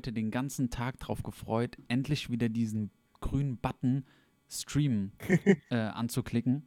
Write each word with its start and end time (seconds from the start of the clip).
heute 0.00 0.12
den 0.12 0.30
ganzen 0.30 0.70
Tag 0.70 0.98
drauf 1.00 1.22
gefreut, 1.22 1.76
endlich 1.88 2.30
wieder 2.30 2.48
diesen 2.48 2.90
grünen 3.20 3.56
Button 3.56 4.04
Stream 4.48 5.12
äh, 5.70 5.76
anzuklicken. 5.76 6.66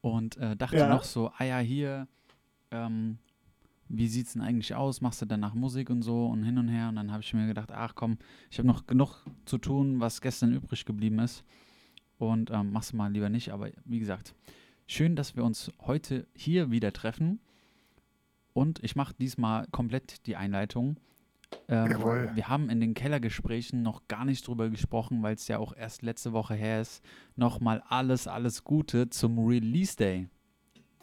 Und 0.00 0.38
äh, 0.38 0.56
dachte 0.56 0.78
Ja. 0.78 0.88
noch 0.88 1.04
so, 1.04 1.30
ah 1.36 1.44
ja, 1.44 1.58
hier, 1.58 2.08
ähm, 2.70 3.18
wie 3.94 4.08
sieht's 4.08 4.32
denn 4.32 4.42
eigentlich 4.42 4.74
aus? 4.74 5.02
Machst 5.02 5.20
du 5.20 5.26
danach 5.26 5.52
Musik 5.52 5.90
und 5.90 6.02
so 6.02 6.26
und 6.26 6.44
hin 6.44 6.56
und 6.56 6.68
her? 6.68 6.88
Und 6.88 6.96
dann 6.96 7.12
habe 7.12 7.22
ich 7.22 7.34
mir 7.34 7.46
gedacht, 7.46 7.70
ach 7.70 7.94
komm, 7.94 8.16
ich 8.50 8.58
habe 8.58 8.66
noch 8.66 8.86
genug 8.86 9.24
zu 9.44 9.58
tun, 9.58 10.00
was 10.00 10.22
gestern 10.22 10.54
übrig 10.54 10.86
geblieben 10.86 11.18
ist. 11.18 11.44
Und 12.16 12.50
ähm, 12.50 12.72
mach's 12.72 12.94
mal 12.94 13.12
lieber 13.12 13.28
nicht. 13.28 13.52
Aber 13.52 13.70
wie 13.84 13.98
gesagt, 13.98 14.34
schön, 14.86 15.14
dass 15.14 15.36
wir 15.36 15.44
uns 15.44 15.70
heute 15.82 16.26
hier 16.34 16.70
wieder 16.70 16.92
treffen. 16.92 17.38
Und 18.54 18.82
ich 18.82 18.96
mache 18.96 19.14
diesmal 19.18 19.66
komplett 19.72 20.26
die 20.26 20.36
Einleitung. 20.36 20.96
Ähm, 21.68 21.90
wir 22.34 22.48
haben 22.48 22.70
in 22.70 22.80
den 22.80 22.94
Kellergesprächen 22.94 23.82
noch 23.82 24.08
gar 24.08 24.24
nicht 24.24 24.46
drüber 24.46 24.70
gesprochen, 24.70 25.22
weil 25.22 25.34
es 25.34 25.48
ja 25.48 25.58
auch 25.58 25.76
erst 25.76 26.00
letzte 26.00 26.32
Woche 26.32 26.54
her 26.54 26.80
ist. 26.80 27.04
Nochmal 27.36 27.82
alles, 27.88 28.26
alles 28.26 28.64
Gute 28.64 29.10
zum 29.10 29.38
Release 29.38 29.96
Day. 29.96 30.28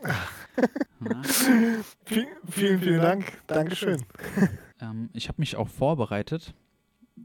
Vielen, 2.05 2.79
vielen, 2.79 3.01
Dank. 3.01 3.25
Dankeschön. 3.47 4.03
ähm, 4.81 5.09
ich 5.13 5.27
habe 5.27 5.39
mich 5.39 5.55
auch 5.55 5.69
vorbereitet. 5.69 6.53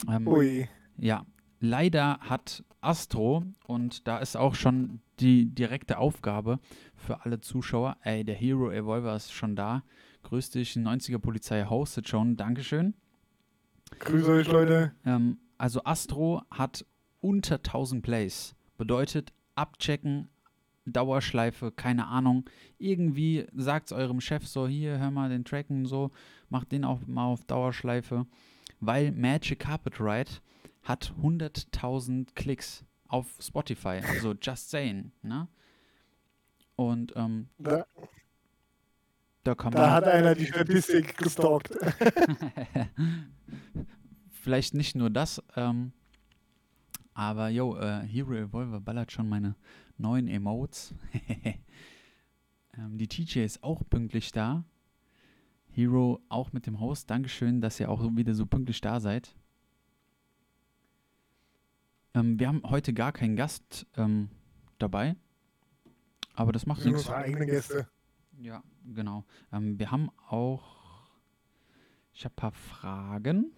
Ähm, 0.08 0.28
Ui. 0.28 0.68
Ja, 0.96 1.26
leider 1.60 2.18
hat 2.20 2.62
Astro, 2.80 3.44
und 3.66 4.06
da 4.06 4.18
ist 4.18 4.36
auch 4.36 4.54
schon 4.54 5.00
die 5.20 5.46
direkte 5.46 5.98
Aufgabe 5.98 6.58
für 6.94 7.24
alle 7.24 7.40
Zuschauer, 7.40 7.96
ey, 8.02 8.24
der 8.24 8.34
Hero 8.34 8.70
Evolver 8.70 9.16
ist 9.16 9.32
schon 9.32 9.56
da. 9.56 9.82
Grüß 10.24 10.50
dich, 10.50 10.72
90er 10.74 11.18
Polizei 11.18 11.64
hostet 11.64 12.08
schon, 12.08 12.36
Dankeschön. 12.36 12.94
Grüße 13.98 14.30
euch, 14.30 14.48
Leute. 14.48 14.92
Ähm, 15.04 15.38
also 15.58 15.82
Astro 15.84 16.42
hat 16.50 16.84
unter 17.20 17.56
1000 17.56 18.02
Plays. 18.02 18.54
Bedeutet 18.76 19.32
abchecken, 19.54 20.28
Dauerschleife, 20.86 21.72
keine 21.72 22.06
Ahnung. 22.06 22.48
Irgendwie 22.78 23.46
sagt 23.54 23.86
es 23.86 23.92
eurem 23.92 24.20
Chef 24.20 24.46
so, 24.46 24.66
hier, 24.68 24.98
hör 24.98 25.10
mal 25.10 25.28
den 25.28 25.44
Tracken 25.44 25.86
so, 25.86 26.10
macht 26.48 26.72
den 26.72 26.84
auch 26.84 27.06
mal 27.06 27.24
auf 27.24 27.44
Dauerschleife. 27.44 28.26
Weil 28.80 29.12
Magic 29.12 29.60
Carpet 29.60 30.00
Ride 30.00 30.30
hat 30.82 31.14
100.000 31.22 32.34
Klicks 32.34 32.84
auf 33.08 33.26
Spotify. 33.40 34.00
Also 34.06 34.34
just 34.40 34.70
saying, 34.70 35.12
ne? 35.22 35.48
Und 36.76 37.12
ähm, 37.16 37.48
Da, 37.58 37.86
da 39.44 39.54
kann 39.54 39.72
da 39.72 39.80
man... 39.80 39.90
hat 39.90 40.04
einer 40.04 40.34
die 40.34 40.46
Statistik 40.46 41.16
gestalkt. 41.16 41.70
Vielleicht 44.30 44.74
nicht 44.74 44.96
nur 44.96 45.08
das, 45.08 45.42
ähm, 45.56 45.92
aber 47.14 47.48
yo, 47.48 47.76
äh, 47.76 48.00
Hero 48.00 48.34
Evolver 48.34 48.80
ballert 48.80 49.12
schon 49.12 49.28
meine 49.28 49.54
neuen 49.96 50.28
Emotes. 50.28 50.94
ähm, 52.78 52.98
die 52.98 53.08
TJ 53.08 53.40
ist 53.40 53.62
auch 53.62 53.82
pünktlich 53.88 54.32
da. 54.32 54.64
Hero 55.70 56.20
auch 56.28 56.52
mit 56.52 56.66
dem 56.66 56.80
Host. 56.80 57.10
Dankeschön, 57.10 57.60
dass 57.60 57.80
ihr 57.80 57.90
auch 57.90 58.02
wieder 58.16 58.34
so 58.34 58.46
pünktlich 58.46 58.80
da 58.80 59.00
seid. 59.00 59.34
Ähm, 62.14 62.38
wir 62.38 62.48
haben 62.48 62.62
heute 62.64 62.92
gar 62.92 63.12
keinen 63.12 63.36
Gast 63.36 63.86
ähm, 63.96 64.28
dabei. 64.78 65.16
Aber 66.34 66.52
das 66.52 66.66
macht 66.66 66.84
nichts. 66.84 67.00
unsere 67.00 67.16
eigenen 67.16 67.48
Gäste. 67.48 67.88
Ja, 68.38 68.62
genau. 68.84 69.24
Ähm, 69.52 69.78
wir 69.78 69.90
haben 69.90 70.10
auch, 70.28 71.08
ich 72.12 72.24
habe 72.24 72.34
ein 72.34 72.36
paar 72.36 72.52
Fragen 72.52 73.52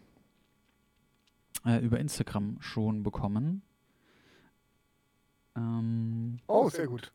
äh, 1.65 1.85
über 1.85 1.99
Instagram 2.01 2.59
schon 2.61 3.03
bekommen. 3.03 3.63
Ähm, 5.57 6.39
Oh, 6.47 6.69
sehr 6.69 6.87
gut. 6.87 7.13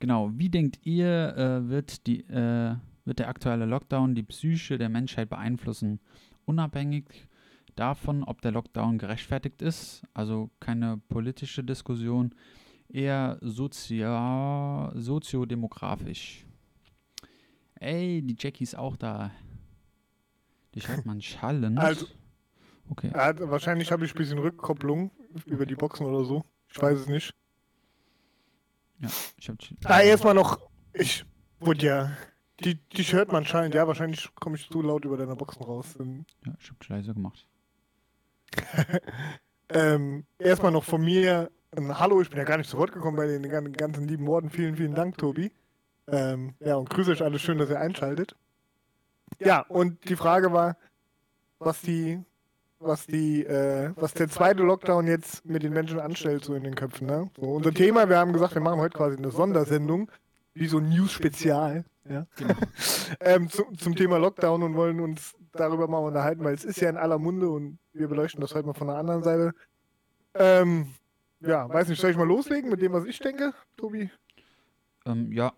genau, 0.00 0.30
wie 0.34 0.48
denkt 0.50 0.78
ihr, 0.84 1.36
äh, 1.36 1.68
wird, 1.68 2.06
die, 2.06 2.20
äh, 2.22 2.74
wird 3.04 3.18
der 3.18 3.28
aktuelle 3.28 3.66
Lockdown 3.66 4.14
die 4.14 4.22
Psyche 4.24 4.78
der 4.78 4.88
Menschheit 4.88 5.28
beeinflussen? 5.30 6.00
Unabhängig 6.46 7.28
davon, 7.76 8.22
ob 8.24 8.40
der 8.42 8.52
Lockdown 8.52 8.98
gerechtfertigt 8.98 9.62
ist, 9.62 10.02
also 10.14 10.50
keine 10.60 10.98
politische 11.08 11.64
Diskussion, 11.64 12.34
eher 12.88 13.38
sozia 13.40 14.92
soziodemografisch. 14.94 16.44
Ey, 17.80 18.22
die 18.22 18.36
Jackie 18.38 18.64
ist 18.64 18.76
auch 18.76 18.96
da. 18.96 19.30
Die 20.74 20.80
hört 20.80 21.04
man 21.06 21.20
schallend. 21.20 21.78
Also- 21.78 22.06
okay. 22.88 23.10
Hat, 23.12 23.40
wahrscheinlich 23.40 23.90
habe 23.92 24.04
ich 24.04 24.12
ein 24.14 24.18
bisschen 24.18 24.38
Rückkopplung 24.38 25.10
über 25.46 25.66
die 25.66 25.74
Boxen 25.76 26.06
oder 26.06 26.24
so. 26.24 26.44
Ich 26.68 26.80
weiß 26.80 27.00
es 27.00 27.08
nicht. 27.08 27.32
Ja, 29.04 29.10
ich 29.38 29.48
hab 29.48 29.56
Ah, 29.84 30.00
erstmal 30.00 30.34
noch. 30.34 30.58
Ich 30.92 31.24
wurde 31.60 31.86
ja. 31.86 32.12
Die, 32.60 32.76
die 32.76 33.02
hört 33.04 33.32
man 33.32 33.44
scheint. 33.44 33.74
Ja, 33.74 33.86
wahrscheinlich 33.86 34.32
komme 34.36 34.56
ich 34.56 34.68
zu 34.70 34.80
laut 34.80 35.04
über 35.04 35.16
deine 35.16 35.34
Boxen 35.36 35.62
raus. 35.62 35.94
Ja, 36.46 36.52
ich 36.60 36.70
hab 36.70 36.88
leise 36.88 37.14
gemacht. 37.14 37.46
Ähm, 39.70 40.24
erstmal 40.38 40.70
noch 40.72 40.84
von 40.84 41.02
mir 41.02 41.50
ein 41.74 41.98
Hallo, 41.98 42.20
ich 42.20 42.28
bin 42.28 42.38
ja 42.38 42.44
gar 42.44 42.58
nicht 42.58 42.68
zu 42.68 42.76
Wort 42.76 42.92
gekommen 42.92 43.16
bei 43.16 43.26
den 43.26 43.42
gan- 43.48 43.72
ganzen 43.72 44.06
lieben 44.06 44.26
Worten. 44.26 44.50
Vielen, 44.50 44.76
vielen 44.76 44.94
Dank, 44.94 45.16
Tobi. 45.16 45.50
Ähm, 46.06 46.54
ja, 46.60 46.76
und 46.76 46.90
grüße 46.90 47.10
euch 47.10 47.22
alle 47.22 47.38
schön, 47.38 47.56
dass 47.58 47.70
ihr 47.70 47.80
einschaltet. 47.80 48.36
Ja, 49.40 49.60
und 49.60 50.06
die 50.08 50.16
Frage 50.16 50.52
war, 50.52 50.76
was 51.58 51.80
die, 51.80 52.22
was 52.84 53.06
die, 53.06 53.44
äh, 53.44 53.92
was 53.96 54.14
der 54.14 54.28
zweite 54.28 54.62
Lockdown 54.62 55.06
jetzt 55.06 55.44
mit 55.44 55.62
den 55.62 55.72
Menschen 55.72 55.98
anstellt, 55.98 56.44
so 56.44 56.54
in 56.54 56.64
den 56.64 56.74
Köpfen. 56.74 57.06
Ne? 57.06 57.30
So, 57.36 57.46
unser 57.46 57.72
Thema, 57.72 58.08
wir 58.08 58.18
haben 58.18 58.32
gesagt, 58.32 58.54
wir 58.54 58.62
machen 58.62 58.80
heute 58.80 58.96
quasi 58.96 59.16
eine 59.16 59.30
Sondersendung, 59.30 60.10
wie 60.54 60.66
so 60.66 60.78
ein 60.78 60.88
News-Spezial. 60.88 61.84
Ja? 62.08 62.26
ähm, 63.20 63.48
zu, 63.48 63.64
zum 63.78 63.96
Thema 63.96 64.18
Lockdown 64.18 64.62
und 64.62 64.74
wollen 64.74 65.00
uns 65.00 65.34
darüber 65.52 65.88
mal 65.88 65.98
unterhalten, 65.98 66.44
weil 66.44 66.54
es 66.54 66.64
ist 66.64 66.80
ja 66.80 66.90
in 66.90 66.96
aller 66.96 67.18
Munde 67.18 67.48
und 67.48 67.78
wir 67.92 68.08
beleuchten 68.08 68.40
das 68.40 68.54
heute 68.54 68.66
mal 68.66 68.74
von 68.74 68.88
der 68.88 68.96
anderen 68.96 69.22
Seite. 69.22 69.52
Ähm, 70.34 70.88
ja, 71.40 71.68
weiß 71.68 71.88
nicht, 71.88 72.00
soll 72.00 72.10
ich 72.10 72.16
mal 72.16 72.26
loslegen 72.26 72.70
mit 72.70 72.82
dem, 72.82 72.92
was 72.92 73.04
ich 73.04 73.18
denke, 73.18 73.52
Tobi? 73.76 74.10
Ähm, 75.06 75.32
ja. 75.32 75.52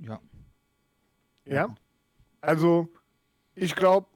Ja. 0.00 0.20
Ja. 1.44 1.74
Also, 2.40 2.88
ich 3.54 3.74
glaube, 3.76 4.06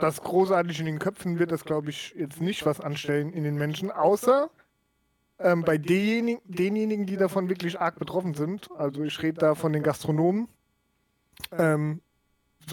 das 0.00 0.22
großartig 0.22 0.80
in 0.80 0.86
den 0.86 0.98
Köpfen 0.98 1.38
wird 1.38 1.52
das, 1.52 1.64
glaube 1.64 1.90
ich, 1.90 2.14
jetzt 2.16 2.40
nicht 2.40 2.66
was 2.66 2.80
anstellen 2.80 3.32
in 3.32 3.44
den 3.44 3.56
Menschen, 3.56 3.90
außer 3.90 4.50
ähm, 5.38 5.62
bei 5.62 5.78
denjenigen, 5.78 6.42
denjenigen, 6.44 7.06
die 7.06 7.16
davon 7.16 7.48
wirklich 7.48 7.80
arg 7.80 7.98
betroffen 7.98 8.34
sind. 8.34 8.70
Also, 8.76 9.02
ich 9.02 9.22
rede 9.22 9.38
da 9.38 9.54
von 9.54 9.72
den 9.72 9.82
Gastronomen. 9.82 10.48
Ähm, 11.52 12.00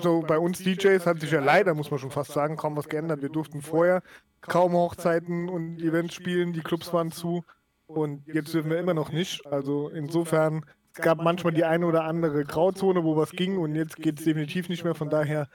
so 0.02 0.22
bei 0.22 0.38
uns 0.38 0.60
DJs 0.60 1.06
hat 1.06 1.22
sich 1.22 1.32
ja 1.32 1.40
leider, 1.40 1.74
muss 1.74 1.90
man 1.90 2.00
schon 2.00 2.12
fast 2.12 2.32
sagen, 2.32 2.58
kaum 2.58 2.76
was 2.76 2.90
geändert. 2.90 3.22
Wir 3.22 3.30
durften 3.30 3.62
vorher 3.62 4.04
kaum 4.42 4.74
Hochzeiten 4.74 5.50
und 5.50 5.80
Events 5.82 6.14
spielen, 6.14 6.54
die 6.54 6.62
Clubs 6.62 6.94
waren 6.94 7.12
zu 7.12 7.44
und 7.88 8.28
jetzt 8.28 8.54
dürfen 8.54 8.70
wir 8.70 8.80
immer 8.80 8.94
noch 8.94 9.12
nicht. 9.12 9.46
Also 9.48 9.90
insofern, 9.90 10.66
es 10.94 11.02
gab 11.02 11.22
manchmal 11.22 11.54
die 11.54 11.64
eine 11.64 11.86
oder 11.86 12.04
andere 12.04 12.44
Grauzone, 12.44 13.04
wo 13.04 13.16
was 13.16 13.32
ging 13.32 13.58
und 13.58 13.76
jetzt 13.76 13.96
geht 13.98 14.20
es 14.20 14.26
definitiv 14.26 14.70
nicht 14.70 14.84
mehr. 14.84 14.96
Von 14.96 15.10
daher 15.10 15.48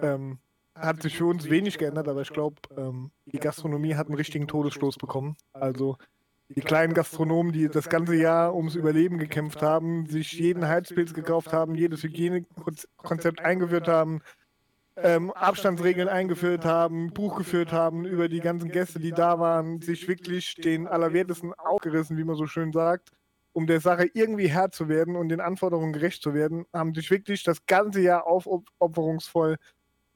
ähm, 0.00 0.38
hat 0.80 1.02
sich 1.02 1.16
für 1.16 1.26
uns 1.26 1.48
wenig 1.48 1.78
geändert, 1.78 2.08
aber 2.08 2.22
ich 2.22 2.30
glaube, 2.30 2.56
ähm, 2.76 3.10
die 3.26 3.38
Gastronomie 3.38 3.94
hat 3.94 4.06
einen 4.06 4.16
richtigen 4.16 4.48
Todesstoß 4.48 4.96
bekommen. 4.96 5.36
Also 5.52 5.96
die 6.48 6.62
kleinen 6.62 6.94
Gastronomen, 6.94 7.52
die 7.52 7.68
das 7.68 7.88
ganze 7.88 8.16
Jahr 8.16 8.54
ums 8.56 8.74
Überleben 8.74 9.18
gekämpft 9.18 9.62
haben, 9.62 10.06
sich 10.06 10.32
jeden 10.32 10.66
Heizpilz 10.66 11.14
gekauft 11.14 11.52
haben, 11.52 11.76
jedes 11.76 12.02
Hygienekonzept 12.02 13.40
eingeführt 13.40 13.86
haben, 13.86 14.20
ähm, 14.96 15.30
Abstandsregeln 15.30 16.08
eingeführt 16.08 16.64
haben, 16.64 17.12
Buch 17.12 17.38
geführt 17.38 17.72
haben 17.72 18.04
über 18.04 18.28
die 18.28 18.40
ganzen 18.40 18.70
Gäste, 18.70 18.98
die 18.98 19.12
da 19.12 19.38
waren, 19.38 19.80
sich 19.80 20.08
wirklich 20.08 20.56
den 20.56 20.88
Allerwertesten 20.88 21.54
aufgerissen, 21.54 22.16
wie 22.16 22.24
man 22.24 22.36
so 22.36 22.46
schön 22.46 22.72
sagt, 22.72 23.10
um 23.52 23.66
der 23.66 23.80
Sache 23.80 24.10
irgendwie 24.12 24.48
Herr 24.48 24.70
zu 24.70 24.88
werden 24.88 25.16
und 25.16 25.28
den 25.28 25.40
Anforderungen 25.40 25.92
gerecht 25.92 26.22
zu 26.22 26.34
werden, 26.34 26.66
haben 26.72 26.94
sich 26.94 27.10
wirklich 27.10 27.44
das 27.44 27.64
ganze 27.66 28.00
Jahr 28.00 28.26
aufopferungsvoll 28.26 29.56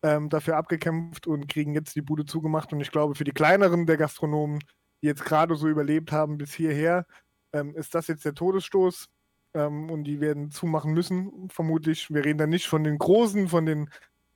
ähm, 0.05 0.29
dafür 0.29 0.59
abgekämpft 0.59 1.27
und 1.27 1.49
kriegen 1.49 1.75
jetzt 1.75 1.97
die 1.97 2.03
Bude 2.03 2.27
zugemacht. 2.27 2.73
Und 2.73 2.81
ich 2.81 2.93
glaube, 2.93 3.15
für 3.15 3.25
die 3.25 3.33
kleineren 3.33 3.87
der 3.87 3.97
Gastronomen, 3.97 4.61
die 5.03 5.07
jetzt 5.07 5.25
gerade 5.25 5.57
so 5.57 5.67
überlebt 5.67 6.13
haben 6.13 6.37
bis 6.37 6.53
hierher, 6.53 7.07
ähm, 7.55 7.75
ist 7.75 7.95
das 7.95 8.07
jetzt 8.09 8.25
der 8.27 8.35
Todesstoß. 8.35 9.09
Ähm, 9.55 9.91
und 9.91 10.05
die 10.05 10.21
werden 10.21 10.51
zumachen 10.51 10.93
müssen, 10.93 11.49
vermutlich. 11.49 12.13
Wir 12.13 12.25
reden 12.25 12.39
da 12.39 12.47
nicht 12.47 12.67
von 12.67 12.85
den 12.85 12.99
großen, 12.99 13.49
von 13.49 13.65
den 13.65 13.89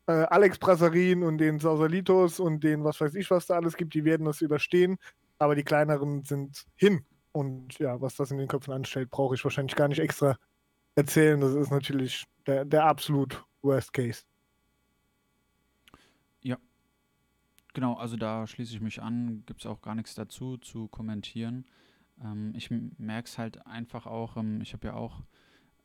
äh, 0.07 0.13
Alex 0.13 0.59
Brassarin 0.59 1.23
und 1.23 1.37
den 1.37 1.59
Sausalitos 1.59 2.41
und 2.41 2.65
den 2.65 2.83
was 2.83 3.01
weiß 3.01 3.15
ich, 3.15 3.31
was 3.31 3.47
da 3.47 3.57
alles 3.57 3.77
gibt, 3.77 3.93
die 3.93 4.05
werden 4.05 4.25
das 4.25 4.41
überstehen. 4.41 4.97
Aber 5.39 5.55
die 5.55 5.65
kleineren 5.65 6.25
sind 6.25 6.65
hin. 6.77 7.05
Und 7.33 7.79
ja, 7.79 8.01
was 8.01 8.17
das 8.17 8.31
in 8.31 8.39
den 8.39 8.49
Köpfen 8.49 8.73
anstellt, 8.73 9.11
brauche 9.11 9.35
ich 9.35 9.45
wahrscheinlich 9.45 9.77
gar 9.77 9.89
nicht 9.89 10.01
extra 10.01 10.39
erzählen. 10.95 11.41
Das 11.41 11.55
ist 11.55 11.71
natürlich 11.71 12.25
der, 12.47 12.65
der 12.65 12.85
absolut 12.87 13.45
Worst 13.63 13.93
Case. 13.93 14.23
Genau, 17.79 17.95
also 17.95 18.17
da 18.17 18.45
schließe 18.45 18.75
ich 18.75 18.81
mich 18.81 19.01
an, 19.01 19.45
gibt 19.47 19.61
es 19.61 19.67
auch 19.67 19.83
gar 19.83 19.95
nichts 19.95 20.17
dazu 20.17 20.57
zu 20.57 20.89
kommentieren. 20.89 21.65
Ähm, 22.21 22.53
ich 22.57 22.73
merke 22.73 23.29
es 23.29 23.39
halt 23.39 23.65
einfach 23.69 24.05
auch, 24.05 24.37
ähm, 24.37 24.61
ich 24.61 24.73
habe 24.73 24.89
ja 24.89 24.95
auch 24.95 25.23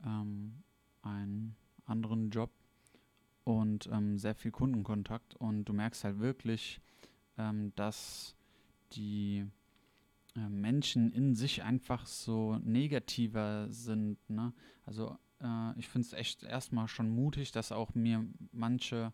ähm, 0.04 0.64
einen 1.04 1.56
anderen 1.86 2.32
Job 2.32 2.50
und 3.44 3.88
ähm, 3.92 4.18
sehr 4.18 4.34
viel 4.34 4.50
Kundenkontakt 4.50 5.36
und 5.36 5.66
du 5.66 5.74
merkst 5.74 6.04
halt 6.04 6.18
wirklich, 6.18 6.82
ähm, 7.38 7.72
dass 7.76 8.36
die 8.94 9.46
äh, 10.36 10.50
Menschen 10.50 11.12
in 11.12 11.36
sich 11.36 11.62
einfach 11.62 12.08
so 12.08 12.58
negativer 12.64 13.70
sind. 13.70 14.18
Ne? 14.32 14.52
Also 14.88 15.16
äh, 15.44 15.78
ich 15.78 15.88
finde 15.90 16.08
es 16.08 16.14
echt 16.14 16.42
erstmal 16.42 16.88
schon 16.88 17.12
mutig, 17.12 17.52
dass 17.52 17.72
auch 17.72 17.94
mir 17.94 18.26
manche 18.52 19.14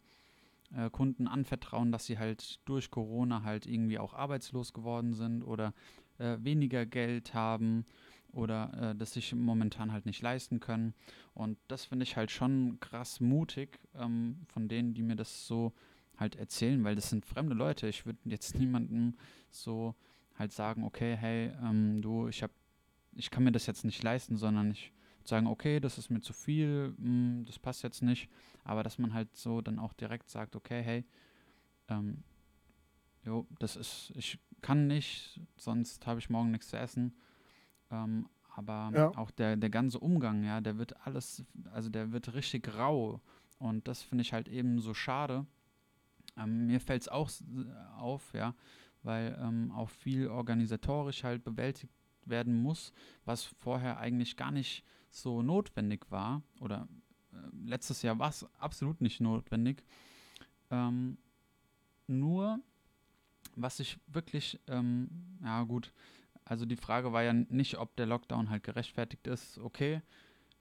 äh, 0.76 0.90
Kunden 0.90 1.28
anvertrauen, 1.28 1.92
dass 1.92 2.06
sie 2.06 2.18
halt 2.18 2.60
durch 2.68 2.92
Corona 2.92 3.44
halt 3.44 3.66
irgendwie 3.66 4.00
auch 4.00 4.14
arbeitslos 4.14 4.74
geworden 4.74 5.14
sind 5.14 5.44
oder 5.44 5.74
äh, 6.18 6.38
weniger 6.42 6.86
Geld 6.86 7.34
haben 7.34 7.86
oder 8.32 8.92
äh, 8.92 8.96
das 8.96 9.14
sich 9.14 9.34
momentan 9.34 9.92
halt 9.92 10.06
nicht 10.06 10.22
leisten 10.22 10.60
können. 10.60 10.94
Und 11.34 11.58
das 11.68 11.86
finde 11.86 12.04
ich 12.04 12.16
halt 12.16 12.32
schon 12.32 12.80
krass 12.80 13.20
mutig 13.20 13.80
ähm, 13.96 14.42
von 14.48 14.68
denen, 14.68 14.94
die 14.94 15.04
mir 15.04 15.16
das 15.16 15.48
so 15.48 15.74
halt 16.18 16.36
erzählen, 16.36 16.84
weil 16.84 16.96
das 16.96 17.10
sind 17.10 17.26
fremde 17.26 17.56
Leute. 17.56 17.88
Ich 17.88 18.06
würde 18.06 18.20
jetzt 18.26 18.60
niemandem 18.60 19.16
so 19.50 19.96
halt 20.38 20.52
sagen, 20.52 20.84
okay, 20.84 21.16
hey, 21.16 21.52
ähm, 21.64 22.02
du, 22.02 22.28
ich 22.28 22.44
habe, 22.44 22.54
ich 23.14 23.32
kann 23.32 23.44
mir 23.44 23.52
das 23.52 23.66
jetzt 23.66 23.86
nicht 23.86 24.04
leisten, 24.04 24.38
sondern 24.38 24.72
ich 24.72 24.92
sagen, 25.28 25.48
okay, 25.48 25.80
das 25.80 25.98
ist 25.98 26.10
mir 26.10 26.22
zu 26.22 26.34
viel, 26.34 26.94
mh, 26.98 27.06
hm, 27.06 27.46
das 27.46 27.60
passt 27.60 27.84
jetzt 27.84 28.02
nicht, 28.02 28.30
aber 28.64 28.84
dass 28.84 28.98
man 28.98 29.14
halt 29.14 29.36
so 29.36 29.62
dann 29.62 29.80
auch 29.80 29.94
direkt 29.94 30.30
sagt, 30.30 30.56
okay, 30.56 30.82
hey, 30.82 31.06
ähm, 31.88 32.24
jo, 33.24 33.48
das 33.60 33.76
ist, 33.76 34.12
ich 34.16 34.40
kann 34.62 34.88
nicht, 34.88 35.40
sonst 35.58 36.06
habe 36.08 36.20
ich 36.20 36.30
morgen 36.30 36.52
nichts 36.52 36.70
zu 36.70 36.78
essen. 36.78 37.16
Ähm, 37.92 38.28
aber 38.56 38.92
ja. 38.94 39.18
auch 39.18 39.32
der, 39.32 39.56
der 39.56 39.70
ganze 39.70 40.00
Umgang, 40.00 40.44
ja, 40.44 40.60
der 40.62 40.78
wird 40.78 41.06
alles, 41.06 41.46
also 41.72 41.90
der 41.90 42.12
wird 42.12 42.34
richtig 42.34 42.76
rau. 42.76 43.22
Und 43.58 43.88
das 43.88 44.02
finde 44.02 44.24
ich 44.24 44.34
halt 44.34 44.48
eben 44.48 44.80
so 44.80 44.94
schade. 44.94 45.46
Ähm, 46.38 46.68
mir 46.68 46.80
fällt 46.80 47.04
es 47.04 47.08
auch 47.08 47.30
auf, 47.98 48.34
ja, 48.34 48.56
weil 49.04 49.38
ähm, 49.42 49.72
auch 49.72 49.90
viel 49.90 50.28
organisatorisch 50.28 51.24
halt 51.24 51.44
bewältigt 51.44 51.94
werden 52.26 52.62
muss, 52.62 52.92
was 53.26 53.44
vorher 53.44 53.98
eigentlich 53.98 54.36
gar 54.36 54.52
nicht 54.52 54.84
so 55.10 55.42
notwendig 55.42 56.06
war, 56.10 56.42
oder 56.60 56.88
äh, 57.34 57.38
letztes 57.66 58.02
Jahr 58.02 58.20
war 58.20 58.30
es 58.30 58.46
absolut 58.60 59.02
nicht 59.02 59.20
notwendig. 59.22 59.84
Ähm, 60.72 61.18
nur, 62.08 62.60
was 63.56 63.80
ich 63.80 64.00
wirklich, 64.08 64.60
ähm, 64.68 65.10
ja 65.44 65.64
gut, 65.64 65.92
also 66.46 66.66
die 66.66 66.78
Frage 66.78 67.14
war 67.14 67.24
ja 67.24 67.34
nicht, 67.34 67.78
ob 67.78 67.96
der 67.96 68.08
Lockdown 68.08 68.50
halt 68.50 68.64
gerechtfertigt 68.64 69.28
ist. 69.28 69.60
Okay, 69.60 70.02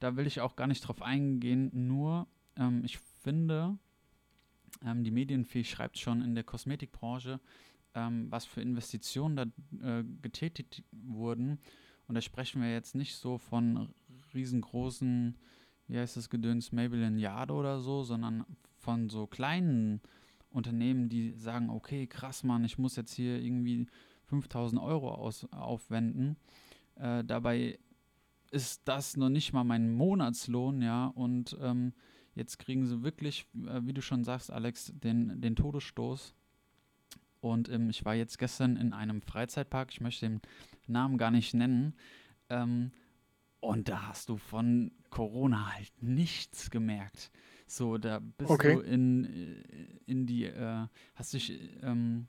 da 0.00 0.16
will 0.16 0.26
ich 0.26 0.40
auch 0.40 0.56
gar 0.56 0.66
nicht 0.66 0.82
drauf 0.82 1.00
eingehen. 1.02 1.70
Nur, 1.72 2.26
ähm, 2.56 2.84
ich 2.84 2.98
finde, 2.98 3.78
ähm, 4.84 5.02
die 5.02 5.10
Medienfee 5.10 5.64
schreibt 5.64 5.98
schon 5.98 6.22
in 6.22 6.34
der 6.34 6.44
Kosmetikbranche, 6.44 7.40
ähm, 7.94 8.30
was 8.30 8.44
für 8.44 8.60
Investitionen 8.60 9.36
da 9.36 9.98
äh, 9.98 10.04
getätigt 10.20 10.84
wurden. 10.92 11.58
Und 12.06 12.14
da 12.14 12.20
sprechen 12.20 12.62
wir 12.62 12.72
jetzt 12.72 12.94
nicht 12.94 13.16
so 13.16 13.38
von 13.38 13.94
riesengroßen, 14.34 15.36
wie 15.86 15.98
heißt 15.98 16.16
das 16.16 16.30
Gedöns, 16.30 16.72
Maybelline 16.72 17.18
Yard 17.18 17.50
oder 17.50 17.80
so, 17.80 18.02
sondern 18.02 18.44
von 18.76 19.08
so 19.08 19.26
kleinen 19.26 20.00
Unternehmen, 20.50 21.08
die 21.08 21.32
sagen, 21.32 21.70
okay, 21.70 22.06
krass, 22.06 22.44
Mann, 22.44 22.64
ich 22.64 22.78
muss 22.78 22.96
jetzt 22.96 23.12
hier 23.12 23.40
irgendwie 23.40 23.86
5000 24.24 24.80
Euro 24.80 25.12
aus, 25.12 25.46
aufwenden. 25.52 26.36
Äh, 26.96 27.24
dabei 27.24 27.78
ist 28.50 28.82
das 28.86 29.16
noch 29.16 29.28
nicht 29.28 29.52
mal 29.52 29.64
mein 29.64 29.92
Monatslohn, 29.92 30.80
ja, 30.82 31.06
und 31.06 31.56
ähm, 31.60 31.92
jetzt 32.34 32.58
kriegen 32.58 32.86
sie 32.86 33.02
wirklich, 33.02 33.46
äh, 33.66 33.80
wie 33.82 33.92
du 33.92 34.00
schon 34.00 34.24
sagst, 34.24 34.50
Alex, 34.50 34.92
den, 34.94 35.40
den 35.40 35.56
Todesstoß. 35.56 36.34
Und 37.40 37.68
ähm, 37.68 37.90
ich 37.90 38.04
war 38.04 38.14
jetzt 38.14 38.38
gestern 38.38 38.76
in 38.76 38.92
einem 38.92 39.22
Freizeitpark, 39.22 39.90
ich 39.92 40.00
möchte 40.00 40.28
den 40.28 40.40
Namen 40.86 41.18
gar 41.18 41.30
nicht 41.30 41.54
nennen, 41.54 41.94
ähm, 42.48 42.90
und 43.60 43.88
da 43.88 44.08
hast 44.08 44.28
du 44.28 44.36
von 44.36 44.92
Corona 45.10 45.74
halt 45.74 45.92
nichts 46.02 46.70
gemerkt. 46.70 47.30
So, 47.66 47.98
da 47.98 48.20
bist 48.20 48.50
okay. 48.50 48.74
du 48.74 48.80
in, 48.80 49.24
äh, 49.24 50.00
in 50.06 50.26
die, 50.26 50.44
äh, 50.44 50.86
hast 51.14 51.34
dich, 51.34 51.52
ähm, 51.82 52.26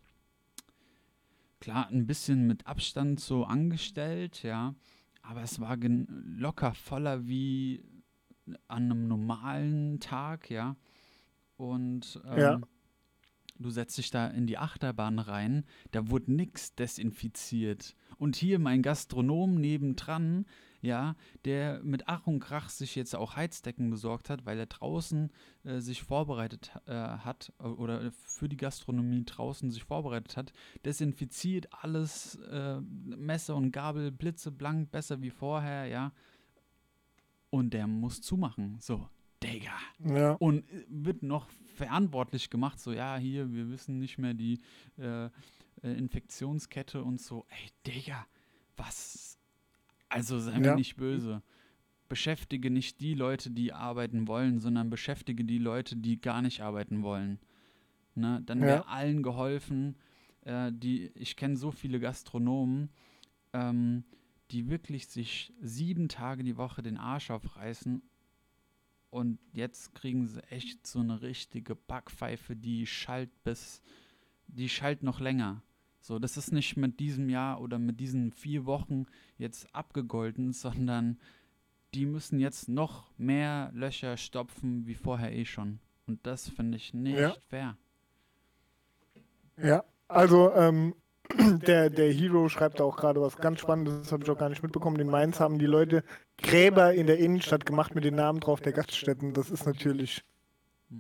klar, 1.61 1.87
ein 1.89 2.07
bisschen 2.07 2.47
mit 2.47 2.67
Abstand 2.67 3.19
so 3.19 3.45
angestellt, 3.45 4.43
ja, 4.43 4.75
aber 5.21 5.41
es 5.41 5.59
war 5.59 5.77
locker 5.77 6.73
voller 6.73 7.27
wie 7.27 7.83
an 8.67 8.91
einem 8.91 9.07
normalen 9.07 9.99
Tag, 9.99 10.49
ja. 10.49 10.75
Und 11.55 12.19
ähm, 12.25 12.39
ja. 12.39 12.61
du 13.59 13.69
setzt 13.69 13.97
dich 13.97 14.11
da 14.11 14.27
in 14.27 14.47
die 14.47 14.57
Achterbahn 14.57 15.19
rein, 15.19 15.65
da 15.91 16.09
wurde 16.09 16.33
nichts 16.33 16.75
desinfiziert. 16.75 17.95
Und 18.17 18.35
hier 18.35 18.59
mein 18.59 18.81
Gastronom 18.81 19.55
nebendran, 19.55 20.45
ja, 20.81 21.15
der 21.45 21.81
mit 21.83 22.07
Ach 22.07 22.27
und 22.27 22.39
Krach 22.39 22.69
sich 22.69 22.95
jetzt 22.95 23.15
auch 23.15 23.35
Heizdecken 23.35 23.89
besorgt 23.89 24.29
hat, 24.29 24.45
weil 24.45 24.57
er 24.59 24.65
draußen 24.65 25.31
äh, 25.63 25.79
sich 25.79 26.03
vorbereitet 26.03 26.71
äh, 26.85 26.93
hat 26.93 27.53
oder 27.59 28.11
für 28.11 28.47
die 28.47 28.57
Gastronomie 28.57 29.25
draußen 29.25 29.71
sich 29.71 29.83
vorbereitet 29.83 30.37
hat, 30.37 30.53
desinfiziert 30.85 31.67
alles, 31.71 32.35
äh, 32.35 32.79
Messer 32.81 33.55
und 33.55 33.71
Gabel 33.71 34.11
blitzeblank, 34.11 34.91
besser 34.91 35.21
wie 35.21 35.31
vorher, 35.31 35.85
ja. 35.85 36.11
Und 37.49 37.73
der 37.73 37.87
muss 37.87 38.21
zumachen. 38.21 38.77
So, 38.79 39.09
Digga. 39.43 39.73
Ja. 39.99 40.33
Und 40.33 40.69
äh, 40.71 40.85
wird 40.87 41.23
noch 41.23 41.47
verantwortlich 41.75 42.49
gemacht, 42.49 42.79
so, 42.79 42.91
ja, 42.91 43.17
hier, 43.17 43.51
wir 43.53 43.69
wissen 43.69 43.99
nicht 43.99 44.17
mehr 44.17 44.33
die 44.33 44.59
äh, 44.97 45.25
äh, 45.25 45.29
Infektionskette 45.81 47.03
und 47.03 47.21
so. 47.21 47.45
Ey, 47.49 47.69
Digga, 47.85 48.25
was 48.75 49.28
also 50.09 50.39
sei 50.39 50.59
mir 50.59 50.67
ja. 50.67 50.75
nicht 50.75 50.97
böse. 50.97 51.41
Beschäftige 52.07 52.71
nicht 52.71 53.01
die 53.01 53.13
Leute, 53.13 53.51
die 53.51 53.71
arbeiten 53.71 54.27
wollen, 54.27 54.59
sondern 54.59 54.89
beschäftige 54.89 55.45
die 55.45 55.59
Leute, 55.59 55.95
die 55.95 56.19
gar 56.19 56.41
nicht 56.41 56.61
arbeiten 56.61 57.03
wollen. 57.03 57.39
Ne? 58.15 58.41
Dann 58.45 58.61
wäre 58.61 58.83
ja. 58.83 58.85
allen 58.87 59.21
geholfen. 59.21 59.95
Äh, 60.41 60.71
die, 60.73 61.11
ich 61.13 61.35
kenne 61.35 61.55
so 61.55 61.71
viele 61.71 61.99
Gastronomen, 61.99 62.89
ähm, 63.53 64.03
die 64.51 64.69
wirklich 64.69 65.07
sich 65.07 65.53
sieben 65.61 66.09
Tage 66.09 66.43
die 66.43 66.57
Woche 66.57 66.81
den 66.81 66.97
Arsch 66.97 67.29
aufreißen 67.29 68.01
und 69.09 69.39
jetzt 69.53 69.95
kriegen 69.95 70.27
sie 70.27 70.43
echt 70.51 70.85
so 70.85 70.99
eine 70.99 71.21
richtige 71.21 71.75
Backpfeife, 71.75 72.55
die 72.55 72.85
schallt 72.85 73.31
bis, 73.43 73.81
die 74.47 74.69
schallt 74.69 75.03
noch 75.03 75.19
länger. 75.19 75.63
So, 76.01 76.19
das 76.19 76.37
ist 76.37 76.51
nicht 76.51 76.77
mit 76.77 76.99
diesem 76.99 77.29
Jahr 77.29 77.61
oder 77.61 77.77
mit 77.77 77.99
diesen 77.99 78.31
vier 78.31 78.65
Wochen 78.65 79.05
jetzt 79.37 79.73
abgegolten, 79.75 80.53
sondern 80.53 81.19
die 81.93 82.05
müssen 82.05 82.39
jetzt 82.39 82.69
noch 82.69 83.11
mehr 83.17 83.71
Löcher 83.73 84.17
stopfen 84.17 84.85
wie 84.85 84.95
vorher 84.95 85.35
eh 85.35 85.45
schon. 85.45 85.79
Und 86.05 86.25
das 86.25 86.49
finde 86.49 86.77
ich 86.77 86.93
nicht 86.93 87.19
ja. 87.19 87.35
fair. 87.49 87.77
Ja, 89.61 89.83
also 90.07 90.53
ähm, 90.53 90.95
der, 91.67 91.89
der 91.89 92.11
Hero 92.11 92.49
schreibt 92.49 92.79
da 92.79 92.83
auch 92.83 92.97
gerade 92.97 93.21
was 93.21 93.37
ganz 93.37 93.59
Spannendes, 93.59 94.01
das 94.01 94.11
habe 94.11 94.23
ich 94.23 94.29
auch 94.29 94.37
gar 94.37 94.49
nicht 94.49 94.63
mitbekommen. 94.63 94.99
In 94.99 95.09
Mainz 95.09 95.39
haben 95.39 95.59
die 95.59 95.65
Leute 95.65 96.03
Gräber 96.37 96.93
in 96.93 97.07
der 97.07 97.19
Innenstadt 97.19 97.65
gemacht 97.65 97.93
mit 97.95 98.05
den 98.05 98.15
Namen 98.15 98.39
drauf 98.39 98.61
der 98.61 98.73
Gaststätten. 98.73 99.33
Das 99.33 99.49
ist 99.49 99.65
natürlich 99.65 100.23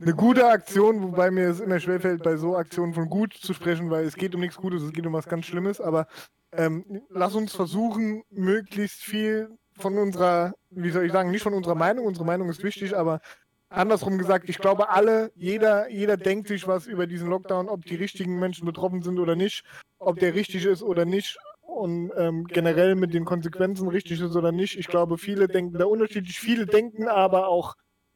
eine 0.01 0.13
gute 0.13 0.47
Aktion, 0.47 1.01
wobei 1.01 1.31
mir 1.31 1.49
es 1.49 1.59
immer 1.59 1.79
schwerfällt, 1.79 2.23
bei 2.23 2.37
so 2.37 2.55
Aktionen 2.55 2.93
von 2.93 3.09
gut 3.09 3.33
zu 3.33 3.53
sprechen, 3.53 3.89
weil 3.89 4.05
es 4.05 4.15
geht 4.15 4.35
um 4.35 4.41
nichts 4.41 4.57
Gutes, 4.57 4.83
es 4.83 4.93
geht 4.93 5.05
um 5.05 5.13
was 5.13 5.27
ganz 5.27 5.45
Schlimmes. 5.45 5.81
Aber 5.81 6.07
ähm, 6.51 7.01
lass 7.09 7.35
uns 7.35 7.53
versuchen, 7.53 8.23
möglichst 8.29 9.01
viel 9.01 9.49
von 9.73 9.97
unserer, 9.97 10.53
wie 10.69 10.91
soll 10.91 11.05
ich 11.05 11.11
sagen, 11.11 11.31
nicht 11.31 11.43
von 11.43 11.53
unserer 11.53 11.75
Meinung, 11.75 12.05
unsere 12.05 12.25
Meinung 12.25 12.49
ist 12.49 12.63
wichtig, 12.63 12.95
aber 12.95 13.21
andersrum 13.69 14.17
gesagt, 14.17 14.49
ich 14.49 14.57
glaube, 14.57 14.89
alle, 14.89 15.31
jeder, 15.35 15.89
jeder 15.89 16.17
denkt 16.17 16.47
sich 16.47 16.67
was 16.67 16.87
über 16.87 17.07
diesen 17.07 17.29
Lockdown, 17.29 17.69
ob 17.69 17.85
die 17.85 17.95
richtigen 17.95 18.39
Menschen 18.39 18.65
betroffen 18.65 19.01
sind 19.01 19.19
oder 19.19 19.35
nicht, 19.35 19.63
ob 19.99 20.19
der 20.19 20.33
richtig 20.35 20.65
ist 20.65 20.83
oder 20.83 21.05
nicht 21.05 21.37
und 21.61 22.11
ähm, 22.17 22.45
generell 22.45 22.95
mit 22.95 23.13
den 23.13 23.25
Konsequenzen 23.25 23.87
richtig 23.87 24.21
ist 24.21 24.35
oder 24.35 24.51
nicht. 24.51 24.77
Ich 24.77 24.87
glaube, 24.87 25.17
viele 25.17 25.47
denken 25.47 25.77
da 25.77 25.85
unterschiedlich, 25.85 26.39
viele 26.39 26.65
denken 26.65 27.07
aber 27.07 27.47
auch 27.47 27.75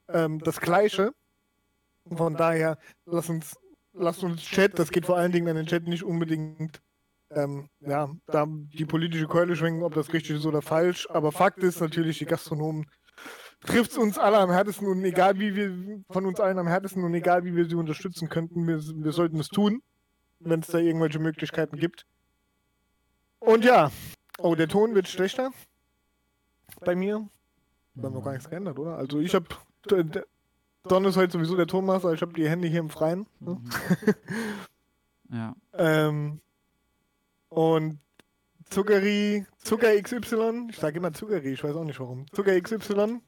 ähm, 0.09 0.39
das 0.39 0.59
Gleiche. 0.59 1.11
Von 2.11 2.35
daher, 2.35 2.77
lass 3.05 3.29
uns, 3.29 3.57
lass 3.93 4.23
uns 4.23 4.41
Chat, 4.41 4.77
das 4.77 4.89
geht 4.89 5.05
vor 5.05 5.17
allen 5.17 5.31
Dingen 5.31 5.47
an 5.47 5.55
den 5.55 5.65
Chat 5.65 5.87
nicht 5.87 6.03
unbedingt, 6.03 6.81
ähm, 7.31 7.69
ja, 7.79 8.11
da 8.27 8.45
die 8.47 8.85
politische 8.85 9.27
Keule 9.27 9.55
schwenken, 9.55 9.83
ob 9.83 9.93
das 9.93 10.13
richtig 10.13 10.37
ist 10.37 10.45
oder 10.45 10.61
falsch. 10.61 11.07
Aber 11.09 11.31
Fakt 11.31 11.59
ist 11.59 11.79
natürlich, 11.79 12.19
die 12.19 12.25
Gastronomen 12.25 12.85
trifft 13.61 13.91
es 13.91 13.97
uns 13.97 14.17
alle 14.17 14.37
am 14.37 14.51
härtesten 14.51 14.87
und 14.87 15.03
egal 15.05 15.39
wie 15.39 15.55
wir 15.55 16.03
von 16.09 16.25
uns 16.25 16.39
allen 16.39 16.59
am 16.59 16.67
härtesten 16.67 17.03
und 17.03 17.13
egal 17.13 17.45
wie 17.45 17.55
wir 17.55 17.65
sie 17.65 17.75
unterstützen 17.75 18.29
könnten, 18.29 18.67
wir, 18.67 18.77
wir 18.77 19.11
sollten 19.11 19.39
es 19.39 19.47
tun, 19.47 19.81
wenn 20.39 20.59
es 20.59 20.67
da 20.67 20.79
irgendwelche 20.79 21.19
Möglichkeiten 21.19 21.77
gibt. 21.77 22.05
Und 23.39 23.63
ja, 23.65 23.91
oh, 24.37 24.55
der 24.55 24.67
Ton 24.67 24.95
wird 24.95 25.07
schlechter 25.07 25.51
bei 26.81 26.95
mir. 26.95 27.27
Wir 27.93 28.05
haben 28.05 28.13
noch 28.13 28.23
gar 28.23 28.33
nichts 28.33 28.49
geändert, 28.49 28.79
oder? 28.79 28.97
Also 28.97 29.19
ich 29.19 29.35
habe 29.35 29.45
Don 30.87 31.05
ist 31.05 31.15
heute 31.15 31.31
sowieso 31.31 31.55
der 31.55 31.67
Tonmaster, 31.67 32.11
ich 32.13 32.21
habe 32.21 32.33
die 32.33 32.49
Hände 32.49 32.67
hier 32.67 32.81
im 32.81 32.89
Freien. 32.89 33.27
Ne? 33.39 33.59
Ja. 35.29 35.55
Ähm, 35.73 36.41
und 37.49 37.97
Zuckeri, 38.69 39.47
Zucker 39.57 39.99
XY, 39.99 40.67
ich 40.69 40.77
sage 40.77 40.97
immer 40.97 41.11
Zuckeri, 41.11 41.53
ich 41.53 41.63
weiß 41.63 41.75
auch 41.75 41.85
nicht 41.85 41.99
warum. 41.99 42.27
Zucker 42.33 42.59
XY 42.61 43.19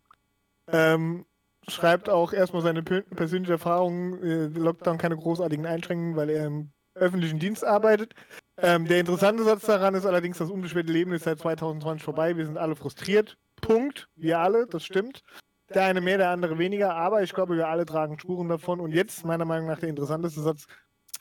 ähm, 0.67 1.25
schreibt 1.67 2.07
auch 2.09 2.31
erstmal 2.31 2.61
seine 2.61 2.83
pe- 2.83 3.01
persönliche 3.01 3.53
Erfahrung, 3.53 4.21
äh, 4.21 4.45
Lockdown 4.47 4.99
keine 4.99 5.17
großartigen 5.17 5.65
Einschränkungen, 5.65 6.15
weil 6.15 6.29
er 6.29 6.45
im 6.45 6.69
öffentlichen 6.93 7.39
Dienst 7.39 7.63
arbeitet. 7.65 8.13
Ähm, 8.57 8.85
der 8.85 8.99
interessante 8.99 9.43
Satz 9.43 9.65
daran 9.65 9.95
ist 9.95 10.05
allerdings, 10.05 10.37
das 10.37 10.51
unbeschwerte 10.51 10.91
Leben 10.93 11.11
ist 11.11 11.23
seit 11.23 11.39
2020 11.39 12.03
vorbei, 12.03 12.37
wir 12.37 12.45
sind 12.45 12.59
alle 12.59 12.75
frustriert. 12.75 13.35
Punkt. 13.61 14.09
Wir 14.15 14.39
alle, 14.39 14.67
das 14.67 14.85
stimmt. 14.85 15.23
Der 15.73 15.85
eine 15.85 16.01
mehr, 16.01 16.17
der 16.17 16.29
andere 16.29 16.59
weniger, 16.59 16.93
aber 16.93 17.23
ich 17.23 17.33
glaube, 17.33 17.57
wir 17.57 17.67
alle 17.67 17.85
tragen 17.85 18.19
Spuren 18.19 18.49
davon. 18.49 18.79
Und 18.79 18.91
jetzt, 18.91 19.25
meiner 19.25 19.45
Meinung 19.45 19.67
nach, 19.67 19.79
der 19.79 19.89
interessanteste 19.89 20.41
Satz, 20.41 20.67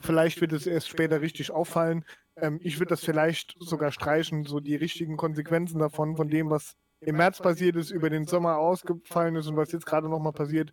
vielleicht 0.01 0.41
wird 0.41 0.53
es 0.53 0.67
erst 0.67 0.89
später 0.89 1.21
richtig 1.21 1.51
auffallen. 1.51 2.05
Ähm, 2.37 2.61
ich 2.63 2.79
würde 2.79 2.91
das 2.91 3.05
vielleicht 3.05 3.57
sogar 3.59 3.91
streichen, 3.91 4.45
so 4.45 4.61
die 4.61 4.77
richtigen 4.77 5.17
Konsequenzen 5.17 5.79
davon, 5.79 6.17
von 6.17 6.29
dem, 6.29 6.51
was 6.51 6.77
im 7.01 7.17
März 7.17 7.41
passiert 7.41 7.77
ist, 7.77 7.91
über 7.91 8.11
den 8.11 8.27
Sommer 8.27 8.59
ausgefallen 8.59 9.37
ist 9.37 9.47
und 9.47 9.57
was 9.57 9.73
jetzt 9.73 9.87
gerade 9.87 10.09
nochmal 10.09 10.33
passiert, 10.33 10.73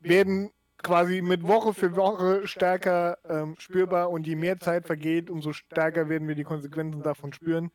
werden 0.00 0.50
quasi 0.82 1.22
mit 1.22 1.42
Woche 1.42 1.74
für 1.74 1.96
Woche 1.96 2.46
stärker 2.46 3.18
ähm, 3.28 3.56
spürbar 3.58 4.10
und 4.10 4.26
je 4.26 4.36
mehr 4.36 4.58
Zeit 4.58 4.86
vergeht, 4.86 5.30
umso 5.30 5.52
stärker 5.52 6.08
werden 6.08 6.28
wir 6.28 6.34
die 6.34 6.44
Konsequenzen 6.44 7.02
davon 7.02 7.32
spüren. 7.32 7.70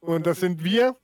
Und 0.00 0.26
das 0.26 0.40
sind 0.40 0.62
wir 0.62 0.96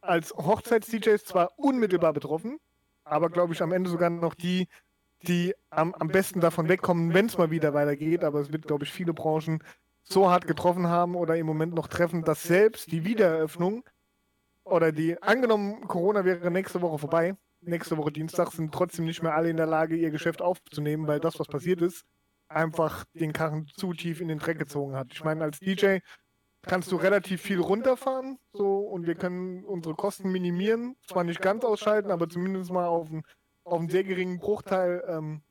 als 0.00 0.32
Hochzeits-DJs 0.34 1.24
zwar 1.24 1.58
unmittelbar 1.58 2.12
betroffen, 2.12 2.58
aber 3.04 3.30
glaube 3.30 3.54
ich 3.54 3.62
am 3.62 3.72
Ende 3.72 3.90
sogar 3.90 4.10
noch 4.10 4.34
die, 4.34 4.68
die 5.22 5.54
am, 5.70 5.94
am 5.94 6.08
besten 6.08 6.40
davon 6.40 6.68
wegkommen, 6.68 7.14
wenn 7.14 7.26
es 7.26 7.38
mal 7.38 7.50
wieder 7.50 7.74
weitergeht. 7.74 8.24
Aber 8.24 8.40
es 8.40 8.52
wird, 8.52 8.66
glaube 8.66 8.84
ich, 8.84 8.92
viele 8.92 9.12
Branchen 9.12 9.62
so 10.02 10.30
hart 10.30 10.46
getroffen 10.46 10.88
haben 10.88 11.14
oder 11.14 11.36
im 11.36 11.46
Moment 11.46 11.74
noch 11.74 11.88
treffen, 11.88 12.24
dass 12.24 12.42
selbst 12.42 12.90
die 12.90 13.04
Wiedereröffnung 13.04 13.84
oder 14.64 14.92
die, 14.92 15.20
angenommen, 15.22 15.86
Corona 15.88 16.24
wäre 16.24 16.50
nächste 16.50 16.82
Woche 16.82 16.98
vorbei, 16.98 17.36
nächste 17.60 17.96
Woche 17.96 18.12
Dienstag, 18.12 18.52
sind 18.52 18.72
trotzdem 18.72 19.04
nicht 19.04 19.22
mehr 19.22 19.34
alle 19.34 19.50
in 19.50 19.56
der 19.56 19.66
Lage, 19.66 19.96
ihr 19.96 20.10
Geschäft 20.10 20.42
aufzunehmen, 20.42 21.06
weil 21.06 21.20
das, 21.20 21.38
was 21.38 21.48
passiert 21.48 21.80
ist, 21.80 22.04
einfach 22.48 23.04
den 23.14 23.32
Karren 23.32 23.66
zu 23.76 23.92
tief 23.92 24.20
in 24.20 24.28
den 24.28 24.38
Dreck 24.38 24.58
gezogen 24.58 24.94
hat. 24.94 25.08
Ich 25.12 25.24
meine, 25.24 25.44
als 25.44 25.58
DJ 25.58 25.98
kannst 26.62 26.92
du 26.92 26.96
relativ 26.96 27.40
viel 27.42 27.60
runterfahren, 27.60 28.38
so, 28.52 28.78
und 28.80 29.06
wir 29.06 29.14
können 29.14 29.64
unsere 29.64 29.94
Kosten 29.94 30.30
minimieren, 30.30 30.96
zwar 31.06 31.24
nicht 31.24 31.40
ganz 31.42 31.64
ausschalten, 31.64 32.10
aber 32.10 32.28
zumindest 32.28 32.70
mal 32.70 32.86
auf 32.86 33.08
einen, 33.08 33.22
auf 33.64 33.78
einen 33.80 33.88
sehr 33.88 34.04
geringen 34.04 34.38
Bruchteil 34.38 35.02
ähm, 35.08 35.42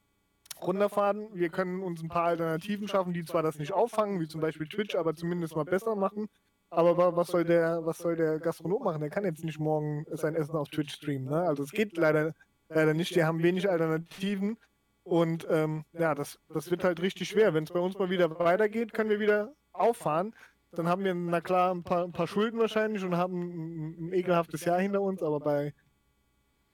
runterfahren. 0.61 1.27
Wir 1.33 1.49
können 1.49 1.81
uns 1.81 2.01
ein 2.01 2.09
paar 2.09 2.25
Alternativen 2.25 2.87
schaffen, 2.87 3.13
die 3.13 3.25
zwar 3.25 3.43
das 3.43 3.57
nicht 3.57 3.73
auffangen, 3.73 4.19
wie 4.19 4.27
zum 4.27 4.41
Beispiel 4.41 4.67
Twitch, 4.67 4.95
aber 4.95 5.15
zumindest 5.15 5.55
mal 5.55 5.65
besser 5.65 5.95
machen. 5.95 6.27
Aber 6.69 6.97
wa- 6.97 7.15
was 7.15 7.27
soll 7.27 7.43
der, 7.43 7.85
was 7.85 7.97
soll 7.97 8.15
der 8.15 8.39
Gastronom 8.39 8.83
machen? 8.83 9.01
Der 9.01 9.09
kann 9.09 9.25
jetzt 9.25 9.43
nicht 9.43 9.59
morgen 9.59 10.05
sein 10.11 10.35
Essen 10.35 10.55
auf 10.55 10.69
Twitch 10.69 10.93
streamen. 10.93 11.29
Ne? 11.29 11.41
Also 11.41 11.63
es 11.63 11.71
geht 11.71 11.97
leider, 11.97 12.33
leider 12.69 12.93
nicht. 12.93 13.15
Die 13.15 13.23
haben 13.23 13.43
wenig 13.43 13.69
Alternativen. 13.69 14.57
Und 15.03 15.47
ähm, 15.49 15.83
ja, 15.93 16.13
das, 16.15 16.39
das 16.47 16.69
wird 16.69 16.83
halt 16.83 17.01
richtig 17.01 17.27
schwer. 17.29 17.53
Wenn 17.53 17.63
es 17.63 17.71
bei 17.71 17.79
uns 17.79 17.97
mal 17.97 18.09
wieder 18.09 18.39
weitergeht, 18.39 18.93
können 18.93 19.09
wir 19.09 19.19
wieder 19.19 19.53
auffahren. 19.73 20.33
Dann 20.71 20.87
haben 20.87 21.03
wir, 21.03 21.13
na 21.13 21.41
klar, 21.41 21.73
ein 21.73 21.83
paar, 21.83 22.03
ein 22.05 22.13
paar 22.13 22.27
Schulden 22.27 22.59
wahrscheinlich 22.59 23.03
und 23.03 23.17
haben 23.17 23.41
ein, 23.41 24.07
ein 24.07 24.13
ekelhaftes 24.13 24.63
Jahr 24.63 24.79
hinter 24.79 25.01
uns, 25.01 25.21
aber 25.21 25.39
bei, 25.39 25.73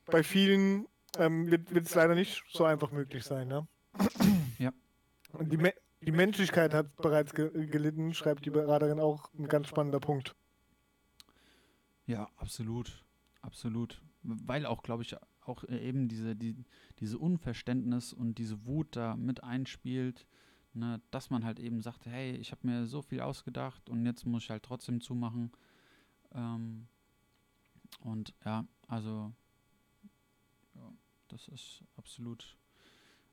bei 0.05 0.23
vielen 0.23 0.87
ähm, 1.17 1.49
wird 1.49 1.71
es 1.73 1.95
leider 1.95 2.15
nicht 2.15 2.43
so 2.49 2.65
einfach 2.65 2.91
möglich 2.91 3.23
sein. 3.23 3.47
Ne? 3.47 3.67
Ja. 4.59 4.71
Und 5.33 5.51
die, 5.51 5.57
Me 5.57 5.71
die 6.01 6.11
Menschlichkeit 6.11 6.73
hat 6.73 6.95
bereits 6.97 7.33
ge 7.33 7.67
gelitten, 7.67 8.15
schreibt 8.15 8.45
die 8.45 8.49
Beraterin 8.49 8.99
auch. 8.99 9.31
Ein 9.37 9.47
ganz 9.47 9.67
spannender 9.67 9.99
Punkt. 9.99 10.35
Ja, 12.07 12.27
absolut. 12.37 13.03
Absolut. 13.41 14.01
Weil 14.23 14.65
auch, 14.65 14.81
glaube 14.81 15.03
ich, 15.03 15.15
auch 15.41 15.63
äh, 15.65 15.77
eben 15.77 16.07
diese, 16.07 16.35
die, 16.35 16.55
diese 16.99 17.17
Unverständnis 17.17 18.13
und 18.13 18.37
diese 18.37 18.65
Wut 18.65 18.95
da 18.95 19.15
mit 19.15 19.43
einspielt, 19.43 20.25
ne, 20.77 21.01
dass 21.11 21.29
man 21.29 21.43
halt 21.43 21.59
eben 21.59 21.81
sagt, 21.81 22.05
hey, 22.05 22.35
ich 22.35 22.51
habe 22.51 22.67
mir 22.67 22.85
so 22.85 23.01
viel 23.01 23.21
ausgedacht 23.21 23.89
und 23.89 24.05
jetzt 24.05 24.25
muss 24.25 24.43
ich 24.43 24.49
halt 24.49 24.63
trotzdem 24.63 25.01
zumachen. 25.01 25.51
Ähm, 26.33 26.87
und 28.01 28.33
ja, 28.45 28.65
also 28.87 29.33
ja, 30.75 30.91
das 31.29 31.47
ist 31.47 31.83
absolut, 31.95 32.57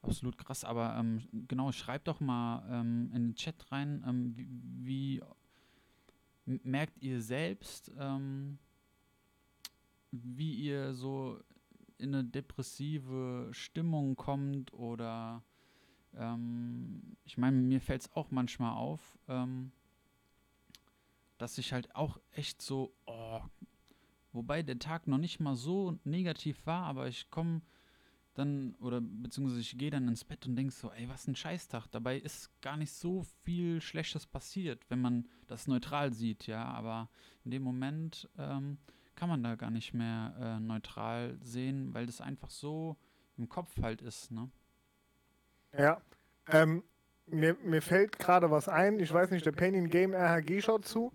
absolut 0.03 0.39
krass. 0.39 0.65
Aber 0.65 0.97
ähm, 0.97 1.23
genau, 1.49 1.73
schreibt 1.73 2.09
doch 2.09 2.21
mal 2.21 2.67
ähm, 2.71 3.11
in 3.15 3.29
den 3.29 3.35
Chat 3.35 3.71
rein, 3.71 4.03
ähm, 4.07 4.37
wie, 4.37 5.23
wie 6.47 6.61
merkt 6.63 7.03
ihr 7.03 7.21
selbst, 7.21 7.91
ähm, 7.99 8.59
wie 10.11 10.55
ihr 10.55 10.95
so 10.95 11.41
in 11.99 12.15
eine 12.15 12.25
depressive 12.25 13.49
Stimmung 13.53 14.17
kommt 14.17 14.73
oder 14.73 15.43
ähm, 16.19 17.17
ich 17.25 17.39
meine, 17.39 17.57
mir 17.57 17.81
fällt 17.81 18.03
es 18.03 18.13
auch 18.15 18.31
manchmal 18.31 18.73
auf, 18.73 19.19
ähm, 19.29 19.73
dass 21.39 21.59
ich 21.59 21.73
halt 21.73 21.95
auch 21.95 22.19
echt 22.33 22.63
so, 22.63 22.95
oh, 23.07 23.41
wobei 24.33 24.63
der 24.63 24.79
Tag 24.79 25.07
noch 25.07 25.19
nicht 25.19 25.41
mal 25.41 25.57
so 25.57 25.99
negativ 26.05 26.65
war, 26.67 26.85
aber 26.85 27.09
ich 27.09 27.31
komme 27.31 27.63
dann 28.35 28.75
oder 28.81 29.01
beziehungsweise 29.01 29.61
ich 29.61 29.79
gehe 29.79 29.91
dann 29.91 30.09
ins 30.09 30.25
Bett 30.25 30.47
und 30.47 30.57
denk 30.57 30.73
so, 30.73 30.91
ey, 30.91 31.09
was 31.09 31.29
ein 31.29 31.37
Scheißtag. 31.37 31.87
Dabei 31.89 32.19
ist 32.19 32.51
gar 32.61 32.77
nicht 32.77 32.93
so 32.93 33.25
viel 33.43 33.81
Schlechtes 33.81 34.27
passiert, 34.27 34.89
wenn 34.91 35.01
man 35.01 35.29
das 35.47 35.69
neutral 35.69 36.13
sieht, 36.13 36.47
ja. 36.47 36.65
Aber 36.65 37.09
in 37.45 37.53
dem 37.53 37.63
Moment 37.63 38.29
ähm, 38.37 38.79
kann 39.15 39.29
man 39.29 39.43
da 39.43 39.55
gar 39.55 39.71
nicht 39.71 39.95
mehr 39.95 40.35
äh, 40.39 40.61
neutral 40.61 41.39
sehen, 41.41 41.95
weil 41.95 42.07
das 42.07 42.21
einfach 42.21 42.51
so 42.51 42.97
im 43.37 43.49
Kopf 43.49 43.81
halt 43.81 44.03
ist, 44.03 44.31
ne? 44.31 44.51
Ja. 45.79 46.01
Ähm, 46.49 46.83
mir, 47.27 47.57
mir 47.63 47.83
fällt 47.83 48.19
gerade 48.19 48.51
was 48.51 48.69
ein. 48.69 48.99
Ich 49.01 49.13
weiß 49.13 49.31
nicht, 49.31 49.47
der 49.47 49.53
Pain 49.53 49.75
in 49.75 49.89
Game 49.89 50.13
RHG 50.15 50.63
schaut 50.63 50.85
zu. 50.85 51.13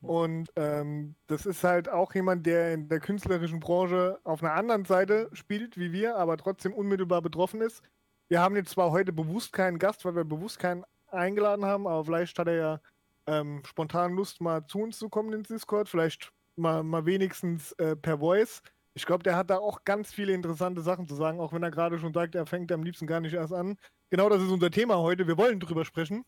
Und 0.00 0.50
ähm, 0.56 1.14
das 1.28 1.46
ist 1.46 1.62
halt 1.62 1.88
auch 1.88 2.12
jemand, 2.14 2.44
der 2.44 2.74
in 2.74 2.88
der 2.88 2.98
künstlerischen 2.98 3.60
Branche 3.60 4.18
auf 4.24 4.42
einer 4.42 4.54
anderen 4.54 4.84
Seite 4.84 5.30
spielt 5.32 5.78
wie 5.78 5.92
wir, 5.92 6.16
aber 6.16 6.36
trotzdem 6.36 6.72
unmittelbar 6.72 7.22
betroffen 7.22 7.60
ist. 7.60 7.82
Wir 8.28 8.40
haben 8.40 8.56
jetzt 8.56 8.70
zwar 8.70 8.90
heute 8.90 9.12
bewusst 9.12 9.52
keinen 9.52 9.78
Gast, 9.78 10.04
weil 10.04 10.16
wir 10.16 10.24
bewusst 10.24 10.58
keinen 10.58 10.84
eingeladen 11.08 11.64
haben, 11.64 11.86
aber 11.86 12.04
vielleicht 12.04 12.36
hat 12.38 12.48
er 12.48 12.54
ja 12.54 12.80
ähm, 13.26 13.62
spontan 13.64 14.14
Lust, 14.14 14.40
mal 14.40 14.66
zu 14.66 14.80
uns 14.80 14.98
zu 14.98 15.08
kommen 15.08 15.32
ins 15.32 15.48
Discord. 15.48 15.88
Vielleicht 15.88 16.32
mal, 16.56 16.82
mal 16.82 17.06
wenigstens 17.06 17.72
äh, 17.72 17.94
per 17.94 18.18
Voice. 18.18 18.62
Ich 18.94 19.06
glaube, 19.06 19.22
der 19.22 19.36
hat 19.36 19.50
da 19.50 19.58
auch 19.58 19.84
ganz 19.84 20.12
viele 20.12 20.32
interessante 20.32 20.82
Sachen 20.82 21.06
zu 21.06 21.14
sagen, 21.14 21.40
auch 21.40 21.52
wenn 21.52 21.62
er 21.62 21.70
gerade 21.70 21.98
schon 21.98 22.12
sagt, 22.12 22.34
er 22.34 22.46
fängt 22.46 22.72
am 22.72 22.82
liebsten 22.82 23.06
gar 23.06 23.20
nicht 23.20 23.34
erst 23.34 23.52
an. 23.52 23.76
Genau 24.12 24.28
das 24.28 24.42
ist 24.42 24.50
unser 24.50 24.70
Thema 24.70 24.98
heute. 24.98 25.26
Wir 25.26 25.38
wollen 25.38 25.58
drüber 25.58 25.86
sprechen. 25.86 26.26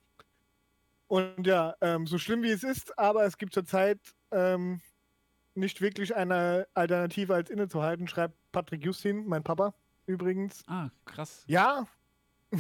Und 1.07 1.47
ja, 1.47 1.75
ähm, 1.83 2.07
so 2.07 2.17
schlimm 2.17 2.43
wie 2.43 2.49
es 2.49 2.65
ist, 2.65 2.99
aber 2.99 3.27
es 3.27 3.37
gibt 3.37 3.53
zurzeit 3.53 3.99
ähm, 4.31 4.81
nicht 5.55 5.83
wirklich 5.83 6.17
eine 6.17 6.67
Alternative 6.73 7.35
als 7.35 7.51
innezuhalten, 7.51 8.09
schreibt 8.09 8.39
Patrick 8.53 8.83
Justin, 8.83 9.27
mein 9.27 9.43
Papa 9.43 9.75
übrigens. 10.07 10.63
Ah, 10.67 10.89
krass. 11.05 11.45
Ja, 11.47 11.87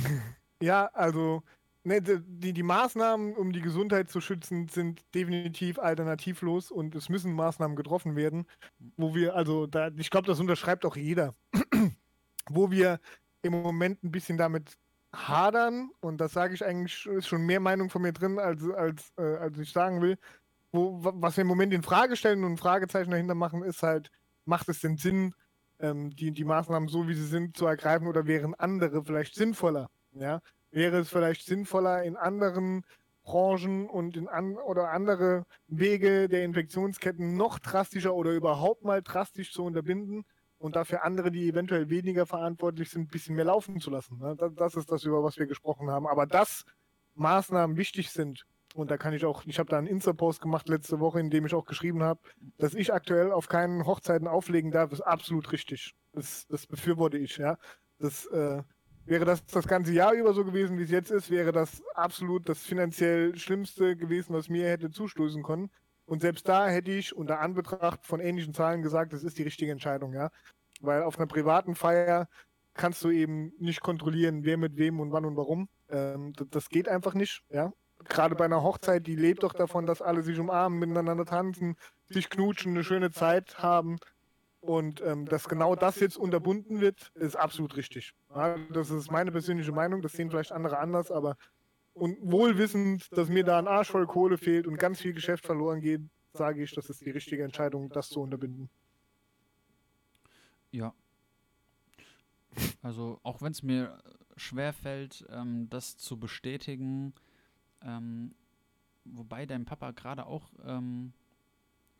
ja, 0.60 0.90
also 0.92 1.42
ne, 1.84 2.02
die, 2.02 2.52
die 2.52 2.62
Maßnahmen, 2.62 3.34
um 3.34 3.50
die 3.50 3.62
Gesundheit 3.62 4.10
zu 4.10 4.20
schützen, 4.20 4.68
sind 4.68 5.00
definitiv 5.14 5.78
alternativlos 5.78 6.70
und 6.70 6.94
es 6.94 7.08
müssen 7.08 7.32
Maßnahmen 7.32 7.76
getroffen 7.78 8.14
werden, 8.14 8.46
wo 8.98 9.14
wir, 9.14 9.34
also 9.34 9.66
da, 9.66 9.88
ich 9.96 10.10
glaube, 10.10 10.26
das 10.26 10.38
unterschreibt 10.38 10.84
auch 10.84 10.96
jeder, 10.96 11.34
wo 12.50 12.70
wir 12.70 13.00
im 13.40 13.54
Moment 13.54 14.04
ein 14.04 14.10
bisschen 14.10 14.36
damit 14.36 14.76
hadern 15.14 15.90
und 16.00 16.18
das 16.20 16.32
sage 16.32 16.54
ich 16.54 16.64
eigentlich, 16.64 17.06
ist 17.06 17.28
schon 17.28 17.42
mehr 17.46 17.60
Meinung 17.60 17.90
von 17.90 18.02
mir 18.02 18.12
drin, 18.12 18.38
als, 18.38 18.62
als, 18.70 19.12
äh, 19.18 19.36
als 19.36 19.58
ich 19.58 19.72
sagen 19.72 20.02
will. 20.02 20.18
Wo, 20.72 21.04
wa- 21.04 21.12
was 21.16 21.36
wir 21.36 21.42
im 21.42 21.48
Moment 21.48 21.72
in 21.72 21.82
Frage 21.82 22.16
stellen 22.16 22.44
und 22.44 22.52
ein 22.54 22.58
Fragezeichen 22.58 23.10
dahinter 23.10 23.34
machen, 23.34 23.62
ist 23.62 23.82
halt, 23.82 24.10
macht 24.44 24.68
es 24.68 24.80
denn 24.80 24.96
Sinn, 24.96 25.34
ähm, 25.80 26.10
die, 26.10 26.32
die 26.32 26.44
Maßnahmen 26.44 26.88
so 26.88 27.08
wie 27.08 27.14
sie 27.14 27.26
sind 27.26 27.56
zu 27.56 27.66
ergreifen 27.66 28.06
oder 28.08 28.26
wären 28.26 28.54
andere 28.54 29.04
vielleicht 29.04 29.34
sinnvoller? 29.34 29.88
Ja, 30.12 30.40
wäre 30.70 30.98
es 30.98 31.08
vielleicht 31.08 31.44
sinnvoller 31.46 32.02
in 32.04 32.16
anderen 32.16 32.84
Branchen 33.22 33.88
und 33.88 34.16
in 34.16 34.28
an 34.28 34.56
oder 34.56 34.90
andere 34.90 35.44
Wege 35.66 36.28
der 36.28 36.44
Infektionsketten 36.44 37.36
noch 37.36 37.58
drastischer 37.58 38.14
oder 38.14 38.32
überhaupt 38.32 38.84
mal 38.84 39.02
drastisch 39.02 39.52
zu 39.52 39.64
unterbinden 39.64 40.24
und 40.64 40.76
dafür 40.76 41.04
andere, 41.04 41.30
die 41.30 41.46
eventuell 41.46 41.90
weniger 41.90 42.24
verantwortlich 42.24 42.88
sind, 42.88 43.02
ein 43.02 43.08
bisschen 43.08 43.36
mehr 43.36 43.44
laufen 43.44 43.80
zu 43.80 43.90
lassen. 43.90 44.16
Ne? 44.16 44.34
Das, 44.56 44.74
ist 44.74 44.90
das, 44.90 45.04
über 45.04 45.22
was 45.22 45.36
wir 45.36 45.46
gesprochen 45.46 45.90
haben. 45.90 46.06
Aber 46.06 46.24
dass 46.24 46.64
Maßnahmen 47.16 47.76
wichtig 47.76 48.10
sind, 48.10 48.46
und 48.74 48.90
da 48.90 48.96
kann 48.96 49.12
ich 49.12 49.26
auch, 49.26 49.44
ich 49.44 49.58
habe 49.58 49.68
da 49.68 49.76
einen 49.76 49.86
Insta-Post 49.86 50.40
gemacht 50.40 50.66
letzte 50.70 51.00
Woche, 51.00 51.20
in 51.20 51.28
dem 51.28 51.44
ich 51.44 51.52
auch 51.52 51.66
geschrieben 51.66 52.02
habe, 52.02 52.20
dass 52.56 52.72
ich 52.72 52.94
aktuell 52.94 53.30
auf 53.30 53.46
keinen 53.46 53.84
Hochzeiten 53.84 54.26
auflegen 54.26 54.70
darf, 54.70 54.90
ist 54.90 55.02
absolut 55.02 55.52
richtig. 55.52 55.92
Das, 56.12 56.46
das 56.48 56.66
befürworte 56.66 57.18
ich, 57.18 57.36
ja. 57.36 57.58
Das 57.98 58.24
äh, 58.28 58.62
wäre 59.04 59.26
das 59.26 59.44
das 59.44 59.68
ganze 59.68 59.92
Jahr 59.92 60.14
über 60.14 60.32
so 60.32 60.46
gewesen, 60.46 60.78
wie 60.78 60.84
es 60.84 60.90
jetzt 60.90 61.10
ist, 61.10 61.30
wäre 61.30 61.52
das 61.52 61.82
absolut 61.94 62.48
das 62.48 62.60
finanziell 62.62 63.36
Schlimmste 63.36 63.96
gewesen, 63.96 64.32
was 64.32 64.48
mir 64.48 64.66
hätte 64.66 64.90
zustoßen 64.90 65.42
können. 65.42 65.70
Und 66.06 66.20
selbst 66.20 66.48
da 66.48 66.68
hätte 66.68 66.90
ich 66.90 67.16
unter 67.16 67.40
Anbetracht 67.40 68.04
von 68.04 68.20
ähnlichen 68.20 68.52
Zahlen 68.52 68.82
gesagt, 68.82 69.12
das 69.12 69.22
ist 69.22 69.38
die 69.38 69.42
richtige 69.42 69.72
Entscheidung, 69.72 70.12
ja. 70.12 70.30
Weil 70.80 71.02
auf 71.02 71.18
einer 71.18 71.26
privaten 71.26 71.74
Feier 71.74 72.28
kannst 72.74 73.02
du 73.04 73.10
eben 73.10 73.52
nicht 73.58 73.80
kontrollieren, 73.80 74.44
wer 74.44 74.56
mit 74.56 74.76
wem 74.76 75.00
und 75.00 75.12
wann 75.12 75.24
und 75.24 75.36
warum. 75.36 75.68
Ähm, 75.88 76.32
das, 76.50 76.68
geht 76.68 76.88
einfach 76.88 77.14
nicht, 77.14 77.42
ja 77.50 77.72
gerade 78.04 78.34
bei 78.34 78.44
einer 78.44 78.62
Hochzeit, 78.62 79.06
die 79.06 79.16
lebt 79.16 79.42
doch 79.42 79.52
davon, 79.52 79.86
dass 79.86 80.02
alle 80.02 80.22
sich 80.22 80.38
umarmen, 80.38 80.78
miteinander 80.78 81.24
tanzen, 81.24 81.76
sich 82.06 82.30
knutschen, 82.30 82.72
eine 82.72 82.84
schöne 82.84 83.10
Zeit 83.10 83.58
haben. 83.58 83.98
Und 84.60 85.02
ähm, 85.02 85.26
dass 85.26 85.48
genau 85.48 85.74
das 85.76 86.00
jetzt 86.00 86.16
unterbunden 86.16 86.80
wird, 86.80 87.12
ist 87.14 87.36
absolut 87.36 87.76
richtig. 87.76 88.14
Ja, 88.34 88.56
das 88.72 88.90
ist 88.90 89.10
meine 89.10 89.30
persönliche 89.30 89.72
Meinung, 89.72 90.00
das 90.00 90.12
sehen 90.12 90.30
vielleicht 90.30 90.52
andere 90.52 90.78
anders, 90.78 91.10
aber 91.10 91.36
und 91.92 92.16
wohlwissend, 92.22 93.06
dass 93.16 93.28
mir 93.28 93.44
da 93.44 93.58
ein 93.58 93.68
Arsch 93.68 93.90
voll 93.90 94.06
Kohle 94.06 94.38
fehlt 94.38 94.66
und 94.66 94.78
ganz 94.78 95.00
viel 95.00 95.12
Geschäft 95.12 95.44
verloren 95.44 95.80
geht, 95.80 96.00
sage 96.32 96.62
ich, 96.62 96.74
das 96.74 96.88
ist 96.88 97.04
die 97.04 97.10
richtige 97.10 97.44
Entscheidung, 97.44 97.90
das 97.90 98.08
zu 98.08 98.20
unterbinden. 98.20 98.70
Ja. 100.74 100.92
Also 102.82 103.20
auch 103.22 103.42
wenn 103.42 103.52
es 103.52 103.62
mir 103.62 104.02
schwer 104.36 104.72
fällt, 104.72 105.24
ähm, 105.30 105.70
das 105.70 105.96
zu 105.96 106.18
bestätigen, 106.18 107.14
ähm, 107.80 108.34
wobei 109.04 109.46
dein 109.46 109.66
Papa 109.66 109.92
gerade 109.92 110.26
auch 110.26 110.52
ähm, 110.64 111.12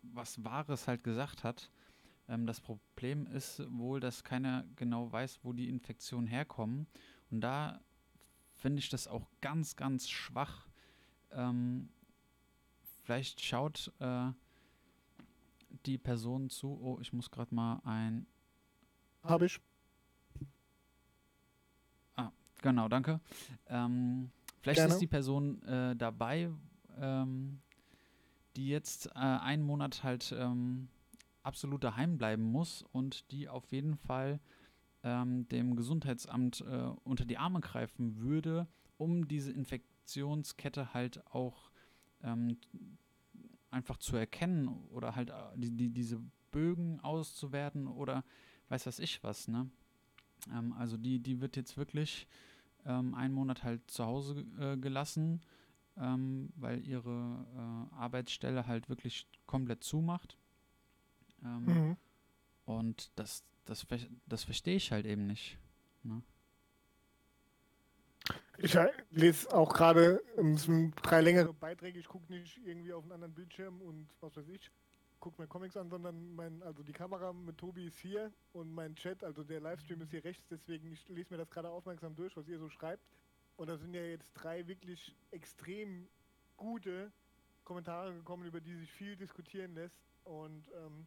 was 0.03 0.43
Wahres 0.43 0.89
halt 0.89 1.05
gesagt 1.05 1.45
hat. 1.45 1.71
Ähm, 2.29 2.47
das 2.47 2.61
Problem 2.61 3.29
ist 3.29 3.63
wohl, 3.71 4.01
dass 4.01 4.25
keiner 4.25 4.65
genau 4.75 5.13
weiß, 5.13 5.39
wo 5.45 5.53
die 5.53 5.69
Infektionen 5.69 6.27
herkommen. 6.27 6.89
Und 7.31 7.43
da 7.43 7.81
finde 8.55 8.81
ich 8.81 8.89
das 8.89 9.07
auch 9.07 9.29
ganz, 9.41 9.77
ganz 9.77 10.09
schwach. 10.09 10.69
Ähm, 11.31 11.91
vielleicht 13.05 13.41
schaut 13.41 13.93
äh, 14.01 14.33
die 15.87 15.99
Person 15.99 16.51
zu. 16.51 16.77
Oh, 16.83 16.99
ich 17.01 17.13
muss 17.13 17.31
gerade 17.31 17.55
mal 17.55 17.81
ein. 17.85 18.27
Habe 19.25 19.47
ich. 19.47 19.61
Ah, 22.17 22.31
genau, 22.63 22.89
danke. 22.89 23.21
Ähm, 23.67 24.31
Vielleicht 24.61 24.79
Gerne. 24.79 24.95
ist 24.95 25.01
die 25.01 25.07
Person 25.07 25.63
äh, 25.65 25.95
dabei, 25.95 26.51
ähm, 26.99 27.61
die 28.57 28.69
jetzt 28.69 29.09
äh, 29.09 29.19
einen 29.19 29.63
Monat 29.63 30.03
halt 30.03 30.35
ähm, 30.39 30.89
absolut 31.43 31.85
daheim 31.85 32.17
bleiben 32.17 32.43
muss 32.43 32.83
und 32.93 33.31
die 33.31 33.49
auf 33.51 33.71
jeden 33.73 33.97
Fall 33.97 34.41
ähm, 35.03 35.47
dem 35.49 35.77
Gesundheitsamt 35.77 36.63
äh, 36.63 36.91
unter 37.05 37.27
die 37.27 37.37
Arme 37.37 37.61
greifen 37.61 38.21
würde, 38.21 38.67
um 38.97 39.29
diese 39.29 39.53
Infektionskette 39.53 40.95
halt 40.95 41.27
auch 41.27 41.71
ähm, 42.23 42.57
einfach 43.71 43.99
zu 43.99 44.17
erkennen 44.17 44.69
oder 44.91 45.15
halt 45.15 45.29
äh, 45.29 45.35
die, 45.57 45.71
die, 45.71 45.91
diese 45.91 46.23
Bögen 46.53 47.01
auszuwerten 47.01 47.87
oder 47.87 48.25
weiß 48.69 48.87
was 48.87 48.99
ich 48.99 49.23
was, 49.23 49.49
ne? 49.49 49.69
Ähm, 50.53 50.73
also 50.75 50.97
die, 50.97 51.21
die 51.21 51.41
wird 51.41 51.57
jetzt 51.57 51.77
wirklich 51.77 52.27
ähm, 52.87 53.15
einen 53.15 53.35
Monat 53.35 53.63
halt 53.63 53.91
zu 53.91 54.05
Hause 54.05 54.45
äh, 54.59 54.77
gelassen, 54.77 55.41
ähm, 55.97 56.51
weil 56.57 56.85
ihre 56.87 57.47
äh, 57.91 57.95
Arbeitsstelle 57.95 58.67
halt 58.67 58.89
wirklich 58.89 59.27
komplett 59.47 59.85
zumacht. 59.85 60.39
Ähm, 61.43 61.65
mhm. 61.65 61.97
Und 62.65 63.11
das, 63.17 63.45
das, 63.65 63.87
das 64.27 64.45
verstehe 64.45 64.77
ich 64.77 64.93
halt 64.93 65.07
eben 65.07 65.27
nicht. 65.27 65.59
Ne? 66.03 66.23
Ich 68.59 68.79
lese 69.11 69.53
auch 69.53 69.75
gerade 69.75 70.23
drei 71.03 71.21
längere 71.21 71.53
Beiträge. 71.53 71.99
Ich 71.99 72.09
gucke 72.09 72.33
nicht 72.33 72.59
irgendwie 72.65 72.93
auf 72.93 73.03
einen 73.03 73.13
anderen 73.13 73.35
Bildschirm 73.35 73.83
und 73.83 74.09
was 74.21 74.37
weiß 74.37 74.49
ich 74.49 74.71
gucke 75.25 75.41
mir 75.41 75.49
Comics 75.49 75.75
an, 75.79 75.89
sondern 75.89 76.35
mein, 76.35 76.63
also 76.65 76.83
die 76.83 76.93
Kamera 76.93 77.33
mit 77.33 77.57
Tobi 77.57 77.87
ist 77.87 77.99
hier 77.99 78.31
und 78.53 78.75
mein 78.75 78.95
Chat, 78.95 79.25
also 79.25 79.43
der 79.43 79.59
Livestream 79.59 80.03
ist 80.03 80.11
hier 80.11 80.23
rechts, 80.23 80.47
deswegen 80.51 80.93
ich 80.93 81.09
lese 81.09 81.33
mir 81.33 81.39
das 81.39 81.49
gerade 81.49 81.71
aufmerksam 81.71 82.15
durch, 82.15 82.37
was 82.37 82.47
ihr 82.47 82.59
so 82.59 82.69
schreibt. 82.69 83.03
Und 83.57 83.69
da 83.69 83.79
sind 83.79 83.95
ja 83.95 84.03
jetzt 84.03 84.31
drei 84.35 84.67
wirklich 84.67 85.17
extrem 85.31 86.09
gute 86.59 87.11
Kommentare 87.65 88.13
gekommen, 88.13 88.45
über 88.45 88.61
die 88.61 88.75
sich 88.77 88.93
viel 88.93 89.17
diskutieren 89.17 89.75
lässt. 89.75 89.97
Und 90.25 90.69
ähm, 90.75 91.07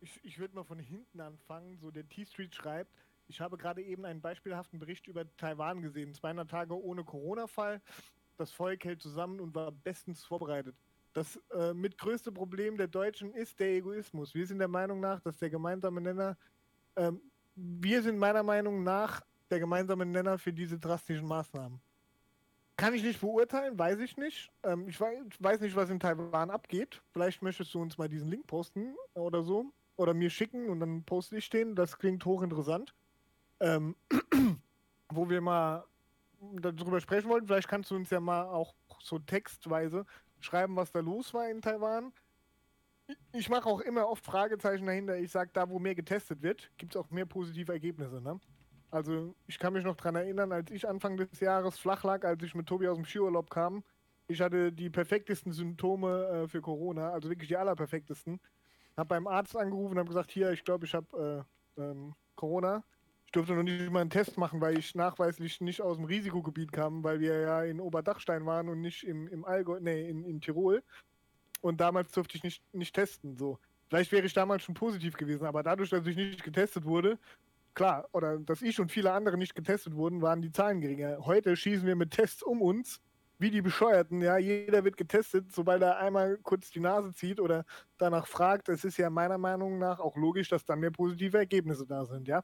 ich, 0.00 0.24
ich 0.24 0.38
würde 0.38 0.54
mal 0.54 0.64
von 0.64 0.78
hinten 0.78 1.20
anfangen. 1.20 1.76
So, 1.76 1.90
der 1.90 2.08
T-Street 2.08 2.54
schreibt, 2.54 2.94
ich 3.26 3.42
habe 3.42 3.58
gerade 3.58 3.82
eben 3.82 4.06
einen 4.06 4.22
beispielhaften 4.22 4.78
Bericht 4.78 5.06
über 5.06 5.26
Taiwan 5.36 5.82
gesehen. 5.82 6.14
200 6.14 6.48
Tage 6.48 6.82
ohne 6.82 7.04
Corona-Fall. 7.04 7.82
Das 8.38 8.52
Volk 8.52 8.86
hält 8.86 9.02
zusammen 9.02 9.38
und 9.38 9.54
war 9.54 9.70
bestens 9.70 10.24
vorbereitet. 10.24 10.76
Das 11.18 11.36
äh, 11.52 11.74
mit 11.74 11.98
größte 11.98 12.30
Problem 12.30 12.76
der 12.76 12.86
Deutschen 12.86 13.34
ist 13.34 13.58
der 13.58 13.70
Egoismus. 13.70 14.36
Wir 14.36 14.46
sind 14.46 14.60
der 14.60 14.68
Meinung 14.68 15.00
nach, 15.00 15.20
dass 15.20 15.36
der 15.36 15.50
gemeinsame 15.50 16.00
Nenner, 16.00 16.36
ähm, 16.94 17.20
wir 17.56 18.02
sind 18.02 18.18
meiner 18.18 18.44
Meinung 18.44 18.84
nach 18.84 19.22
der 19.50 19.58
gemeinsame 19.58 20.06
Nenner 20.06 20.38
für 20.38 20.52
diese 20.52 20.78
drastischen 20.78 21.26
Maßnahmen. 21.26 21.80
Kann 22.76 22.94
ich 22.94 23.02
nicht 23.02 23.20
beurteilen, 23.20 23.76
weiß 23.76 23.98
ich 23.98 24.16
nicht. 24.16 24.52
Ähm, 24.62 24.86
ich, 24.86 25.00
weiß, 25.00 25.18
ich 25.28 25.42
weiß 25.42 25.60
nicht, 25.60 25.74
was 25.74 25.90
in 25.90 25.98
Taiwan 25.98 26.50
abgeht. 26.50 27.02
Vielleicht 27.12 27.42
möchtest 27.42 27.74
du 27.74 27.82
uns 27.82 27.98
mal 27.98 28.08
diesen 28.08 28.28
Link 28.28 28.46
posten 28.46 28.94
oder 29.14 29.42
so. 29.42 29.72
Oder 29.96 30.14
mir 30.14 30.30
schicken 30.30 30.68
und 30.68 30.78
dann 30.78 31.02
poste 31.02 31.36
ich 31.36 31.50
den. 31.50 31.74
Das 31.74 31.98
klingt 31.98 32.24
hochinteressant. 32.24 32.94
Ähm, 33.58 33.96
wo 35.08 35.28
wir 35.28 35.40
mal 35.40 35.84
darüber 36.60 37.00
sprechen 37.00 37.28
wollten. 37.28 37.48
Vielleicht 37.48 37.66
kannst 37.66 37.90
du 37.90 37.96
uns 37.96 38.08
ja 38.10 38.20
mal 38.20 38.44
auch 38.44 38.72
so 39.00 39.18
textweise 39.18 40.06
schreiben, 40.40 40.76
was 40.76 40.92
da 40.92 41.00
los 41.00 41.34
war 41.34 41.48
in 41.48 41.60
Taiwan. 41.60 42.12
Ich 43.32 43.48
mache 43.48 43.68
auch 43.68 43.80
immer 43.80 44.08
oft 44.08 44.24
Fragezeichen 44.24 44.86
dahinter. 44.86 45.16
Ich 45.18 45.30
sage, 45.30 45.50
da 45.52 45.68
wo 45.68 45.78
mehr 45.78 45.94
getestet 45.94 46.42
wird, 46.42 46.70
gibt 46.76 46.94
es 46.94 47.00
auch 47.00 47.10
mehr 47.10 47.26
positive 47.26 47.72
Ergebnisse. 47.72 48.20
Ne? 48.20 48.38
Also 48.90 49.34
ich 49.46 49.58
kann 49.58 49.72
mich 49.72 49.84
noch 49.84 49.96
daran 49.96 50.16
erinnern, 50.16 50.52
als 50.52 50.70
ich 50.70 50.86
Anfang 50.88 51.16
des 51.16 51.40
Jahres 51.40 51.78
flach 51.78 52.04
lag, 52.04 52.24
als 52.24 52.42
ich 52.42 52.54
mit 52.54 52.66
Tobi 52.66 52.88
aus 52.88 52.96
dem 52.96 53.04
Skiurlaub 53.04 53.50
kam. 53.50 53.82
Ich 54.28 54.40
hatte 54.42 54.72
die 54.72 54.90
perfektesten 54.90 55.52
Symptome 55.52 56.26
äh, 56.26 56.48
für 56.48 56.60
Corona, 56.60 57.10
also 57.10 57.30
wirklich 57.30 57.48
die 57.48 57.56
allerperfektesten. 57.56 58.40
Hab 58.96 59.08
beim 59.08 59.26
Arzt 59.26 59.56
angerufen 59.56 59.92
und 59.92 59.98
habe 59.98 60.08
gesagt, 60.08 60.30
hier, 60.30 60.52
ich 60.52 60.64
glaube, 60.64 60.84
ich 60.84 60.94
habe 60.94 61.46
äh, 61.78 61.82
ähm, 61.82 62.14
Corona. 62.36 62.84
Ich 63.28 63.32
durfte 63.32 63.52
noch 63.52 63.62
nicht 63.62 63.90
mal 63.90 64.00
einen 64.00 64.08
Test 64.08 64.38
machen, 64.38 64.62
weil 64.62 64.78
ich 64.78 64.94
nachweislich 64.94 65.60
nicht 65.60 65.82
aus 65.82 65.98
dem 65.98 66.06
Risikogebiet 66.06 66.72
kam, 66.72 67.04
weil 67.04 67.20
wir 67.20 67.38
ja 67.40 67.62
in 67.62 67.78
Oberdachstein 67.78 68.46
waren 68.46 68.70
und 68.70 68.80
nicht 68.80 69.04
im, 69.06 69.28
im 69.28 69.44
Allgäu, 69.44 69.78
nee, 69.80 70.08
in, 70.08 70.24
in 70.24 70.40
Tirol. 70.40 70.82
Und 71.60 71.78
damals 71.78 72.10
durfte 72.12 72.38
ich 72.38 72.42
nicht, 72.42 72.62
nicht 72.72 72.94
testen. 72.94 73.36
So. 73.36 73.58
Vielleicht 73.90 74.12
wäre 74.12 74.24
ich 74.24 74.32
damals 74.32 74.62
schon 74.62 74.74
positiv 74.74 75.14
gewesen, 75.18 75.44
aber 75.44 75.62
dadurch, 75.62 75.90
dass 75.90 76.06
ich 76.06 76.16
nicht 76.16 76.42
getestet 76.42 76.86
wurde, 76.86 77.18
klar, 77.74 78.08
oder 78.12 78.38
dass 78.38 78.62
ich 78.62 78.80
und 78.80 78.90
viele 78.90 79.12
andere 79.12 79.36
nicht 79.36 79.54
getestet 79.54 79.94
wurden, 79.94 80.22
waren 80.22 80.40
die 80.40 80.50
Zahlen 80.50 80.80
geringer. 80.80 81.18
Heute 81.26 81.54
schießen 81.54 81.86
wir 81.86 81.96
mit 81.96 82.12
Tests 82.12 82.42
um 82.42 82.62
uns, 82.62 83.02
wie 83.38 83.50
die 83.50 83.60
Bescheuerten, 83.60 84.22
ja, 84.22 84.38
jeder 84.38 84.84
wird 84.84 84.96
getestet, 84.96 85.52
sobald 85.52 85.82
er 85.82 85.98
einmal 85.98 86.38
kurz 86.38 86.70
die 86.70 86.80
Nase 86.80 87.12
zieht 87.12 87.40
oder 87.40 87.66
danach 87.98 88.26
fragt. 88.26 88.70
Es 88.70 88.86
ist 88.86 88.96
ja 88.96 89.10
meiner 89.10 89.36
Meinung 89.36 89.78
nach 89.78 90.00
auch 90.00 90.16
logisch, 90.16 90.48
dass 90.48 90.64
dann 90.64 90.80
mehr 90.80 90.90
positive 90.90 91.36
Ergebnisse 91.36 91.86
da 91.86 92.06
sind, 92.06 92.26
ja 92.26 92.42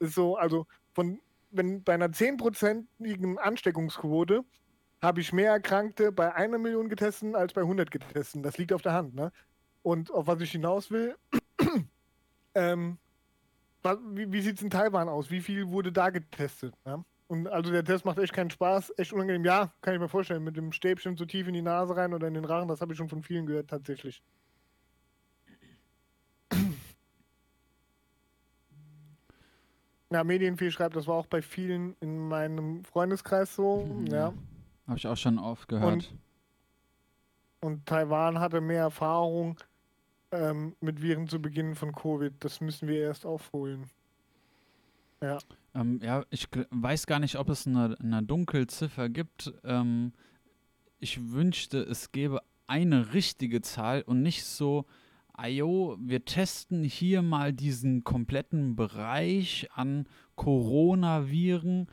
so, 0.00 0.36
also 0.36 0.66
von, 0.92 1.20
wenn 1.50 1.82
bei 1.82 1.94
einer 1.94 2.08
10%igen 2.08 3.38
Ansteckungsquote 3.38 4.44
habe 5.02 5.20
ich 5.20 5.32
mehr 5.32 5.52
Erkrankte 5.52 6.10
bei 6.12 6.34
einer 6.34 6.58
Million 6.58 6.88
getestet 6.88 7.34
als 7.34 7.52
bei 7.52 7.60
100 7.60 7.90
getestet. 7.90 8.44
Das 8.44 8.58
liegt 8.58 8.72
auf 8.72 8.82
der 8.82 8.92
Hand, 8.92 9.14
ne? 9.14 9.30
Und 9.82 10.10
auf 10.10 10.26
was 10.26 10.40
ich 10.40 10.50
hinaus 10.50 10.90
will, 10.90 11.16
ähm, 12.54 12.98
wie, 13.84 14.32
wie 14.32 14.40
sieht 14.40 14.56
es 14.56 14.62
in 14.62 14.70
Taiwan 14.70 15.08
aus? 15.08 15.30
Wie 15.30 15.40
viel 15.40 15.68
wurde 15.68 15.92
da 15.92 16.10
getestet? 16.10 16.74
Ne? 16.84 17.04
Und 17.28 17.48
also 17.48 17.70
der 17.70 17.84
Test 17.84 18.04
macht 18.04 18.18
echt 18.18 18.32
keinen 18.32 18.50
Spaß, 18.50 18.94
echt 18.96 19.12
unangenehm. 19.12 19.44
Ja, 19.44 19.72
kann 19.80 19.94
ich 19.94 20.00
mir 20.00 20.08
vorstellen, 20.08 20.44
mit 20.44 20.56
dem 20.56 20.72
Stäbchen 20.72 21.16
so 21.16 21.24
tief 21.24 21.46
in 21.46 21.54
die 21.54 21.62
Nase 21.62 21.96
rein 21.96 22.14
oder 22.14 22.26
in 22.26 22.34
den 22.34 22.44
Rachen, 22.44 22.68
das 22.68 22.80
habe 22.80 22.92
ich 22.92 22.98
schon 22.98 23.08
von 23.08 23.22
vielen 23.22 23.46
gehört, 23.46 23.68
tatsächlich. 23.68 24.22
Ja, 30.16 30.24
Medienviel 30.24 30.70
schreibt, 30.70 30.96
das 30.96 31.06
war 31.06 31.16
auch 31.16 31.26
bei 31.26 31.42
vielen 31.42 31.94
in 32.00 32.26
meinem 32.26 32.82
Freundeskreis 32.84 33.54
so. 33.54 33.84
Mhm, 33.84 34.06
ja. 34.06 34.32
Habe 34.86 34.96
ich 34.96 35.06
auch 35.06 35.16
schon 35.18 35.38
oft 35.38 35.68
gehört. 35.68 36.10
Und 37.60 37.84
Taiwan 37.84 38.40
hatte 38.40 38.62
mehr 38.62 38.80
Erfahrung 38.80 39.58
ähm, 40.32 40.74
mit 40.80 41.02
Viren 41.02 41.28
zu 41.28 41.38
Beginn 41.38 41.74
von 41.74 41.92
Covid. 41.92 42.32
Das 42.40 42.62
müssen 42.62 42.88
wir 42.88 42.98
erst 42.98 43.26
aufholen. 43.26 43.90
Ja. 45.20 45.36
Ähm, 45.74 46.00
ja, 46.02 46.24
ich 46.30 46.48
weiß 46.70 47.06
gar 47.06 47.18
nicht, 47.18 47.36
ob 47.36 47.50
es 47.50 47.66
eine, 47.66 47.94
eine 48.00 48.22
Dunkelziffer 48.22 49.10
gibt. 49.10 49.52
Ähm, 49.64 50.14
ich 50.98 51.30
wünschte, 51.30 51.82
es 51.82 52.10
gäbe 52.10 52.40
eine 52.66 53.12
richtige 53.12 53.60
Zahl 53.60 54.00
und 54.00 54.22
nicht 54.22 54.44
so, 54.44 54.86
ayo, 55.36 55.96
wir 56.00 56.24
testen 56.24 56.82
hier 56.82 57.22
mal 57.22 57.52
diesen 57.52 58.04
kompletten 58.04 58.76
Bereich 58.76 59.68
an 59.74 60.06
Coronaviren 60.34 61.88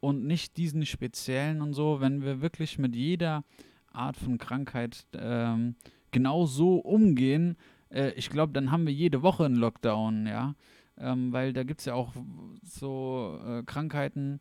und 0.00 0.26
nicht 0.26 0.56
diesen 0.56 0.86
speziellen 0.86 1.60
und 1.60 1.74
so, 1.74 2.00
wenn 2.00 2.22
wir 2.22 2.40
wirklich 2.40 2.78
mit 2.78 2.94
jeder 2.94 3.44
Art 3.92 4.16
von 4.16 4.38
Krankheit 4.38 5.06
ähm, 5.14 5.76
genau 6.10 6.46
so 6.46 6.76
umgehen, 6.76 7.56
äh, 7.90 8.10
ich 8.12 8.30
glaube, 8.30 8.52
dann 8.52 8.70
haben 8.70 8.86
wir 8.86 8.92
jede 8.92 9.22
Woche 9.22 9.44
einen 9.44 9.56
Lockdown, 9.56 10.26
ja. 10.26 10.54
Ähm, 10.98 11.32
weil 11.32 11.52
da 11.52 11.62
gibt 11.62 11.80
es 11.80 11.86
ja 11.86 11.94
auch 11.94 12.14
so 12.62 13.38
äh, 13.46 13.62
Krankheiten, 13.64 14.40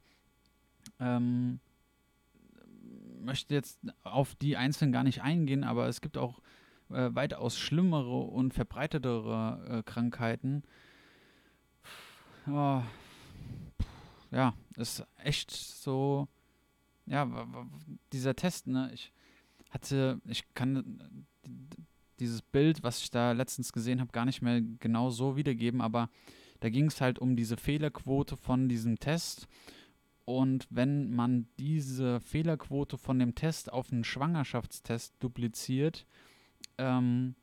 ähm, 0.99 1.59
möchte 3.21 3.53
jetzt 3.53 3.79
auf 4.03 4.35
die 4.35 4.55
einzeln 4.55 4.93
gar 4.93 5.03
nicht 5.03 5.21
eingehen, 5.21 5.63
aber 5.65 5.87
es 5.87 5.99
gibt 5.99 6.17
auch 6.17 6.39
äh, 6.89 7.09
weitaus 7.13 7.57
schlimmere 7.57 8.21
und 8.21 8.53
verbreitetere 8.53 9.79
äh, 9.79 9.83
Krankheiten. 9.83 10.63
Ja, 12.47 12.85
ja, 14.31 14.53
ist 14.75 15.05
echt 15.17 15.51
so, 15.51 16.27
ja, 17.05 17.47
dieser 18.11 18.35
Test, 18.35 18.67
ne, 18.67 18.91
ich 18.93 19.11
hatte, 19.69 20.19
ich 20.25 20.53
kann 20.53 21.25
äh, 21.43 21.49
dieses 22.19 22.41
Bild, 22.41 22.83
was 22.83 23.01
ich 23.01 23.09
da 23.09 23.31
letztens 23.31 23.73
gesehen 23.73 23.99
habe, 23.99 24.11
gar 24.11 24.25
nicht 24.25 24.41
mehr 24.41 24.61
genau 24.79 25.09
so 25.09 25.35
wiedergeben, 25.35 25.81
aber 25.81 26.09
da 26.59 26.69
ging 26.69 26.87
es 26.87 27.01
halt 27.01 27.19
um 27.19 27.35
diese 27.35 27.57
Fehlerquote 27.57 28.37
von 28.37 28.69
diesem 28.69 28.99
Test. 28.99 29.47
Und 30.23 30.65
wenn 30.69 31.11
man 31.11 31.47
diese 31.59 32.19
Fehlerquote 32.19 32.97
von 32.97 33.19
dem 33.19 33.35
Test 33.35 33.71
auf 33.71 33.91
einen 33.91 34.03
Schwangerschaftstest 34.03 35.13
dupliziert, 35.19 36.07
ähm, 36.77 37.35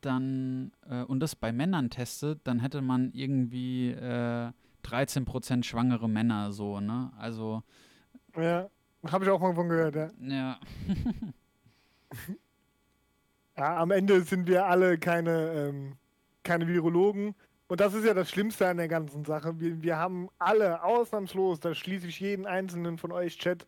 dann 0.00 0.72
äh, 0.88 1.02
und 1.02 1.20
das 1.20 1.34
bei 1.36 1.52
Männern 1.52 1.90
testet, 1.90 2.40
dann 2.44 2.60
hätte 2.60 2.82
man 2.82 3.10
irgendwie 3.12 3.90
äh, 3.90 4.52
13% 4.84 5.64
schwangere 5.64 6.08
Männer 6.08 6.52
so, 6.52 6.80
ne? 6.80 7.12
Also, 7.18 7.62
Ja, 8.36 8.68
habe 9.06 9.24
ich 9.24 9.30
auch 9.30 9.40
mal 9.40 9.54
von 9.54 9.68
gehört, 9.68 9.96
ja. 9.96 10.10
ja. 10.20 10.60
Ja, 13.56 13.76
am 13.78 13.90
Ende 13.90 14.20
sind 14.22 14.46
wir 14.46 14.66
alle 14.66 14.98
keine, 14.98 15.52
ähm, 15.52 15.96
keine 16.44 16.68
Virologen. 16.68 17.34
Und 17.66 17.80
das 17.80 17.92
ist 17.92 18.04
ja 18.04 18.14
das 18.14 18.30
Schlimmste 18.30 18.68
an 18.68 18.76
der 18.76 18.86
ganzen 18.86 19.24
Sache. 19.24 19.58
Wir, 19.58 19.82
wir 19.82 19.96
haben 19.96 20.28
alle 20.38 20.84
ausnahmslos, 20.84 21.58
da 21.58 21.74
schließe 21.74 22.06
ich 22.06 22.20
jeden 22.20 22.46
einzelnen 22.46 22.98
von 22.98 23.10
euch 23.10 23.36
Chat, 23.36 23.66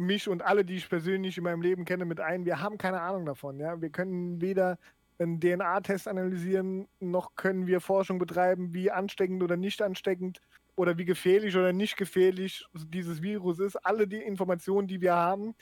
mich 0.00 0.28
und 0.28 0.42
alle, 0.42 0.64
die 0.64 0.76
ich 0.76 0.88
persönlich 0.88 1.38
in 1.38 1.44
meinem 1.44 1.62
Leben 1.62 1.84
kenne, 1.84 2.04
mit 2.04 2.20
ein. 2.20 2.44
Wir 2.44 2.60
haben 2.60 2.78
keine 2.78 3.00
Ahnung 3.00 3.26
davon. 3.26 3.58
Ja? 3.60 3.80
Wir 3.80 3.90
können 3.90 4.40
weder 4.40 4.78
einen 5.18 5.40
DNA-Test 5.40 6.08
analysieren, 6.08 6.88
noch 6.98 7.36
können 7.36 7.66
wir 7.66 7.80
Forschung 7.80 8.18
betreiben, 8.18 8.72
wie 8.72 8.90
ansteckend 8.90 9.42
oder 9.42 9.56
nicht 9.56 9.82
ansteckend 9.82 10.40
oder 10.76 10.96
wie 10.96 11.04
gefährlich 11.04 11.56
oder 11.56 11.72
nicht 11.72 11.96
gefährlich 11.96 12.66
dieses 12.72 13.22
Virus 13.22 13.58
ist. 13.58 13.76
Alle 13.76 14.08
die 14.08 14.16
Informationen, 14.16 14.88
die 14.88 15.00
wir 15.00 15.14
haben, 15.14 15.54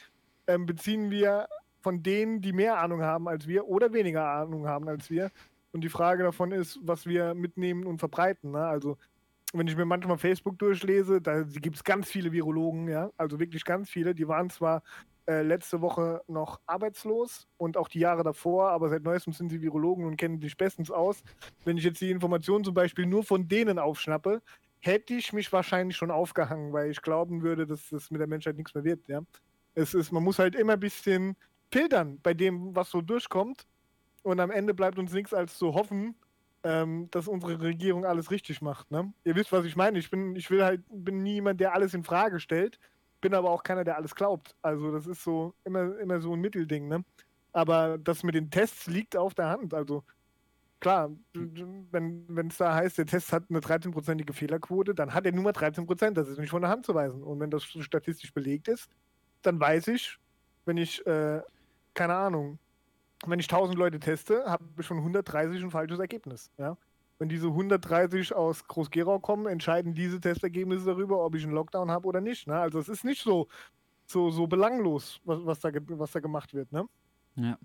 ähm, 0.46 0.64
beziehen 0.64 1.10
wir 1.10 1.48
von 1.80 2.02
denen, 2.02 2.40
die 2.40 2.52
mehr 2.52 2.78
Ahnung 2.78 3.02
haben 3.02 3.28
als 3.28 3.46
wir 3.46 3.66
oder 3.66 3.92
weniger 3.92 4.28
Ahnung 4.28 4.66
haben 4.68 4.88
als 4.88 5.10
wir. 5.10 5.30
Und 5.72 5.82
die 5.82 5.88
Frage 5.88 6.22
davon 6.22 6.52
ist, 6.52 6.78
was 6.82 7.06
wir 7.06 7.34
mitnehmen 7.34 7.84
und 7.84 7.98
verbreiten. 7.98 8.52
Ne? 8.52 8.64
Also, 8.64 8.96
wenn 9.52 9.66
ich 9.66 9.76
mir 9.76 9.84
manchmal 9.84 10.18
Facebook 10.18 10.58
durchlese, 10.58 11.20
da 11.20 11.42
gibt 11.42 11.76
es 11.76 11.84
ganz 11.84 12.08
viele 12.10 12.32
Virologen, 12.32 12.88
ja, 12.88 13.10
also 13.16 13.40
wirklich 13.40 13.64
ganz 13.64 13.88
viele. 13.88 14.14
Die 14.14 14.28
waren 14.28 14.50
zwar 14.50 14.82
äh, 15.26 15.42
letzte 15.42 15.80
Woche 15.80 16.22
noch 16.26 16.60
arbeitslos 16.66 17.46
und 17.56 17.76
auch 17.76 17.88
die 17.88 18.00
Jahre 18.00 18.24
davor, 18.24 18.70
aber 18.70 18.88
seit 18.88 19.02
neuestem 19.02 19.32
sind 19.32 19.50
sie 19.50 19.60
Virologen 19.60 20.06
und 20.06 20.16
kennen 20.16 20.40
sich 20.40 20.56
bestens 20.56 20.90
aus. 20.90 21.22
Wenn 21.64 21.76
ich 21.76 21.84
jetzt 21.84 22.00
die 22.00 22.10
Informationen 22.10 22.64
zum 22.64 22.74
Beispiel 22.74 23.06
nur 23.06 23.24
von 23.24 23.48
denen 23.48 23.78
aufschnappe, 23.78 24.42
hätte 24.80 25.14
ich 25.14 25.32
mich 25.32 25.52
wahrscheinlich 25.52 25.96
schon 25.96 26.10
aufgehangen, 26.10 26.72
weil 26.72 26.90
ich 26.90 27.02
glauben 27.02 27.42
würde, 27.42 27.66
dass 27.66 27.88
das 27.90 28.10
mit 28.10 28.20
der 28.20 28.28
Menschheit 28.28 28.56
nichts 28.56 28.74
mehr 28.74 28.84
wird. 28.84 29.08
Ja? 29.08 29.20
Es 29.74 29.94
ist, 29.94 30.12
man 30.12 30.22
muss 30.22 30.38
halt 30.38 30.54
immer 30.54 30.74
ein 30.74 30.80
bisschen 30.80 31.36
filtern 31.70 32.18
bei 32.22 32.34
dem, 32.34 32.74
was 32.74 32.90
so 32.90 33.00
durchkommt. 33.00 33.66
Und 34.22 34.40
am 34.40 34.50
Ende 34.50 34.74
bleibt 34.74 34.98
uns 34.98 35.12
nichts 35.12 35.32
als 35.32 35.58
zu 35.58 35.74
hoffen, 35.74 36.14
ähm, 36.64 37.08
dass 37.10 37.28
unsere 37.28 37.60
Regierung 37.60 38.04
alles 38.04 38.30
richtig 38.30 38.60
macht. 38.62 38.90
Ne? 38.90 39.12
Ihr 39.24 39.36
wisst, 39.36 39.52
was 39.52 39.64
ich 39.64 39.76
meine. 39.76 39.98
Ich 39.98 40.10
bin, 40.10 40.34
ich 40.36 40.50
will 40.50 40.64
halt, 40.64 40.82
bin 40.90 41.22
nie 41.22 41.34
jemand, 41.34 41.60
der 41.60 41.74
alles 41.74 41.94
in 41.94 42.04
Frage 42.04 42.40
stellt, 42.40 42.78
bin 43.20 43.34
aber 43.34 43.50
auch 43.50 43.62
keiner, 43.62 43.84
der 43.84 43.96
alles 43.96 44.14
glaubt. 44.14 44.56
Also 44.62 44.92
das 44.92 45.06
ist 45.06 45.22
so 45.22 45.54
immer, 45.64 45.98
immer 45.98 46.20
so 46.20 46.34
ein 46.34 46.40
Mittelding. 46.40 46.88
Ne? 46.88 47.04
Aber 47.52 47.98
das 47.98 48.22
mit 48.22 48.34
den 48.34 48.50
Tests 48.50 48.86
liegt 48.86 49.16
auf 49.16 49.34
der 49.34 49.48
Hand. 49.48 49.74
Also 49.74 50.04
klar, 50.80 51.10
wenn 51.32 52.48
es 52.48 52.58
da 52.58 52.74
heißt, 52.74 52.98
der 52.98 53.06
Test 53.06 53.32
hat 53.32 53.44
eine 53.48 53.60
13-prozentige 53.60 54.32
Fehlerquote, 54.32 54.94
dann 54.94 55.14
hat 55.14 55.26
er 55.26 55.32
nur 55.32 55.44
mal 55.44 55.52
13 55.52 55.86
Prozent. 55.86 56.16
Das 56.16 56.28
ist 56.28 56.38
nicht 56.38 56.50
von 56.50 56.62
der 56.62 56.70
Hand 56.70 56.86
zu 56.86 56.94
weisen. 56.94 57.22
Und 57.22 57.40
wenn 57.40 57.50
das 57.50 57.64
statistisch 57.64 58.32
belegt 58.32 58.68
ist, 58.68 58.88
dann 59.42 59.60
weiß 59.60 59.88
ich, 59.88 60.18
wenn 60.64 60.76
ich, 60.76 61.04
äh, 61.06 61.40
keine 61.94 62.14
Ahnung, 62.14 62.58
wenn 63.26 63.40
ich 63.40 63.46
1000 63.46 63.78
Leute 63.78 63.98
teste, 63.98 64.44
habe 64.44 64.64
ich 64.78 64.86
von 64.86 64.98
130 64.98 65.62
ein 65.62 65.70
falsches 65.70 65.98
Ergebnis. 65.98 66.50
Ja? 66.58 66.76
Wenn 67.18 67.28
diese 67.28 67.48
130 67.48 68.34
aus 68.34 68.66
Groß-Gerau 68.66 69.18
kommen, 69.18 69.46
entscheiden 69.46 69.94
diese 69.94 70.20
Testergebnisse 70.20 70.86
darüber, 70.86 71.24
ob 71.24 71.34
ich 71.34 71.42
einen 71.42 71.52
Lockdown 71.52 71.90
habe 71.90 72.06
oder 72.06 72.20
nicht. 72.20 72.46
Ne? 72.46 72.56
Also 72.56 72.78
es 72.78 72.88
ist 72.88 73.04
nicht 73.04 73.22
so, 73.22 73.48
so, 74.06 74.30
so 74.30 74.46
belanglos, 74.46 75.20
was, 75.24 75.44
was, 75.44 75.60
da, 75.60 75.70
was 75.72 76.12
da 76.12 76.20
gemacht 76.20 76.54
wird. 76.54 76.70
Ne? 76.72 76.88
Ja. 77.36 77.58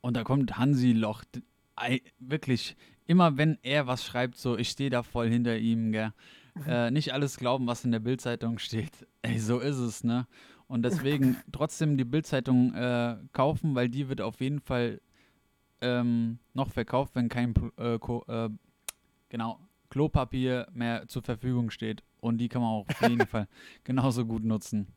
Und 0.00 0.16
da 0.16 0.24
kommt 0.24 0.56
Hansi 0.56 0.92
Loch. 0.92 1.24
Wirklich, 2.18 2.76
immer 3.06 3.36
wenn 3.36 3.58
er 3.62 3.86
was 3.86 4.04
schreibt, 4.04 4.36
so, 4.36 4.56
ich 4.56 4.70
stehe 4.70 4.90
da 4.90 5.02
voll 5.02 5.28
hinter 5.28 5.56
ihm, 5.56 5.92
gell. 5.92 6.12
Äh, 6.68 6.92
nicht 6.92 7.12
alles 7.12 7.36
glauben, 7.36 7.66
was 7.66 7.84
in 7.84 7.90
der 7.90 7.98
Bildzeitung 7.98 8.60
steht. 8.60 9.08
Ey, 9.22 9.40
so 9.40 9.58
ist 9.58 9.78
es, 9.78 10.04
ne? 10.04 10.28
Und 10.74 10.82
deswegen 10.82 11.36
trotzdem 11.52 11.96
die 11.96 12.04
Bildzeitung 12.04 12.74
äh, 12.74 13.16
kaufen, 13.32 13.76
weil 13.76 13.88
die 13.88 14.08
wird 14.08 14.20
auf 14.20 14.40
jeden 14.40 14.58
Fall 14.58 15.00
ähm, 15.80 16.40
noch 16.52 16.72
verkauft, 16.72 17.14
wenn 17.14 17.28
kein 17.28 17.54
äh, 17.78 17.94
äh, 17.94 18.50
genau, 19.28 19.60
Klopapier 19.88 20.66
mehr 20.72 21.06
zur 21.06 21.22
Verfügung 21.22 21.70
steht. 21.70 22.02
Und 22.20 22.38
die 22.38 22.48
kann 22.48 22.60
man 22.60 22.72
auch 22.72 22.88
auf 22.88 23.08
jeden 23.08 23.24
Fall 23.28 23.46
genauso 23.84 24.26
gut 24.26 24.42
nutzen. 24.42 24.88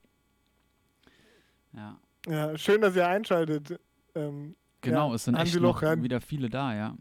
Ja. 1.73 1.99
Ja, 2.27 2.57
schön, 2.57 2.81
dass 2.81 2.95
ihr 2.95 3.07
einschaltet. 3.07 3.79
Ähm, 4.15 4.55
Genau, 4.81 5.09
Ja, 5.09 5.15
es 5.15 5.25
sind 5.25 5.35
echt 5.35 5.59
noch 5.59 5.83
ja. 5.83 6.01
wieder 6.01 6.21
viele 6.21 6.49
da, 6.49 6.75
ja. 6.75 6.97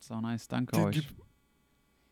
So 0.00 0.20
nice, 0.20 0.48
danke 0.48 0.76
die, 0.76 0.82
euch. 0.82 1.08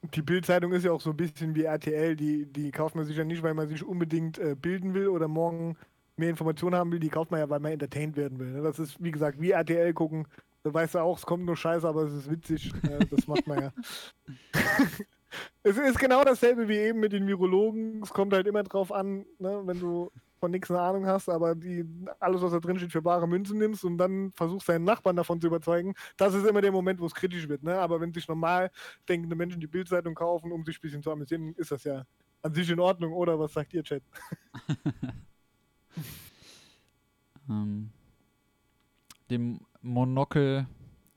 die, 0.03 0.09
die 0.15 0.23
Bild-Zeitung 0.23 0.73
ist 0.73 0.85
ja 0.85 0.93
auch 0.93 1.01
so 1.03 1.11
ein 1.11 1.17
bisschen 1.19 1.55
wie 1.55 1.65
RTL. 1.65 2.17
Die, 2.17 2.47
die 2.47 2.71
kauft 2.71 2.95
man 2.95 3.05
sich 3.05 3.19
ja 3.19 3.25
nicht, 3.25 3.43
weil 3.43 3.53
man 3.53 3.69
sich 3.69 3.85
unbedingt 3.85 4.39
äh, 4.39 4.55
bilden 4.55 4.95
will 4.95 5.09
oder 5.09 5.29
morgen 5.29 5.77
mehr 6.21 6.31
Informationen 6.31 6.77
haben 6.77 6.93
will. 6.93 7.01
Die 7.01 7.09
kauft 7.09 7.31
man 7.31 7.41
ja, 7.41 7.51
weil 7.51 7.61
man 7.61 7.73
entertained 7.73 8.17
werden 8.17 8.39
will. 8.39 8.53
Ne? 8.53 8.63
Das 8.63 8.79
ist, 8.79 9.03
wie 9.03 9.11
gesagt, 9.11 9.41
wie 9.41 9.51
RTL 9.51 9.93
gucken. 9.93 10.27
Da 10.63 10.73
weißt 10.73 10.95
du 10.95 10.99
auch, 11.01 11.19
es 11.19 11.27
kommt 11.27 11.45
nur 11.45 11.57
Scheiße, 11.57 11.89
aber 11.89 12.03
es 12.03 12.13
ist 12.13 12.31
witzig. 12.31 12.73
Äh, 12.85 13.07
das 13.07 13.27
macht 13.27 13.47
man 13.47 13.63
ja. 13.63 13.73
es 15.63 15.77
ist 15.77 15.99
genau 15.99 16.23
dasselbe 16.25 16.69
wie 16.69 16.77
eben 16.77 17.01
mit 17.01 17.13
den 17.13 17.27
Virologen. 17.27 18.03
Es 18.03 18.11
kommt 18.11 18.33
halt 18.33 18.47
immer 18.47 18.63
drauf 18.63 18.93
an, 18.93 19.27
ne, 19.39 19.63
wenn 19.65 19.81
du 19.81 20.11
von 20.39 20.51
nichts 20.51 20.71
eine 20.71 20.81
Ahnung 20.81 21.07
hast, 21.07 21.29
aber 21.29 21.55
die, 21.55 21.85
alles, 22.19 22.41
was 22.41 22.53
da 22.53 22.61
drin 22.61 22.79
steht, 22.79 22.93
für 22.93 23.03
bare 23.03 23.29
Münzen 23.29 23.59
nimmst 23.59 23.85
und 23.85 23.99
dann 23.99 24.33
versuchst, 24.33 24.69
deinen 24.69 24.85
Nachbarn 24.85 25.17
davon 25.17 25.41
zu 25.41 25.49
überzeugen. 25.49 25.95
Das 26.17 26.35
ist 26.35 26.47
immer 26.47 26.63
der 26.63 26.73
Moment, 26.73 26.99
wo 26.99 27.07
es 27.07 27.15
kritisch 27.15 27.47
wird. 27.49 27.63
Ne? 27.63 27.79
Aber 27.79 28.01
wenn 28.01 28.15
sich 28.15 28.27
normal 28.27 28.71
denkende 29.07 29.37
Menschen 29.37 29.61
die 29.61 29.67
Bildzeitung 29.67 30.15
kaufen, 30.15 30.51
um 30.51 30.65
sich 30.65 30.79
ein 30.79 30.81
bisschen 30.81 31.03
zu 31.03 31.11
amüsieren, 31.11 31.55
ist 31.57 31.73
das 31.73 31.85
ja 31.85 32.05
an 32.43 32.55
sich 32.55 32.71
in 32.71 32.81
Ordnung, 32.81 33.13
oder? 33.13 33.39
Was 33.39 33.53
sagt 33.53 33.75
ihr, 33.75 33.83
Chat? 33.83 34.03
Ähm, 37.49 37.91
dem 39.29 39.61
Monokel, 39.83 40.67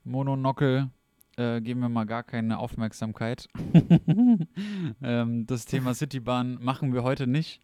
Mononokel 0.02 0.90
äh, 1.36 1.60
geben 1.60 1.80
wir 1.80 1.88
mal 1.88 2.06
gar 2.06 2.22
keine 2.22 2.58
Aufmerksamkeit. 2.58 3.48
ähm, 5.02 5.46
das 5.46 5.66
Thema 5.66 5.94
Citybahn 5.94 6.58
machen 6.62 6.92
wir 6.92 7.02
heute 7.04 7.26
nicht. 7.26 7.60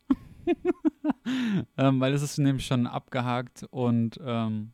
ähm, 1.77 2.01
weil 2.01 2.13
es 2.13 2.23
ist 2.23 2.39
nämlich 2.39 2.67
schon 2.67 2.87
abgehakt 2.87 3.67
und 3.71 4.21
ähm, 4.23 4.73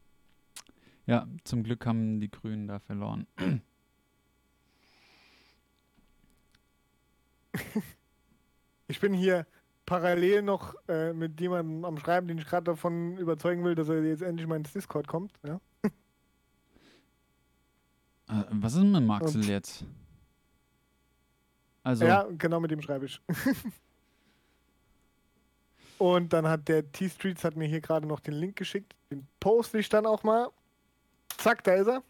ja, 1.07 1.27
zum 1.45 1.63
Glück 1.63 1.87
haben 1.87 2.21
die 2.21 2.31
Grünen 2.31 2.69
da 2.69 2.79
verloren. 2.81 3.27
ich 8.89 9.01
bin 9.01 9.15
hier 9.15 9.47
parallel 9.87 10.43
noch 10.43 10.75
äh, 10.89 11.13
mit 11.13 11.41
jemandem 11.41 11.85
am 11.85 11.99
Schreiben, 11.99 12.27
den 12.29 12.39
ich 12.39 12.47
gerade 12.47 12.65
davon 12.65 13.17
überzeugen 13.17 13.65
will, 13.65 13.75
dass 13.75 13.89
er 13.89 14.03
jetzt 14.05 14.23
endlich 14.23 14.47
mal 14.47 14.57
ins 14.57 14.73
Discord 14.73 15.07
kommt. 15.09 15.33
Ja? 15.45 15.61
Äh, 18.29 18.43
was 18.51 18.73
ist 18.75 18.81
denn 18.83 18.91
mit 18.91 19.05
Maxel 19.05 19.41
Und- 19.41 19.47
jetzt? 19.47 19.85
Also, 21.85 22.05
Ja, 22.05 22.27
genau 22.37 22.59
mit 22.59 22.73
dem 22.73 22.83
schreibe 22.83 23.07
ich. 23.07 23.21
Und 25.99 26.33
dann 26.33 26.49
hat 26.49 26.67
der 26.67 26.91
T-Streets 26.91 27.45
hat 27.45 27.55
mir 27.55 27.69
hier 27.69 27.81
gerade 27.81 28.07
noch 28.09 28.19
den 28.19 28.35
Link 28.35 28.57
geschickt. 28.57 28.97
Den 29.13 29.27
poste 29.39 29.79
ich 29.79 29.89
dann 29.89 30.05
auch 30.07 30.25
mal. 30.25 30.51
Zack, 31.39 31.63
da 31.63 31.75
ist 31.75 31.87
er. 31.87 32.03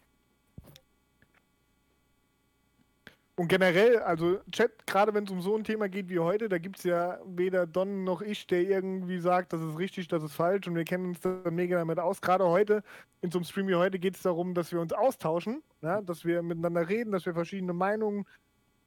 Und 3.39 3.49
generell, 3.49 3.99
also 3.99 4.39
Chat, 4.51 4.87
gerade 4.87 5.13
wenn 5.13 5.25
es 5.25 5.29
um 5.29 5.41
so 5.41 5.55
ein 5.55 5.63
Thema 5.63 5.87
geht 5.89 6.09
wie 6.09 6.17
heute, 6.17 6.49
da 6.49 6.57
gibt 6.57 6.79
es 6.79 6.83
ja 6.83 7.19
weder 7.23 7.67
Don 7.67 8.03
noch 8.03 8.23
ich, 8.23 8.47
der 8.47 8.63
irgendwie 8.63 9.19
sagt, 9.19 9.53
das 9.53 9.61
ist 9.61 9.77
richtig, 9.77 10.07
das 10.07 10.23
ist 10.23 10.33
falsch 10.33 10.67
und 10.67 10.73
wir 10.73 10.85
kennen 10.85 11.09
uns 11.09 11.19
dann 11.19 11.53
mega 11.53 11.77
damit 11.77 11.99
aus. 11.99 12.19
Gerade 12.19 12.45
heute, 12.47 12.81
in 13.21 13.29
so 13.29 13.37
einem 13.37 13.45
Stream 13.45 13.67
wie 13.67 13.75
heute, 13.75 13.99
geht 13.99 14.15
es 14.15 14.23
darum, 14.23 14.55
dass 14.55 14.71
wir 14.71 14.79
uns 14.81 14.91
austauschen, 14.91 15.61
ja? 15.83 16.01
dass 16.01 16.25
wir 16.25 16.41
miteinander 16.41 16.89
reden, 16.89 17.11
dass 17.11 17.27
wir 17.27 17.35
verschiedene 17.35 17.73
Meinungen 17.73 18.25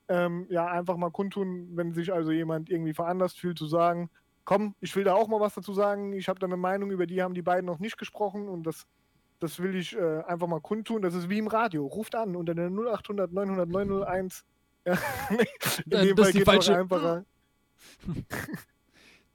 ähm, 0.08 0.46
ja, 0.50 0.66
einfach 0.66 0.96
mal 0.96 1.12
kundtun, 1.12 1.68
wenn 1.76 1.92
sich 1.92 2.12
also 2.12 2.32
jemand 2.32 2.70
irgendwie 2.70 2.94
veranlasst 2.94 3.38
fühlt, 3.38 3.56
zu 3.56 3.68
sagen, 3.68 4.10
komm, 4.44 4.74
ich 4.80 4.96
will 4.96 5.04
da 5.04 5.14
auch 5.14 5.28
mal 5.28 5.38
was 5.38 5.54
dazu 5.54 5.72
sagen, 5.74 6.12
ich 6.12 6.28
habe 6.28 6.40
da 6.40 6.48
eine 6.48 6.56
Meinung, 6.56 6.90
über 6.90 7.06
die 7.06 7.22
haben 7.22 7.34
die 7.34 7.42
beiden 7.42 7.66
noch 7.66 7.78
nicht 7.78 7.98
gesprochen 7.98 8.48
und 8.48 8.64
das, 8.64 8.88
das 9.40 9.59
will 9.61 9.74
ich 9.74 9.96
äh, 9.96 10.20
einfach 10.22 10.46
mal 10.46 10.61
kundtun. 10.61 11.03
Das 11.03 11.14
ist 11.14 11.29
wie 11.29 11.38
im 11.38 11.48
Radio, 11.48 11.87
ruft 11.87 12.14
an 12.14 12.37
unter 12.37 12.55
der 12.55 12.68
0800 12.70 13.33
900 13.33 13.68
901. 13.68 14.44
Ja, 14.87 14.92
in 15.85 15.92
Äh, 15.92 16.05
dem 16.07 16.16
das 16.16 16.26
Fall 16.26 16.33
geht 16.33 16.48
es 16.48 16.68
noch 16.68 16.76
einfacher. 16.76 17.24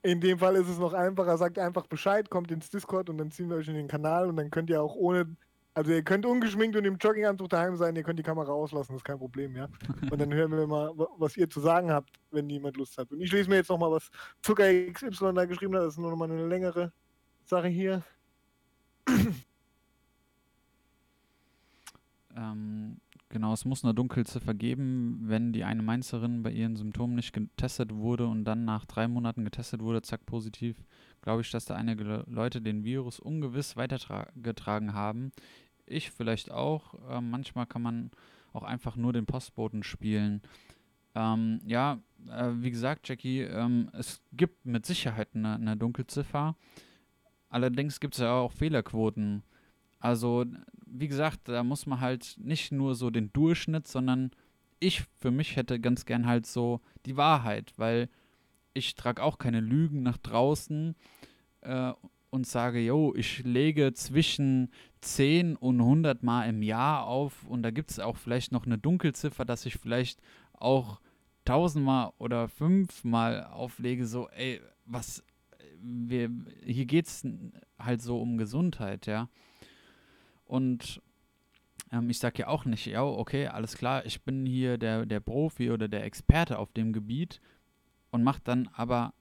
In 0.01 0.21
dem 0.21 0.37
Fall 0.37 0.55
ist 0.55 0.67
es 0.69 0.77
noch 0.77 0.93
einfacher, 0.93 1.35
sagt 1.35 1.57
einfach 1.57 1.87
Bescheid, 1.87 2.29
kommt 2.29 2.51
ins 2.51 2.69
Discord 2.69 3.09
und 3.09 3.17
dann 3.17 3.31
ziehen 3.31 3.49
wir 3.49 3.57
euch 3.57 3.67
in 3.67 3.73
den 3.73 3.87
Kanal 3.87 4.27
und 4.29 4.35
dann 4.37 4.51
könnt 4.51 4.69
ihr 4.69 4.79
auch 4.79 4.93
ohne, 4.93 5.35
also 5.73 5.91
ihr 5.91 6.03
könnt 6.03 6.27
ungeschminkt 6.27 6.75
und 6.77 6.85
im 6.85 6.97
Jogginganzug 6.97 7.49
daheim 7.49 7.75
sein, 7.75 7.95
ihr 7.95 8.03
könnt 8.03 8.19
die 8.19 8.23
Kamera 8.23 8.51
auslassen, 8.51 8.93
das 8.93 8.99
ist 8.99 9.03
kein 9.03 9.17
Problem, 9.17 9.55
ja. 9.55 9.67
Und 10.11 10.21
dann 10.21 10.31
hören 10.31 10.51
wir 10.51 10.67
mal, 10.67 10.95
wa- 10.95 11.07
was 11.17 11.35
ihr 11.37 11.49
zu 11.49 11.59
sagen 11.59 11.89
habt, 11.91 12.11
wenn 12.29 12.47
jemand 12.51 12.77
Lust 12.77 12.95
hat. 12.99 13.11
Und 13.11 13.19
ich 13.19 13.31
lese 13.31 13.49
mir 13.49 13.55
jetzt 13.55 13.69
nochmal, 13.69 13.89
was 13.89 14.11
Zucker 14.43 14.65
XY 14.71 15.33
da 15.33 15.45
geschrieben 15.45 15.73
hat, 15.75 15.81
das 15.81 15.93
ist 15.95 15.97
nur 15.99 16.11
nochmal 16.11 16.29
eine 16.29 16.45
längere 16.45 16.93
Sache 17.43 17.67
hier. 17.67 18.03
Ähm, 22.35 22.97
genau, 23.29 23.53
es 23.53 23.65
muss 23.65 23.83
eine 23.83 23.93
Dunkelziffer 23.93 24.53
geben, 24.53 25.21
wenn 25.23 25.53
die 25.53 25.63
eine 25.63 25.81
Mainzerin 25.81 26.43
bei 26.43 26.51
ihren 26.51 26.75
Symptomen 26.75 27.15
nicht 27.15 27.33
getestet 27.33 27.93
wurde 27.93 28.27
und 28.27 28.45
dann 28.45 28.65
nach 28.65 28.85
drei 28.85 29.07
Monaten 29.07 29.43
getestet 29.43 29.81
wurde, 29.81 30.01
zack, 30.01 30.25
positiv. 30.25 30.83
Glaube 31.21 31.41
ich, 31.41 31.51
dass 31.51 31.65
da 31.65 31.75
einige 31.75 32.03
Le- 32.03 32.25
Leute 32.27 32.61
den 32.61 32.83
Virus 32.83 33.19
ungewiss 33.19 33.75
weitergetragen 33.77 34.93
haben. 34.93 35.31
Ich 35.85 36.11
vielleicht 36.11 36.51
auch. 36.51 36.95
Ähm, 37.09 37.29
manchmal 37.29 37.65
kann 37.65 37.81
man 37.81 38.11
auch 38.53 38.63
einfach 38.63 38.95
nur 38.95 39.13
den 39.13 39.25
Postboten 39.25 39.83
spielen. 39.83 40.41
Ähm, 41.15 41.61
ja, 41.65 41.99
äh, 42.29 42.51
wie 42.55 42.71
gesagt, 42.71 43.07
Jackie, 43.07 43.41
ähm, 43.41 43.89
es 43.93 44.21
gibt 44.33 44.65
mit 44.65 44.85
Sicherheit 44.85 45.29
eine, 45.33 45.55
eine 45.55 45.77
Dunkelziffer. 45.77 46.55
Allerdings 47.49 47.99
gibt 47.99 48.15
es 48.15 48.19
ja 48.19 48.33
auch 48.33 48.51
Fehlerquoten. 48.51 49.43
Also, 50.05 50.45
wie 50.85 51.07
gesagt, 51.07 51.49
da 51.49 51.63
muss 51.63 51.87
man 51.87 51.99
halt 51.99 52.35
nicht 52.37 52.71
nur 52.71 52.93
so 52.93 53.09
den 53.09 53.33
Durchschnitt, 53.33 53.87
sondern 53.87 54.29
ich 54.79 55.01
für 55.01 55.31
mich 55.31 55.55
hätte 55.55 55.79
ganz 55.79 56.05
gern 56.05 56.27
halt 56.27 56.45
so 56.45 56.79
die 57.07 57.17
Wahrheit, 57.17 57.73
weil 57.77 58.09
ich 58.75 58.93
trage 58.93 59.23
auch 59.23 59.39
keine 59.39 59.61
Lügen 59.61 60.03
nach 60.03 60.19
draußen 60.19 60.95
äh, 61.61 61.91
und 62.29 62.45
sage, 62.45 62.81
yo, 62.81 63.15
ich 63.15 63.43
lege 63.45 63.95
zwischen 63.95 64.69
10 65.01 65.55
und 65.55 65.79
100 65.79 66.21
Mal 66.21 66.49
im 66.49 66.61
Jahr 66.61 67.07
auf 67.07 67.43
und 67.47 67.63
da 67.63 67.71
gibt 67.71 67.89
es 67.89 67.99
auch 67.99 68.17
vielleicht 68.17 68.51
noch 68.51 68.67
eine 68.67 68.77
Dunkelziffer, 68.77 69.43
dass 69.43 69.65
ich 69.65 69.77
vielleicht 69.77 70.21
auch 70.53 71.01
1000 71.47 71.83
Mal 71.83 72.13
oder 72.19 72.47
5 72.47 73.05
Mal 73.05 73.45
auflege, 73.45 74.05
so, 74.05 74.29
ey, 74.29 74.61
was, 74.85 75.23
wir, 75.81 76.29
hier 76.63 76.85
geht 76.85 77.07
es 77.07 77.27
halt 77.79 78.03
so 78.03 78.21
um 78.21 78.37
Gesundheit, 78.37 79.07
ja. 79.07 79.29
Und 80.45 81.01
ähm, 81.91 82.09
ich 82.09 82.19
sage 82.19 82.39
ja 82.39 82.47
auch 82.47 82.65
nicht, 82.65 82.85
ja, 82.85 83.03
okay, 83.03 83.47
alles 83.47 83.77
klar, 83.77 84.05
ich 84.05 84.21
bin 84.23 84.45
hier 84.45 84.77
der, 84.77 85.05
der 85.05 85.19
Profi 85.19 85.71
oder 85.71 85.87
der 85.87 86.03
Experte 86.03 86.59
auf 86.59 86.71
dem 86.71 86.93
Gebiet 86.93 87.41
und 88.11 88.23
mache 88.23 88.41
dann 88.43 88.69
aber 88.73 89.13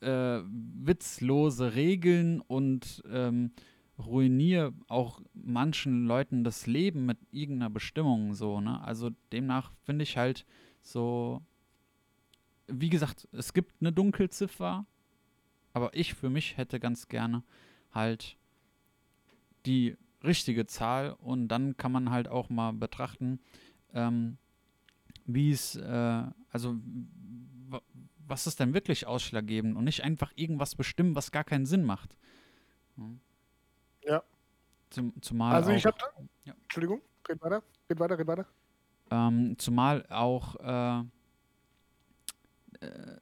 äh, 0.00 0.40
witzlose 0.44 1.74
Regeln 1.74 2.40
und 2.40 3.02
ähm, 3.10 3.52
ruiniere 3.98 4.72
auch 4.86 5.20
manchen 5.34 6.06
Leuten 6.06 6.44
das 6.44 6.66
Leben 6.66 7.04
mit 7.04 7.18
irgendeiner 7.30 7.70
Bestimmung 7.70 8.34
so, 8.34 8.60
ne? 8.60 8.80
Also 8.82 9.10
demnach 9.32 9.72
finde 9.84 10.04
ich 10.04 10.16
halt 10.16 10.46
so, 10.82 11.42
wie 12.68 12.90
gesagt, 12.90 13.28
es 13.32 13.52
gibt 13.52 13.74
eine 13.80 13.92
Dunkelziffer, 13.92 14.86
aber 15.72 15.94
ich 15.94 16.14
für 16.14 16.30
mich 16.30 16.56
hätte 16.56 16.78
ganz 16.78 17.08
gerne 17.08 17.42
halt 17.92 18.37
die 19.66 19.96
richtige 20.24 20.66
Zahl 20.66 21.12
und 21.20 21.48
dann 21.48 21.76
kann 21.76 21.92
man 21.92 22.10
halt 22.10 22.28
auch 22.28 22.50
mal 22.50 22.72
betrachten, 22.72 23.38
ähm, 23.94 24.36
wie 25.26 25.50
es, 25.50 25.76
äh, 25.76 26.22
also 26.50 26.76
wa- 27.68 27.82
was 28.26 28.46
ist 28.46 28.60
denn 28.60 28.74
wirklich 28.74 29.06
ausschlaggebend 29.06 29.76
und 29.76 29.84
nicht 29.84 30.02
einfach 30.04 30.32
irgendwas 30.36 30.74
bestimmen, 30.74 31.14
was 31.14 31.30
gar 31.32 31.44
keinen 31.44 31.66
Sinn 31.66 31.84
macht. 31.84 32.16
Hm. 32.96 33.20
Ja. 34.04 34.22
Zum, 34.90 35.12
zumal 35.22 35.54
Also 35.54 35.70
ich 35.70 35.86
auch, 35.86 35.92
habe, 35.98 36.28
Ja. 36.44 36.54
Entschuldigung, 36.62 37.00
red 37.28 37.40
weiter, 37.42 37.62
red 37.90 38.00
weiter, 38.00 38.18
red 38.18 38.26
weiter. 38.26 38.46
ähm, 39.10 39.54
zumal 39.58 40.04
auch 40.08 40.56
äh, 40.56 41.04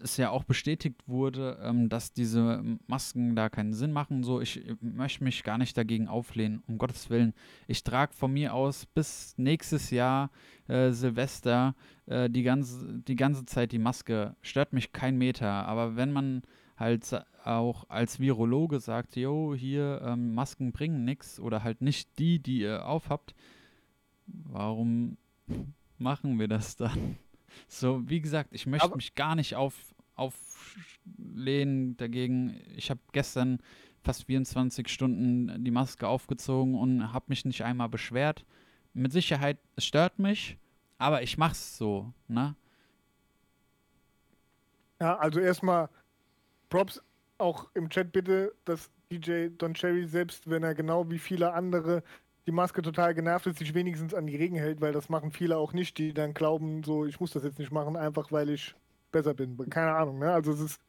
es 0.01 0.17
ja 0.17 0.31
auch 0.31 0.45
bestätigt 0.45 1.03
wurde, 1.07 1.59
ähm, 1.63 1.89
dass 1.89 2.13
diese 2.13 2.63
Masken 2.87 3.35
da 3.35 3.49
keinen 3.49 3.73
Sinn 3.73 3.93
machen. 3.93 4.23
So, 4.23 4.41
ich 4.41 4.67
äh, 4.67 4.77
möchte 4.81 5.25
mich 5.25 5.43
gar 5.45 5.59
nicht 5.59 5.77
dagegen 5.77 6.09
auflehnen, 6.09 6.63
um 6.67 6.79
Gottes 6.79 7.11
Willen. 7.11 7.33
Ich 7.67 7.83
trage 7.83 8.13
von 8.13 8.33
mir 8.33 8.55
aus 8.55 8.87
bis 8.87 9.35
nächstes 9.39 9.91
Jahr 9.91 10.31
äh, 10.69 10.91
Silvester 10.91 11.75
äh, 12.07 12.29
die, 12.29 12.43
ganze, 12.43 13.01
die 13.01 13.17
ganze 13.17 13.47
Zeit 13.47 13.73
die 13.73 13.79
Maske. 13.79 14.37
Stört 14.43 14.73
mich 14.73 14.93
kein 14.93 15.17
Meter. 15.17 15.67
Aber 15.67 15.97
wenn 15.97 16.13
man 16.13 16.43
halt 16.77 17.25
auch 17.45 17.89
als 17.89 18.21
Virologe 18.21 18.81
sagt, 18.81 19.17
jo, 19.17 19.55
hier 19.55 20.03
ähm, 20.05 20.35
Masken 20.35 20.73
bringen 20.73 21.05
nichts 21.05 21.41
oder 21.41 21.63
halt 21.63 21.81
nicht 21.81 22.19
die, 22.19 22.41
die 22.41 22.61
ihr 22.61 22.87
aufhabt, 22.87 23.35
warum 24.27 25.17
machen 25.99 26.39
wir 26.39 26.49
das 26.49 26.77
dann? 26.77 27.17
So, 27.69 28.09
wie 28.09 28.21
gesagt, 28.21 28.51
ich 28.53 28.67
möchte 28.67 28.87
Aber- 28.87 28.97
mich 28.97 29.15
gar 29.15 29.35
nicht 29.35 29.55
auf, 29.55 29.75
auflehnen 30.15 31.97
dagegen. 31.97 32.61
Ich 32.77 32.91
habe 32.91 33.01
gestern 33.13 33.59
fast 34.03 34.25
24 34.25 34.89
Stunden 34.89 35.65
die 35.65 35.71
Maske 35.71 36.07
aufgezogen 36.09 36.75
und 36.77 37.13
habe 37.13 37.27
mich 37.29 37.45
nicht 37.45 37.63
einmal 37.65 37.89
beschwert. 37.89 38.45
Mit 38.95 39.13
Sicherheit, 39.13 39.59
es 39.75 39.85
stört 39.85 40.19
mich, 40.19 40.57
aber 40.99 41.23
ich 41.23 41.37
mach's 41.39 41.77
so, 41.77 42.13
ne? 42.29 42.55
Ja, 45.01 45.17
also 45.19 45.41
erstmal 45.41 45.89
Props 46.71 47.03
auch 47.39 47.69
im 47.75 47.91
Chat 47.91 48.13
bitte, 48.13 48.55
dass 48.65 48.91
DJ 49.11 49.49
Don 49.59 49.75
Cherry, 49.75 50.07
selbst 50.07 50.49
wenn 50.49 50.63
er 50.63 50.75
genau 50.75 51.11
wie 51.11 51.19
viele 51.19 51.53
andere 51.53 52.03
die 52.47 52.53
Maske 52.53 52.81
total 52.83 53.15
genervt 53.15 53.47
ist, 53.47 53.59
sich 53.59 53.75
wenigstens 53.75 54.15
an 54.15 54.27
die 54.27 54.37
Regeln 54.37 54.61
hält, 54.61 54.81
weil 54.81 54.93
das 54.93 55.09
machen 55.09 55.33
viele 55.33 55.57
auch 55.57 55.73
nicht, 55.73 55.99
die 55.99 56.15
dann 56.15 56.33
glauben, 56.33 56.85
so, 56.85 57.05
ich 57.05 57.19
muss 57.19 57.33
das 57.33 57.43
jetzt 57.43 57.59
nicht 57.59 57.73
machen, 57.73 57.97
einfach 57.97 58.31
weil 58.31 58.51
ich 58.51 58.75
besser 59.11 59.35
bin. 59.35 59.57
Keine 59.69 59.95
Ahnung, 59.95 60.19
ne? 60.19 60.33
Also 60.33 60.53
es 60.53 60.61
ist 60.61 60.81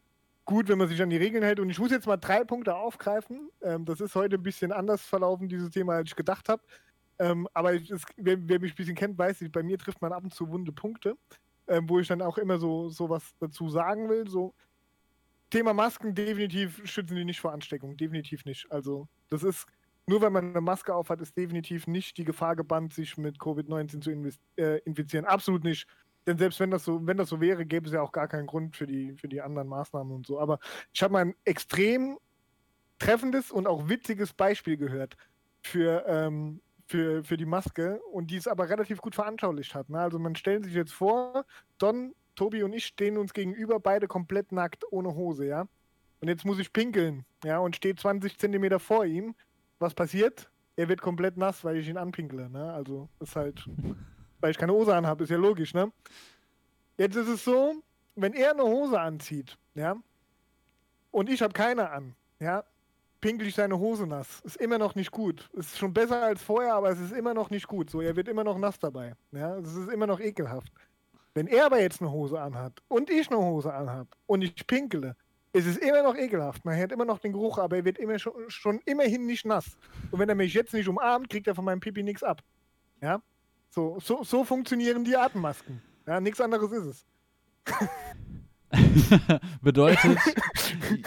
gut, 0.45 0.67
wenn 0.69 0.77
man 0.77 0.87
sich 0.87 1.01
an 1.01 1.09
die 1.09 1.17
Regeln 1.17 1.43
hält. 1.43 1.59
Und 1.59 1.69
ich 1.69 1.79
muss 1.79 1.91
jetzt 1.91 2.07
mal 2.07 2.17
drei 2.17 2.43
Punkte 2.43 2.75
aufgreifen. 2.75 3.49
Ähm, 3.61 3.85
das 3.85 4.01
ist 4.01 4.15
heute 4.15 4.37
ein 4.37 4.43
bisschen 4.43 4.71
anders 4.71 5.01
verlaufen, 5.01 5.49
dieses 5.49 5.71
Thema, 5.71 5.95
als 5.95 6.09
ich 6.09 6.15
gedacht 6.15 6.47
habe. 6.49 6.61
Ähm, 7.19 7.47
aber 7.53 7.73
ich, 7.73 7.89
es, 7.89 8.03
wer, 8.15 8.37
wer 8.47 8.59
mich 8.59 8.73
ein 8.73 8.75
bisschen 8.75 8.95
kennt, 8.95 9.17
weiß, 9.17 9.41
ich, 9.41 9.51
bei 9.51 9.63
mir 9.63 9.77
trifft 9.77 10.01
man 10.01 10.13
ab 10.13 10.23
und 10.23 10.33
zu 10.33 10.49
wunde 10.49 10.71
Punkte, 10.71 11.17
ähm, 11.67 11.89
wo 11.89 11.99
ich 11.99 12.07
dann 12.07 12.21
auch 12.21 12.37
immer 12.37 12.59
so, 12.59 12.89
so 12.89 13.09
was 13.09 13.35
dazu 13.39 13.69
sagen 13.69 14.09
will. 14.09 14.27
So, 14.29 14.53
Thema 15.49 15.73
Masken, 15.73 16.13
definitiv 16.13 16.81
schützen 16.85 17.15
die 17.15 17.25
nicht 17.25 17.39
vor 17.39 17.51
Ansteckung. 17.51 17.97
Definitiv 17.97 18.45
nicht. 18.45 18.71
Also, 18.71 19.07
das 19.29 19.43
ist, 19.43 19.65
nur 20.07 20.21
wenn 20.21 20.33
man 20.33 20.49
eine 20.49 20.61
Maske 20.61 20.95
aufhat, 20.95 21.21
ist 21.21 21.37
definitiv 21.37 21.85
nicht 21.85 22.17
die 22.17 22.23
Gefahr 22.23 22.55
gebannt, 22.55 22.93
sich 22.93 23.17
mit 23.17 23.37
Covid-19 23.37 24.01
zu 24.01 24.11
äh, 24.55 24.77
infizieren. 24.79 25.25
Absolut 25.25 25.63
nicht. 25.63 25.87
Denn 26.25 26.37
selbst 26.37 26.59
wenn 26.59 26.71
das 26.71 26.83
so, 26.83 27.05
wenn 27.05 27.17
das 27.17 27.29
so 27.29 27.39
wäre, 27.39 27.65
gäbe 27.65 27.87
es 27.87 27.93
ja 27.93 28.01
auch 28.01 28.11
gar 28.11 28.27
keinen 28.27 28.47
Grund 28.47 28.75
für 28.75 28.87
die, 28.87 29.13
für 29.17 29.27
die 29.27 29.41
anderen 29.41 29.67
Maßnahmen 29.67 30.13
und 30.13 30.27
so. 30.27 30.39
Aber 30.39 30.59
ich 30.93 31.01
habe 31.03 31.13
mal 31.13 31.25
ein 31.25 31.35
extrem 31.45 32.17
treffendes 32.99 33.51
und 33.51 33.67
auch 33.67 33.87
witziges 33.87 34.33
Beispiel 34.33 34.77
gehört 34.77 35.15
für, 35.61 36.05
ähm, 36.07 36.61
für, 36.87 37.23
für 37.23 37.37
die 37.37 37.45
Maske 37.45 38.01
und 38.11 38.31
die 38.31 38.37
es 38.37 38.47
aber 38.47 38.69
relativ 38.69 38.99
gut 38.99 39.15
veranschaulicht 39.15 39.75
hat. 39.75 39.89
Ne? 39.89 39.99
Also 39.99 40.19
man 40.19 40.35
stellt 40.35 40.65
sich 40.65 40.73
jetzt 40.73 40.93
vor, 40.93 41.45
Don 41.77 42.13
Tobi 42.35 42.63
und 42.63 42.73
ich 42.73 42.85
stehen 42.85 43.17
uns 43.17 43.33
gegenüber, 43.33 43.79
beide 43.79 44.07
komplett 44.07 44.51
nackt, 44.51 44.83
ohne 44.91 45.15
Hose, 45.15 45.45
ja. 45.45 45.67
Und 46.19 46.29
jetzt 46.29 46.45
muss 46.45 46.59
ich 46.59 46.73
pinkeln, 46.73 47.25
ja, 47.43 47.59
und 47.59 47.75
stehe 47.75 47.95
20 47.95 48.37
Zentimeter 48.37 48.79
vor 48.79 49.05
ihm. 49.05 49.35
Was 49.79 49.93
passiert? 49.93 50.49
Er 50.75 50.89
wird 50.89 51.01
komplett 51.01 51.37
nass, 51.37 51.63
weil 51.63 51.77
ich 51.77 51.87
ihn 51.87 51.97
anpinkle, 51.97 52.49
ne? 52.49 52.73
Also 52.73 53.09
ist 53.19 53.35
halt, 53.35 53.67
weil 54.39 54.51
ich 54.51 54.57
keine 54.57 54.73
Hose 54.73 54.95
anhabe, 54.95 55.23
ist 55.23 55.29
ja 55.29 55.37
logisch, 55.37 55.73
ne? 55.73 55.91
Jetzt 56.97 57.15
ist 57.15 57.27
es 57.27 57.43
so, 57.43 57.75
wenn 58.15 58.33
er 58.33 58.51
eine 58.51 58.63
Hose 58.63 58.99
anzieht, 58.99 59.57
ja, 59.75 59.95
und 61.11 61.29
ich 61.29 61.41
habe 61.41 61.53
keine 61.53 61.89
an, 61.89 62.15
ja, 62.39 62.63
pinkel 63.21 63.47
ich 63.47 63.55
seine 63.55 63.77
Hose 63.79 64.05
nass. 64.05 64.41
Ist 64.43 64.57
immer 64.57 64.77
noch 64.77 64.95
nicht 64.95 65.11
gut. 65.11 65.49
Ist 65.53 65.77
schon 65.77 65.93
besser 65.93 66.21
als 66.23 66.41
vorher, 66.41 66.75
aber 66.75 66.89
es 66.89 66.99
ist 66.99 67.13
immer 67.13 67.33
noch 67.33 67.49
nicht 67.49 67.67
gut. 67.67 67.89
So, 67.89 68.01
er 68.01 68.15
wird 68.15 68.27
immer 68.27 68.43
noch 68.43 68.57
nass 68.57 68.79
dabei. 68.79 69.15
Ja, 69.31 69.57
es 69.57 69.75
ist 69.75 69.89
immer 69.89 70.07
noch 70.07 70.19
ekelhaft. 70.19 70.71
Wenn 71.33 71.47
er 71.47 71.67
aber 71.67 71.79
jetzt 71.81 72.01
eine 72.01 72.11
Hose 72.11 72.39
anhat 72.41 72.81
und 72.87 73.09
ich 73.09 73.29
eine 73.29 73.39
Hose 73.39 73.73
anhab 73.73 74.07
und 74.25 74.41
ich 74.41 74.65
pinkele, 74.65 75.15
ist 75.57 75.65
es 75.65 75.77
immer 75.77 76.03
noch 76.03 76.15
ekelhaft. 76.15 76.63
Man 76.65 76.75
hört 76.75 76.91
immer 76.91 77.05
noch 77.05 77.19
den 77.19 77.33
Geruch, 77.33 77.57
aber 77.57 77.77
er 77.77 77.85
wird 77.85 77.97
immer 77.97 78.19
schon, 78.19 78.33
schon 78.47 78.79
immerhin 78.85 79.25
nicht 79.25 79.45
nass. 79.45 79.77
Und 80.11 80.19
wenn 80.19 80.29
er 80.29 80.35
mich 80.35 80.53
jetzt 80.53 80.73
nicht 80.73 80.87
umarmt, 80.87 81.29
kriegt 81.29 81.47
er 81.47 81.55
von 81.55 81.65
meinem 81.65 81.79
Pipi 81.79 82.03
nichts 82.03 82.23
ab. 82.23 82.43
Ja? 83.01 83.21
So, 83.69 83.99
so, 83.99 84.23
so 84.23 84.43
funktionieren 84.43 85.03
die 85.03 85.15
Atemmasken. 85.15 85.81
Ja, 86.05 86.21
nichts 86.21 86.39
anderes 86.39 86.71
ist 86.71 86.85
es. 86.85 87.05
Bedeutet, 89.61 90.17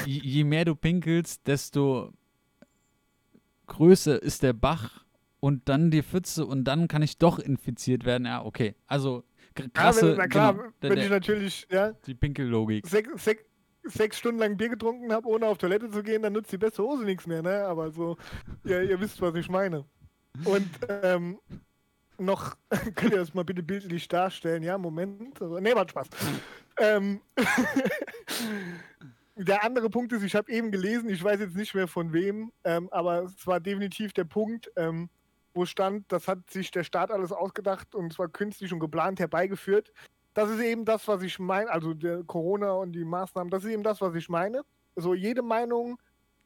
je, 0.06 0.44
mehr 0.44 0.64
du 0.64 0.74
pinkelst, 0.74 1.46
desto 1.46 2.12
größer 3.66 4.22
ist 4.22 4.42
der 4.42 4.52
Bach 4.52 5.04
und 5.40 5.68
dann 5.68 5.90
die 5.90 6.02
Pfütze 6.02 6.44
und 6.44 6.64
dann 6.64 6.88
kann 6.88 7.02
ich 7.02 7.18
doch 7.18 7.38
infiziert 7.38 8.04
werden. 8.04 8.26
Ja, 8.26 8.44
okay. 8.44 8.74
Also 8.86 9.24
krasse, 9.72 10.00
ja, 10.00 10.12
wenn, 10.12 10.18
na 10.18 10.28
klar, 10.28 10.52
genau, 10.54 10.68
wenn 10.80 10.94
der, 10.94 11.04
ich 11.04 11.10
natürlich 11.10 11.66
ja, 11.70 11.92
die 11.92 12.14
Pinkellogik. 12.14 12.86
sechs, 12.86 13.24
sechs, 13.24 13.44
sechs 13.84 14.18
Stunden 14.18 14.40
lang 14.40 14.56
Bier 14.56 14.68
getrunken 14.68 15.12
habe, 15.12 15.28
ohne 15.28 15.46
auf 15.46 15.58
Toilette 15.58 15.90
zu 15.90 16.02
gehen, 16.02 16.22
dann 16.22 16.32
nutzt 16.32 16.52
die 16.52 16.58
beste 16.58 16.82
Hose 16.82 17.04
nichts 17.04 17.26
mehr, 17.26 17.42
ne? 17.42 17.64
Aber 17.64 17.90
so, 17.90 18.16
ja, 18.64 18.80
ihr 18.82 19.00
wisst, 19.00 19.20
was 19.20 19.34
ich 19.34 19.48
meine. 19.48 19.84
Und 20.44 20.68
ähm, 20.88 21.38
noch, 22.18 22.56
könnt 22.94 23.12
ihr 23.12 23.18
das 23.18 23.34
mal 23.34 23.44
bitte 23.44 23.62
bildlich 23.62 24.06
darstellen? 24.08 24.62
Ja, 24.62 24.78
Moment. 24.78 25.40
Also, 25.40 25.58
nee, 25.58 25.74
war 25.74 25.88
Spaß. 25.88 26.08
ähm, 26.78 27.20
der 29.36 29.64
andere 29.64 29.88
Punkt 29.90 30.12
ist, 30.12 30.22
ich 30.22 30.34
habe 30.34 30.52
eben 30.52 30.70
gelesen, 30.70 31.08
ich 31.08 31.22
weiß 31.22 31.40
jetzt 31.40 31.56
nicht 31.56 31.74
mehr 31.74 31.88
von 31.88 32.12
wem, 32.12 32.52
ähm, 32.64 32.88
aber 32.92 33.24
es 33.24 33.46
war 33.46 33.60
definitiv 33.60 34.12
der 34.12 34.24
Punkt, 34.24 34.70
ähm, 34.76 35.08
wo 35.54 35.64
stand, 35.64 36.12
das 36.12 36.28
hat 36.28 36.50
sich 36.50 36.70
der 36.70 36.84
Staat 36.84 37.10
alles 37.10 37.32
ausgedacht 37.32 37.94
und 37.94 38.12
zwar 38.12 38.28
künstlich 38.28 38.72
und 38.72 38.80
geplant 38.80 39.18
herbeigeführt. 39.18 39.92
Das 40.34 40.48
ist 40.48 40.60
eben 40.60 40.84
das, 40.84 41.06
was 41.08 41.22
ich 41.22 41.38
meine, 41.38 41.70
also 41.70 41.92
der 41.94 42.22
Corona 42.24 42.72
und 42.72 42.92
die 42.92 43.04
Maßnahmen, 43.04 43.50
das 43.50 43.64
ist 43.64 43.70
eben 43.70 43.82
das, 43.82 44.00
was 44.00 44.14
ich 44.14 44.28
meine. 44.28 44.62
So, 44.96 45.14
jede 45.14 45.42
Meinung 45.42 45.98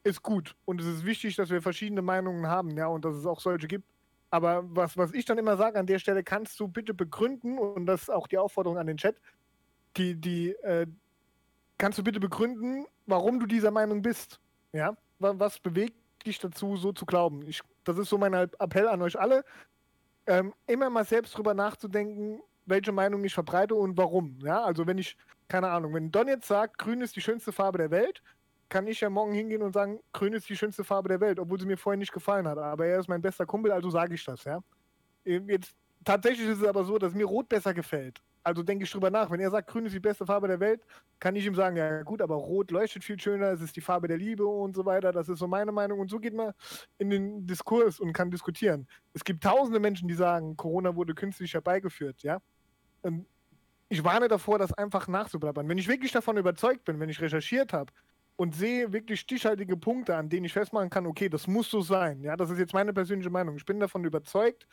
ist 0.04 0.22
gut 0.22 0.54
und 0.64 0.80
es 0.80 0.86
ist 0.86 1.04
wichtig, 1.04 1.36
dass 1.36 1.50
wir 1.50 1.62
verschiedene 1.62 2.02
Meinungen 2.02 2.46
haben, 2.46 2.76
ja, 2.76 2.86
und 2.86 3.04
dass 3.04 3.14
es 3.14 3.26
auch 3.26 3.40
solche 3.40 3.66
gibt. 3.66 3.86
Aber 4.30 4.64
was, 4.74 4.96
was 4.96 5.12
ich 5.12 5.24
dann 5.24 5.38
immer 5.38 5.56
sage 5.56 5.78
an 5.78 5.86
der 5.86 5.98
Stelle, 5.98 6.24
kannst 6.24 6.58
du 6.58 6.66
bitte 6.68 6.92
begründen, 6.92 7.58
und 7.58 7.86
das 7.86 8.02
ist 8.02 8.10
auch 8.10 8.26
die 8.26 8.38
Aufforderung 8.38 8.78
an 8.78 8.86
den 8.86 8.96
Chat, 8.96 9.16
die, 9.96 10.14
die, 10.16 10.50
äh, 10.62 10.86
kannst 11.78 11.98
du 11.98 12.02
bitte 12.02 12.20
begründen, 12.20 12.86
warum 13.06 13.38
du 13.38 13.46
dieser 13.46 13.70
Meinung 13.70 14.02
bist? 14.02 14.40
Ja? 14.72 14.96
Wa- 15.18 15.34
Was 15.38 15.58
bewegt 15.60 15.96
dich 16.26 16.38
dazu, 16.38 16.76
so 16.76 16.92
zu 16.92 17.06
glauben? 17.06 17.46
Ich, 17.46 17.60
das 17.84 17.96
ist 17.98 18.08
so 18.08 18.18
mein 18.18 18.34
Appell 18.34 18.88
an 18.88 19.02
euch 19.02 19.18
alle, 19.18 19.44
ähm, 20.26 20.52
immer 20.66 20.90
mal 20.90 21.04
selbst 21.04 21.36
drüber 21.36 21.54
nachzudenken, 21.54 22.40
welche 22.66 22.92
Meinung 22.92 23.24
ich 23.24 23.34
verbreite 23.34 23.74
und 23.74 23.96
warum. 23.96 24.38
Ja, 24.42 24.62
also 24.64 24.86
wenn 24.86 24.98
ich, 24.98 25.16
keine 25.48 25.68
Ahnung, 25.68 25.94
wenn 25.94 26.10
Don 26.10 26.28
jetzt 26.28 26.48
sagt, 26.48 26.78
grün 26.78 27.00
ist 27.00 27.16
die 27.16 27.20
schönste 27.20 27.52
Farbe 27.52 27.78
der 27.78 27.90
Welt, 27.90 28.22
kann 28.68 28.86
ich 28.86 29.00
ja 29.00 29.10
morgen 29.10 29.32
hingehen 29.32 29.62
und 29.62 29.72
sagen, 29.72 30.00
grün 30.12 30.32
ist 30.32 30.48
die 30.48 30.56
schönste 30.56 30.84
Farbe 30.84 31.08
der 31.08 31.20
Welt, 31.20 31.38
obwohl 31.38 31.60
sie 31.60 31.66
mir 31.66 31.76
vorher 31.76 31.98
nicht 31.98 32.12
gefallen 32.12 32.48
hat. 32.48 32.58
Aber 32.58 32.86
er 32.86 32.98
ist 32.98 33.08
mein 33.08 33.22
bester 33.22 33.46
Kumpel, 33.46 33.70
also 33.72 33.90
sage 33.90 34.14
ich 34.14 34.24
das, 34.24 34.44
ja. 34.44 34.62
Ähm, 35.24 35.48
Jetzt, 35.48 35.74
tatsächlich 36.04 36.48
ist 36.48 36.60
es 36.60 36.66
aber 36.68 36.84
so, 36.84 36.98
dass 36.98 37.14
mir 37.14 37.26
Rot 37.26 37.48
besser 37.48 37.74
gefällt. 37.74 38.20
Also 38.42 38.62
denke 38.62 38.84
ich 38.84 38.90
drüber 38.90 39.10
nach. 39.10 39.30
Wenn 39.30 39.40
er 39.40 39.50
sagt, 39.50 39.70
grün 39.70 39.86
ist 39.86 39.94
die 39.94 40.00
beste 40.00 40.26
Farbe 40.26 40.48
der 40.48 40.60
Welt, 40.60 40.82
kann 41.18 41.34
ich 41.34 41.46
ihm 41.46 41.54
sagen, 41.54 41.76
ja 41.76 42.02
gut, 42.02 42.20
aber 42.20 42.34
Rot 42.34 42.70
leuchtet 42.70 43.02
viel 43.02 43.18
schöner, 43.18 43.46
es 43.52 43.62
ist 43.62 43.74
die 43.74 43.80
Farbe 43.80 44.06
der 44.06 44.18
Liebe 44.18 44.46
und 44.46 44.76
so 44.76 44.84
weiter. 44.84 45.12
Das 45.12 45.30
ist 45.30 45.38
so 45.38 45.48
meine 45.48 45.72
Meinung. 45.72 45.98
Und 45.98 46.10
so 46.10 46.18
geht 46.18 46.34
man 46.34 46.52
in 46.98 47.08
den 47.08 47.46
Diskurs 47.46 48.00
und 48.00 48.12
kann 48.12 48.30
diskutieren. 48.30 48.86
Es 49.14 49.24
gibt 49.24 49.42
tausende 49.42 49.80
Menschen, 49.80 50.08
die 50.08 50.14
sagen, 50.14 50.56
Corona 50.58 50.94
wurde 50.94 51.14
künstlich 51.14 51.54
herbeigeführt, 51.54 52.22
ja. 52.22 52.40
Und 53.04 53.26
ich 53.90 54.02
warne 54.02 54.28
davor, 54.28 54.58
das 54.58 54.72
einfach 54.72 55.08
nachzublabbern. 55.08 55.68
Wenn 55.68 55.78
ich 55.78 55.88
wirklich 55.88 56.10
davon 56.10 56.38
überzeugt 56.38 56.84
bin, 56.84 56.98
wenn 57.00 57.10
ich 57.10 57.20
recherchiert 57.20 57.72
habe 57.72 57.92
und 58.36 58.54
sehe 58.54 58.92
wirklich 58.92 59.20
stichhaltige 59.20 59.76
Punkte, 59.76 60.16
an 60.16 60.28
denen 60.30 60.46
ich 60.46 60.54
festmachen 60.54 60.90
kann, 60.90 61.06
okay, 61.06 61.28
das 61.28 61.46
muss 61.46 61.70
so 61.70 61.82
sein. 61.82 62.22
Ja, 62.22 62.36
das 62.36 62.50
ist 62.50 62.58
jetzt 62.58 62.72
meine 62.72 62.94
persönliche 62.94 63.30
Meinung. 63.30 63.56
Ich 63.56 63.66
bin 63.66 63.78
davon 63.78 64.04
überzeugt, 64.04 64.66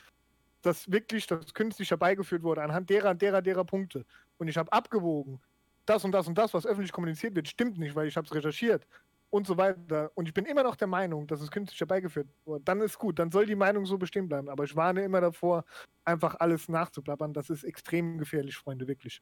dass 0.62 0.90
wirklich 0.90 1.28
das 1.28 1.54
künstlich 1.54 1.90
herbeigeführt 1.90 2.44
wurde, 2.44 2.64
anhand 2.64 2.90
derer, 2.90 3.14
derer, 3.14 3.42
derer 3.42 3.66
Punkte. 3.66 4.06
Und 4.38 4.48
ich 4.48 4.58
habe 4.58 4.72
abgewogen, 4.72 5.42
das 5.86 6.06
und 6.06 6.14
das 6.14 6.28
und 6.28 6.38
das, 6.38 6.54
was 6.54 6.66
öffentlich 6.66 6.94
kommuniziert 6.94 7.36
wird, 7.36 7.50
stimmt 7.50 7.78
nicht, 7.78 7.96
weil 7.96 8.08
ich 8.08 8.16
habe 8.16 8.26
es 8.28 8.34
recherchiert 8.34 8.88
und 9.32 9.48
so 9.48 9.58
weiter. 9.58 10.12
Und 10.14 10.28
ich 10.28 10.34
bin 10.34 10.46
immer 10.46 10.62
noch 10.62 10.76
der 10.76 10.88
Meinung, 10.88 11.26
dass 11.26 11.42
es 11.42 11.50
künstlich 11.50 11.80
herbeigeführt 11.80 12.28
wurde. 12.46 12.64
Dann 12.64 12.82
ist 12.82 13.00
gut, 13.00 13.18
dann 13.18 13.32
soll 13.32 13.48
die 13.48 13.56
Meinung 13.56 13.86
so 13.88 13.98
bestehen 13.98 14.28
bleiben. 14.28 14.50
Aber 14.50 14.64
ich 14.66 14.76
warne 14.76 15.02
immer 15.02 15.22
davor, 15.22 15.66
einfach 16.06 16.36
alles 16.40 16.70
nachzuplappern. 16.70 17.34
Das 17.34 17.50
ist 17.50 17.64
extrem 17.64 18.20
gefährlich, 18.20 18.56
Freunde, 18.58 18.88
wirklich. 18.88 19.22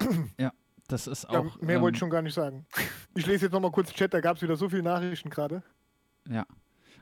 Das 0.86 1.06
ist 1.06 1.26
Ja, 1.30 1.40
auch. 1.40 1.58
mehr 1.62 1.76
ähm, 1.76 1.82
wollte 1.82 1.96
ich 1.96 2.00
schon 2.00 2.10
gar 2.10 2.20
nicht 2.20 2.34
sagen. 2.34 2.66
Ich 3.14 3.24
lese 3.24 3.46
jetzt 3.46 3.52
nochmal 3.52 3.70
kurz 3.70 3.90
Chat, 3.94 4.12
da 4.12 4.20
gab 4.20 4.36
es 4.36 4.42
wieder 4.42 4.54
so 4.54 4.68
viele 4.68 4.82
Nachrichten 4.82 5.30
gerade. 5.30 5.62
Ja, 6.28 6.44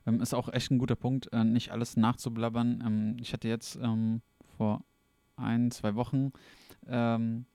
ähm, 0.06 0.20
ist 0.20 0.34
auch 0.34 0.48
echt 0.52 0.70
ein 0.70 0.78
guter 0.78 0.94
Punkt, 0.94 1.32
äh, 1.32 1.42
nicht 1.42 1.72
alles 1.72 1.96
nachzublabbern. 1.96 2.80
Ähm, 2.86 3.16
ich 3.18 3.32
hatte 3.32 3.48
jetzt 3.48 3.74
ähm, 3.76 4.22
vor 4.56 4.84
ein, 5.34 5.72
zwei 5.72 5.96
Wochen 5.96 6.30
ähm, 6.86 7.46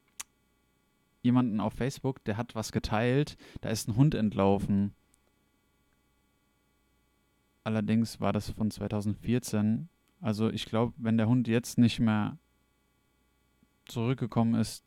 jemanden 1.21 1.59
auf 1.59 1.73
Facebook, 1.73 2.23
der 2.23 2.37
hat 2.37 2.55
was 2.55 2.71
geteilt, 2.71 3.37
da 3.61 3.69
ist 3.69 3.87
ein 3.87 3.95
Hund 3.95 4.15
entlaufen. 4.15 4.93
Allerdings 7.63 8.21
war 8.21 8.31
das 8.31 8.49
von 8.49 8.71
2014. 8.71 9.89
Also 10.21 10.49
ich 10.49 10.65
glaube, 10.65 10.93
wenn 10.97 11.17
der 11.17 11.27
Hund 11.27 11.47
jetzt 11.47 11.77
nicht 11.77 11.99
mehr 11.99 12.37
zurückgekommen 13.85 14.55
ist, 14.55 14.83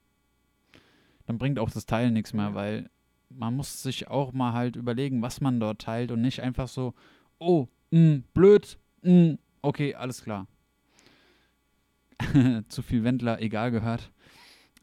dann 1.27 1.39
bringt 1.39 1.59
auch 1.59 1.71
das 1.71 1.87
Teilen 1.87 2.15
nichts 2.15 2.33
mehr, 2.33 2.55
weil 2.55 2.91
man 3.29 3.55
muss 3.55 3.83
sich 3.83 4.09
auch 4.09 4.33
mal 4.33 4.53
halt 4.53 4.77
überlegen, 4.77 5.23
was 5.23 5.41
man 5.41 5.61
dort 5.61 5.83
teilt 5.83 6.11
und 6.11 6.21
nicht 6.21 6.41
einfach 6.41 6.69
so, 6.69 6.95
oh, 7.39 7.69
mh, 7.91 8.23
blöd, 8.35 8.79
mh, 9.03 9.37
okay, 9.63 9.95
alles 9.95 10.25
klar. 10.25 10.47
Zu 12.69 12.83
viel 12.83 13.05
Wendler, 13.05 13.41
egal 13.41 13.71
gehört. 13.71 14.11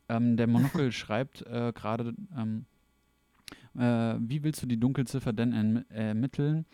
Ähm, 0.10 0.38
der 0.38 0.48
Monokel 0.48 0.92
schreibt 0.92 1.42
äh, 1.44 1.72
gerade, 1.74 2.14
ähm, 2.38 2.66
äh, 3.76 4.16
wie 4.20 4.44
willst 4.44 4.62
du 4.64 4.68
die 4.68 4.80
Dunkelziffer 4.80 5.34
denn 5.34 5.54
erm- 5.54 5.86
ermitteln? 5.90 6.66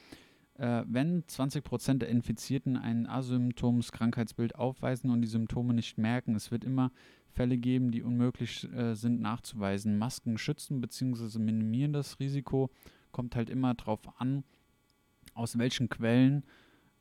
Äh, 0.55 0.83
wenn 0.87 1.23
20% 1.23 1.97
der 1.97 2.09
Infizierten 2.09 2.77
ein 2.77 3.07
asymptomes 3.07 3.91
Krankheitsbild 3.91 4.55
aufweisen 4.55 5.09
und 5.09 5.21
die 5.21 5.27
Symptome 5.27 5.73
nicht 5.73 5.97
merken, 5.97 6.35
es 6.35 6.51
wird 6.51 6.63
immer 6.63 6.91
Fälle 7.31 7.57
geben, 7.57 7.91
die 7.91 8.03
unmöglich 8.03 8.71
äh, 8.71 8.93
sind 8.93 9.19
nachzuweisen. 9.19 9.97
Masken 9.97 10.37
schützen 10.37 10.79
bzw. 10.79 11.39
minimieren 11.39 11.91
das 11.93 12.19
Risiko, 12.19 12.69
kommt 13.11 13.35
halt 13.35 13.49
immer 13.49 13.73
darauf 13.73 14.01
an, 14.19 14.43
aus 15.33 15.57
welchen 15.57 15.89
Quellen 15.89 16.43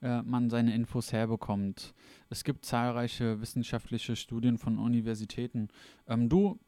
äh, 0.02 0.22
man 0.22 0.50
seine 0.50 0.74
Infos 0.74 1.12
herbekommt. 1.12 1.94
Es 2.28 2.44
gibt 2.44 2.64
zahlreiche 2.64 3.40
wissenschaftliche 3.40 4.16
Studien 4.16 4.58
von 4.58 4.78
Universitäten. 4.78 5.68
Ähm, 6.06 6.28
du, 6.28 6.58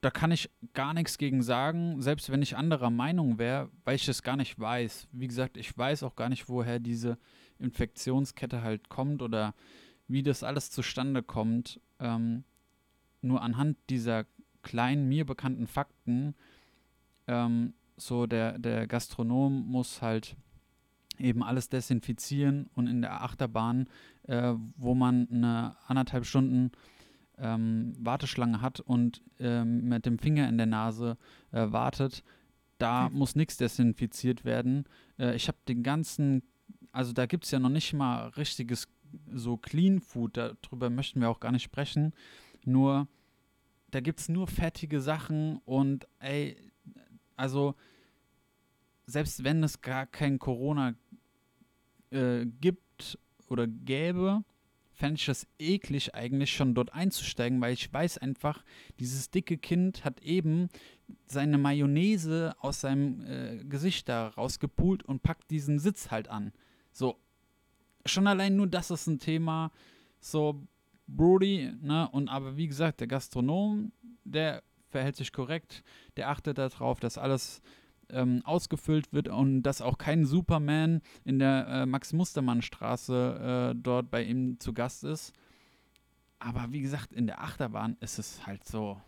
da 0.00 0.10
kann 0.10 0.30
ich 0.30 0.50
gar 0.72 0.94
nichts 0.94 1.18
gegen 1.18 1.42
sagen, 1.42 2.00
selbst 2.00 2.30
wenn 2.30 2.42
ich 2.42 2.56
anderer 2.56 2.90
Meinung 2.90 3.38
wäre, 3.38 3.70
weil 3.84 3.96
ich 3.96 4.08
es 4.08 4.22
gar 4.22 4.36
nicht 4.36 4.58
weiß. 4.58 5.08
Wie 5.12 5.28
gesagt, 5.28 5.56
ich 5.56 5.76
weiß 5.76 6.02
auch 6.02 6.16
gar 6.16 6.28
nicht, 6.28 6.48
woher 6.48 6.78
diese 6.78 7.18
Infektionskette 7.58 8.62
halt 8.62 8.88
kommt 8.88 9.22
oder 9.22 9.54
wie 10.06 10.22
das 10.22 10.42
alles 10.42 10.70
zustande 10.70 11.22
kommt. 11.22 11.80
Ähm, 11.98 12.44
nur 13.20 13.42
anhand 13.42 13.76
dieser 13.90 14.24
kleinen, 14.62 15.08
mir 15.08 15.26
bekannten 15.26 15.66
Fakten, 15.66 16.34
ähm, 17.26 17.74
so 17.96 18.26
der, 18.26 18.58
der 18.58 18.86
Gastronom 18.86 19.66
muss 19.66 20.02
halt 20.02 20.36
eben 21.18 21.42
alles 21.42 21.68
desinfizieren 21.68 22.68
und 22.74 22.86
in 22.86 23.02
der 23.02 23.22
Achterbahn, 23.22 23.88
äh, 24.24 24.54
wo 24.76 24.94
man 24.94 25.28
eine 25.30 25.76
anderthalb 25.86 26.24
Stunden 26.26 26.70
ähm, 27.38 27.94
Warteschlange 27.98 28.60
hat 28.60 28.80
und 28.80 29.22
ähm, 29.38 29.88
mit 29.88 30.06
dem 30.06 30.18
Finger 30.18 30.48
in 30.48 30.58
der 30.58 30.66
Nase 30.66 31.16
äh, 31.52 31.70
wartet, 31.70 32.22
da 32.78 33.08
muss 33.10 33.36
nichts 33.36 33.56
desinfiziert 33.56 34.44
werden. 34.44 34.84
Äh, 35.18 35.34
ich 35.34 35.48
habe 35.48 35.58
den 35.68 35.82
ganzen, 35.82 36.42
also 36.92 37.12
da 37.12 37.26
gibt 37.26 37.44
es 37.44 37.50
ja 37.50 37.58
noch 37.58 37.68
nicht 37.68 37.92
mal 37.92 38.28
richtiges 38.28 38.88
so 39.32 39.56
Clean 39.56 40.00
Food, 40.00 40.36
darüber 40.36 40.90
möchten 40.90 41.20
wir 41.20 41.30
auch 41.30 41.40
gar 41.40 41.52
nicht 41.52 41.62
sprechen. 41.62 42.12
Nur, 42.64 43.08
da 43.90 44.00
gibt 44.00 44.20
es 44.20 44.28
nur 44.28 44.46
fertige 44.46 45.00
Sachen 45.00 45.58
und 45.64 46.06
ey, 46.18 46.56
also 47.36 47.74
selbst 49.06 49.42
wenn 49.42 49.64
es 49.64 49.80
gar 49.80 50.06
kein 50.06 50.38
Corona 50.38 50.94
äh, 52.10 52.46
gibt 52.60 53.18
oder 53.48 53.66
gäbe, 53.66 54.44
fände 54.92 55.14
ich 55.14 55.26
das 55.26 55.46
eklig 55.58 56.14
eigentlich 56.14 56.52
schon 56.52 56.74
dort 56.74 56.92
einzusteigen, 56.92 57.60
weil 57.60 57.72
ich 57.72 57.92
weiß 57.92 58.18
einfach, 58.18 58.64
dieses 58.98 59.30
dicke 59.30 59.56
Kind 59.56 60.04
hat 60.04 60.20
eben 60.22 60.68
seine 61.26 61.56
Mayonnaise 61.56 62.54
aus 62.58 62.80
seinem 62.80 63.24
äh, 63.24 63.64
Gesicht 63.64 64.08
da 64.08 64.28
rausgepult 64.28 65.04
und 65.04 65.22
packt 65.22 65.50
diesen 65.50 65.78
Sitz 65.78 66.10
halt 66.10 66.28
an. 66.28 66.52
So, 66.90 67.16
schon 68.06 68.26
allein 68.26 68.56
nur 68.56 68.66
das 68.66 68.90
ist 68.90 69.06
ein 69.06 69.20
Thema. 69.20 69.70
So, 70.20 70.66
Brody, 71.06 71.72
ne? 71.80 72.08
Und 72.10 72.28
aber 72.28 72.56
wie 72.56 72.66
gesagt, 72.66 73.00
der 73.00 73.06
Gastronom, 73.06 73.92
der 74.24 74.62
verhält 74.88 75.16
sich 75.16 75.32
korrekt, 75.32 75.84
der 76.16 76.28
achtet 76.28 76.58
darauf, 76.58 76.98
dass 77.00 77.18
alles 77.18 77.62
ähm, 78.10 78.42
ausgefüllt 78.44 79.12
wird 79.12 79.28
und 79.28 79.62
dass 79.62 79.80
auch 79.82 79.98
kein 79.98 80.24
Superman 80.24 81.02
in 81.24 81.38
der 81.38 81.66
äh, 81.68 81.86
Max-Mustermann-Straße 81.86 83.72
äh, 83.74 83.78
dort 83.80 84.10
bei 84.10 84.22
ihm 84.22 84.58
zu 84.60 84.72
Gast 84.72 85.04
ist. 85.04 85.32
Aber 86.38 86.66
wie 86.70 86.80
gesagt, 86.80 87.12
in 87.12 87.26
der 87.26 87.40
Achterbahn 87.42 87.96
ist 88.00 88.18
es 88.18 88.46
halt 88.46 88.64
so. 88.64 89.00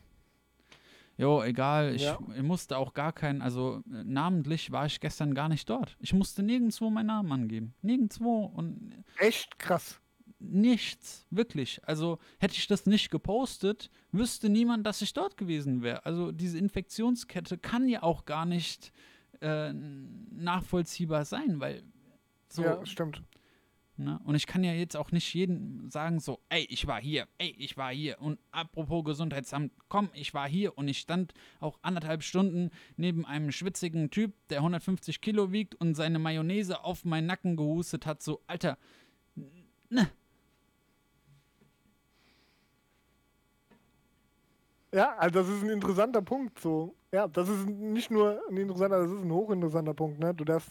Jo, 1.17 1.43
egal, 1.43 1.95
ich, 1.95 2.03
Ja. 2.03 2.19
ich 2.35 2.43
musste 2.43 2.79
auch 2.79 2.95
gar 2.95 3.13
keinen, 3.13 3.43
also 3.43 3.83
äh, 3.93 4.05
namentlich 4.05 4.73
war 4.73 4.87
ich 4.87 5.01
gestern 5.01 5.35
gar 5.35 5.49
nicht 5.51 5.69
dort. 5.69 5.97
Ich 6.01 6.15
musste 6.15 6.43
nirgendwo 6.43 6.89
meinen 6.91 7.07
Namen 7.09 7.31
angeben. 7.31 7.75
Nirgendwo 7.83 8.45
und 8.47 9.05
Echt 9.19 9.59
krass. 9.59 10.01
Nichts, 10.41 11.27
wirklich. 11.31 11.81
Also 11.85 12.19
hätte 12.39 12.57
ich 12.57 12.67
das 12.67 12.87
nicht 12.87 13.11
gepostet, 13.11 13.91
wüsste 14.11 14.49
niemand, 14.49 14.87
dass 14.87 15.03
ich 15.03 15.13
dort 15.13 15.37
gewesen 15.37 15.83
wäre. 15.83 16.05
Also 16.07 16.33
diese 16.33 16.59
Infektionskette 16.59 17.59
kann 17.59 17.89
ja 17.89 18.03
auch 18.03 18.25
gar 18.25 18.47
nicht 18.47 18.93
äh, 19.41 19.73
nachvollziehbar 19.73 21.25
sein, 21.25 21.61
weil 21.61 21.83
so, 22.49 22.63
Ja, 22.63 22.85
stimmt. 22.85 23.23
ne? 23.97 24.19
Und 24.25 24.35
ich 24.35 24.47
kann 24.47 24.65
ja 24.65 24.73
jetzt 24.73 24.97
auch 24.97 25.13
nicht 25.13 25.33
jedem 25.35 25.89
sagen 25.91 26.21
so, 26.21 26.41
ey, 26.49 26.67
ich 26.71 26.87
war 26.87 27.01
hier, 27.01 27.29
ey, 27.39 27.55
ich 27.59 27.77
war 27.77 27.93
hier. 27.93 28.21
Und 28.21 28.39
apropos 28.51 29.05
Gesundheitsamt, 29.05 29.73
komm, 29.89 30.09
ich 30.15 30.35
war 30.35 30.49
hier 30.49 30.77
und 30.77 30.89
ich 30.89 30.99
stand 30.99 31.33
auch 31.61 31.79
anderthalb 31.83 32.23
Stunden 32.23 32.71
neben 32.97 33.25
einem 33.27 33.53
schwitzigen 33.53 34.11
Typ, 34.11 34.33
der 34.49 34.59
150 34.59 35.21
Kilo 35.21 35.53
wiegt 35.53 35.75
und 35.75 35.95
seine 35.95 36.19
Mayonnaise 36.19 36.83
auf 36.83 37.05
meinen 37.05 37.27
Nacken 37.27 37.57
gehustet 37.57 38.07
hat, 38.07 38.23
so, 38.23 38.41
Alter, 38.47 38.79
ne, 39.91 40.11
Ja, 44.93 45.15
also 45.17 45.41
das 45.41 45.49
ist 45.49 45.63
ein 45.63 45.71
interessanter 45.71 46.23
Punkt. 46.23 46.59
So, 46.61 46.95
ja, 47.13 47.29
das 47.29 47.49
ist 47.49 47.67
nicht 47.67 48.11
nur 48.11 48.43
ein 48.49 48.57
interessanter, 48.57 49.03
das 49.03 49.11
ist 49.11 49.23
ein 49.23 49.33
hochinteressanter 49.33 49.95
Punkt. 49.95 50.19
Ne? 50.19 50.35
Du 50.35 50.45
darfst 50.45 50.71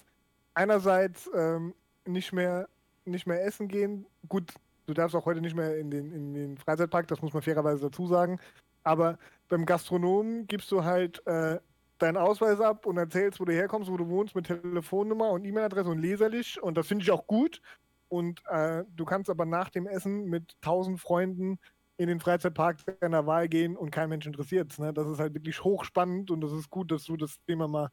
einerseits 0.53 1.29
ähm, 1.33 1.73
nicht 2.05 2.33
mehr 2.33 2.67
nicht 3.05 3.27
mehr 3.27 3.43
essen 3.45 3.67
gehen. 3.67 4.05
Gut, 4.27 4.53
du 4.85 4.93
darfst 4.93 5.15
auch 5.15 5.25
heute 5.25 5.41
nicht 5.41 5.55
mehr 5.55 5.77
in 5.77 5.89
den, 5.91 6.11
in 6.11 6.33
den 6.33 6.57
Freizeitpark, 6.57 7.07
das 7.07 7.21
muss 7.21 7.33
man 7.33 7.41
fairerweise 7.41 7.89
dazu 7.89 8.07
sagen. 8.07 8.39
Aber 8.83 9.17
beim 9.49 9.65
Gastronomen 9.65 10.47
gibst 10.47 10.71
du 10.71 10.83
halt 10.83 11.25
äh, 11.27 11.59
deinen 11.97 12.17
Ausweis 12.17 12.61
ab 12.61 12.85
und 12.85 12.97
erzählst, 12.97 13.39
wo 13.39 13.45
du 13.45 13.53
herkommst, 13.53 13.91
wo 13.91 13.97
du 13.97 14.07
wohnst, 14.07 14.35
mit 14.35 14.47
Telefonnummer 14.47 15.31
und 15.31 15.45
E-Mail-Adresse 15.45 15.89
und 15.89 15.99
leserlich. 15.99 16.61
Und 16.61 16.77
das 16.77 16.87
finde 16.87 17.03
ich 17.03 17.11
auch 17.11 17.27
gut. 17.27 17.61
Und 18.07 18.41
äh, 18.47 18.83
du 18.95 19.05
kannst 19.05 19.29
aber 19.29 19.45
nach 19.45 19.69
dem 19.69 19.85
Essen 19.85 20.25
mit 20.25 20.55
tausend 20.61 20.99
Freunden 20.99 21.59
in 21.99 22.07
den 22.07 22.21
Freizeitpark 22.21 22.77
deiner 23.01 23.25
Wahl 23.25 23.49
gehen 23.49 23.75
und 23.75 23.91
kein 23.91 24.07
Mensch 24.07 24.25
interessiert 24.25 24.79
ne? 24.79 24.93
Das 24.93 25.05
ist 25.07 25.19
halt 25.19 25.33
wirklich 25.33 25.61
hochspannend 25.63 26.31
und 26.31 26.39
das 26.39 26.53
ist 26.53 26.69
gut, 26.69 26.91
dass 26.91 27.03
du 27.03 27.17
das 27.17 27.41
Thema 27.45 27.67
mal 27.67 27.89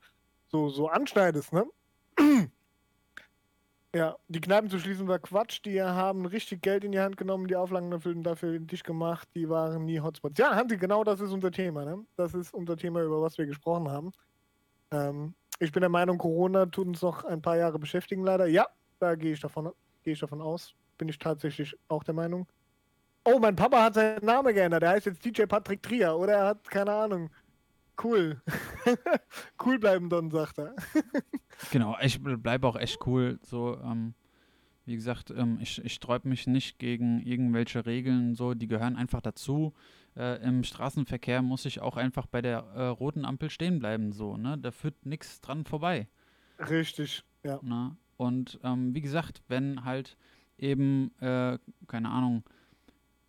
so, 0.46 0.68
so 0.68 0.88
anschneidest, 0.88 1.52
ne? 1.52 1.66
Ja, 3.94 4.14
die 4.28 4.40
Kneipen 4.40 4.68
zu 4.70 4.78
schließen 4.78 5.08
war 5.08 5.18
Quatsch. 5.18 5.64
Die 5.64 5.82
haben 5.82 6.26
richtig 6.26 6.60
Geld 6.60 6.84
in 6.84 6.92
die 6.92 7.00
Hand 7.00 7.16
genommen, 7.16 7.48
die 7.48 7.56
Auflagen 7.56 7.92
und 7.92 8.22
dafür 8.24 8.52
den 8.52 8.68
Tisch 8.68 8.82
gemacht. 8.82 9.26
Die 9.34 9.48
waren 9.48 9.86
nie 9.86 10.00
Hotspots. 10.00 10.38
Ja, 10.38 10.54
Hansi, 10.54 10.76
genau 10.76 11.02
das 11.02 11.20
ist 11.20 11.32
unser 11.32 11.50
Thema. 11.50 11.84
Ne? 11.84 12.04
Das 12.14 12.34
ist 12.34 12.52
unser 12.52 12.76
Thema, 12.76 13.02
über 13.02 13.22
was 13.22 13.38
wir 13.38 13.46
gesprochen 13.46 13.88
haben. 13.88 14.12
Ähm, 14.90 15.34
ich 15.58 15.72
bin 15.72 15.80
der 15.80 15.88
Meinung, 15.88 16.18
Corona 16.18 16.66
tut 16.66 16.86
uns 16.86 17.00
noch 17.00 17.24
ein 17.24 17.40
paar 17.40 17.56
Jahre 17.56 17.78
beschäftigen, 17.78 18.22
leider. 18.22 18.46
Ja, 18.46 18.66
da 18.98 19.14
gehe 19.14 19.32
ich 19.32 19.40
gehe 19.40 20.12
ich 20.12 20.20
davon 20.20 20.42
aus. 20.42 20.74
Bin 20.98 21.08
ich 21.08 21.18
tatsächlich 21.18 21.74
auch 21.88 22.04
der 22.04 22.14
Meinung. 22.14 22.46
Oh, 23.28 23.40
mein 23.40 23.56
Papa 23.56 23.82
hat 23.82 23.94
seinen 23.94 24.24
Namen 24.24 24.54
geändert. 24.54 24.82
Der 24.82 24.90
heißt 24.90 25.06
jetzt 25.06 25.24
DJ 25.24 25.46
Patrick 25.46 25.82
Trier. 25.82 26.16
Oder 26.16 26.34
er 26.34 26.46
hat, 26.46 26.70
keine 26.70 26.92
Ahnung. 26.92 27.28
Cool. 28.02 28.40
cool 29.64 29.80
bleiben, 29.80 30.08
Don, 30.08 30.30
sagt 30.30 30.58
er. 30.58 30.74
Genau, 31.72 31.96
ich 32.02 32.22
bleibe 32.22 32.68
auch 32.68 32.76
echt 32.76 33.04
cool. 33.06 33.40
So, 33.42 33.78
ähm, 33.82 34.14
wie 34.84 34.94
gesagt, 34.94 35.30
ähm, 35.30 35.58
ich, 35.60 35.82
ich 35.82 35.94
sträub 35.94 36.26
mich 36.26 36.46
nicht 36.46 36.78
gegen 36.78 37.20
irgendwelche 37.20 37.86
Regeln, 37.86 38.34
so, 38.34 38.52
die 38.52 38.66
gehören 38.66 38.94
einfach 38.94 39.22
dazu. 39.22 39.72
Äh, 40.14 40.46
Im 40.46 40.62
Straßenverkehr 40.62 41.40
muss 41.40 41.64
ich 41.64 41.80
auch 41.80 41.96
einfach 41.96 42.26
bei 42.26 42.42
der 42.42 42.58
äh, 42.58 42.86
roten 42.88 43.24
Ampel 43.24 43.48
stehen 43.48 43.78
bleiben, 43.78 44.12
so, 44.12 44.36
ne? 44.36 44.58
Da 44.58 44.70
führt 44.70 45.06
nichts 45.06 45.40
dran 45.40 45.64
vorbei. 45.64 46.08
Richtig, 46.58 47.24
ja. 47.42 47.58
Ne? 47.62 47.96
Und 48.18 48.60
ähm, 48.62 48.94
wie 48.94 49.00
gesagt, 49.00 49.42
wenn 49.48 49.84
halt 49.84 50.18
eben, 50.58 51.10
äh, 51.20 51.58
keine 51.86 52.10
Ahnung, 52.10 52.44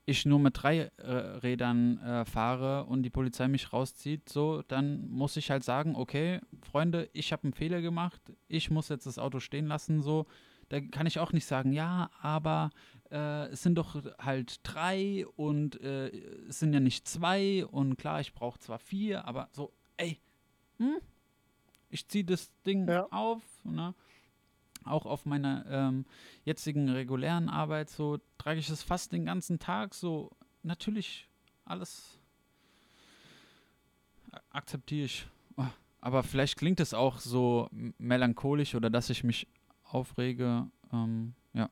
ich 0.07 0.25
nur 0.25 0.39
mit 0.39 0.63
drei 0.63 0.89
äh, 0.97 1.11
Rädern 1.11 1.99
äh, 1.99 2.23
fahre 2.23 2.85
und 2.85 3.03
die 3.03 3.09
Polizei 3.09 3.49
mich 3.49 3.73
rauszieht, 3.73 4.29
so, 4.29 4.63
dann 4.69 5.09
muss 5.09 5.35
ich 5.35 5.51
halt 5.51 5.65
sagen, 5.65 5.95
okay, 5.97 6.39
Freunde, 6.63 7.09
ich 7.11 7.33
habe 7.33 7.43
einen 7.43 7.53
Fehler 7.53 7.81
gemacht, 7.81 8.21
ich 8.47 8.71
muss 8.71 8.87
jetzt 8.87 9.05
das 9.05 9.19
Auto 9.19 9.39
stehen 9.39 9.67
lassen, 9.67 10.01
so. 10.01 10.25
Da 10.69 10.81
kann 10.81 11.07
ich 11.07 11.19
auch 11.19 11.31
nicht 11.33 11.45
sagen, 11.45 11.71
ja, 11.71 12.09
aber 12.21 12.71
äh, 13.11 13.47
es 13.47 13.63
sind 13.63 13.75
doch 13.75 14.01
halt 14.17 14.59
drei 14.63 15.25
und 15.35 15.79
äh, 15.81 16.07
es 16.47 16.59
sind 16.59 16.73
ja 16.73 16.79
nicht 16.79 17.07
zwei 17.07 17.65
und 17.65 17.97
klar, 17.97 18.21
ich 18.21 18.33
brauche 18.33 18.59
zwar 18.59 18.79
vier, 18.79 19.25
aber 19.25 19.49
so, 19.51 19.73
ey, 19.97 20.19
hm? 20.77 20.97
ich 21.89 22.07
ziehe 22.07 22.23
das 22.23 22.49
Ding 22.65 22.87
Ja. 22.87 23.07
auf, 23.11 23.43
ne? 23.65 23.93
Auch 24.87 25.05
auf 25.05 25.25
meiner 25.25 25.65
ähm, 25.69 26.05
jetzigen 26.43 26.89
regulären 26.89 27.49
Arbeit, 27.49 27.89
so 27.89 28.19
trage 28.37 28.59
ich 28.59 28.69
es 28.69 28.83
fast 28.83 29.11
den 29.11 29.25
ganzen 29.25 29.59
Tag, 29.59 29.93
so 29.93 30.31
natürlich 30.63 31.27
alles 31.65 32.19
akzeptiere 34.49 35.05
ich. 35.05 35.27
Aber 35.99 36.23
vielleicht 36.23 36.57
klingt 36.57 36.79
es 36.79 36.93
auch 36.93 37.19
so 37.19 37.69
melancholisch 37.71 38.75
oder 38.75 38.89
dass 38.89 39.09
ich 39.09 39.23
mich 39.23 39.47
aufrege. 39.83 40.69
Ähm, 40.93 41.33
ja, 41.53 41.69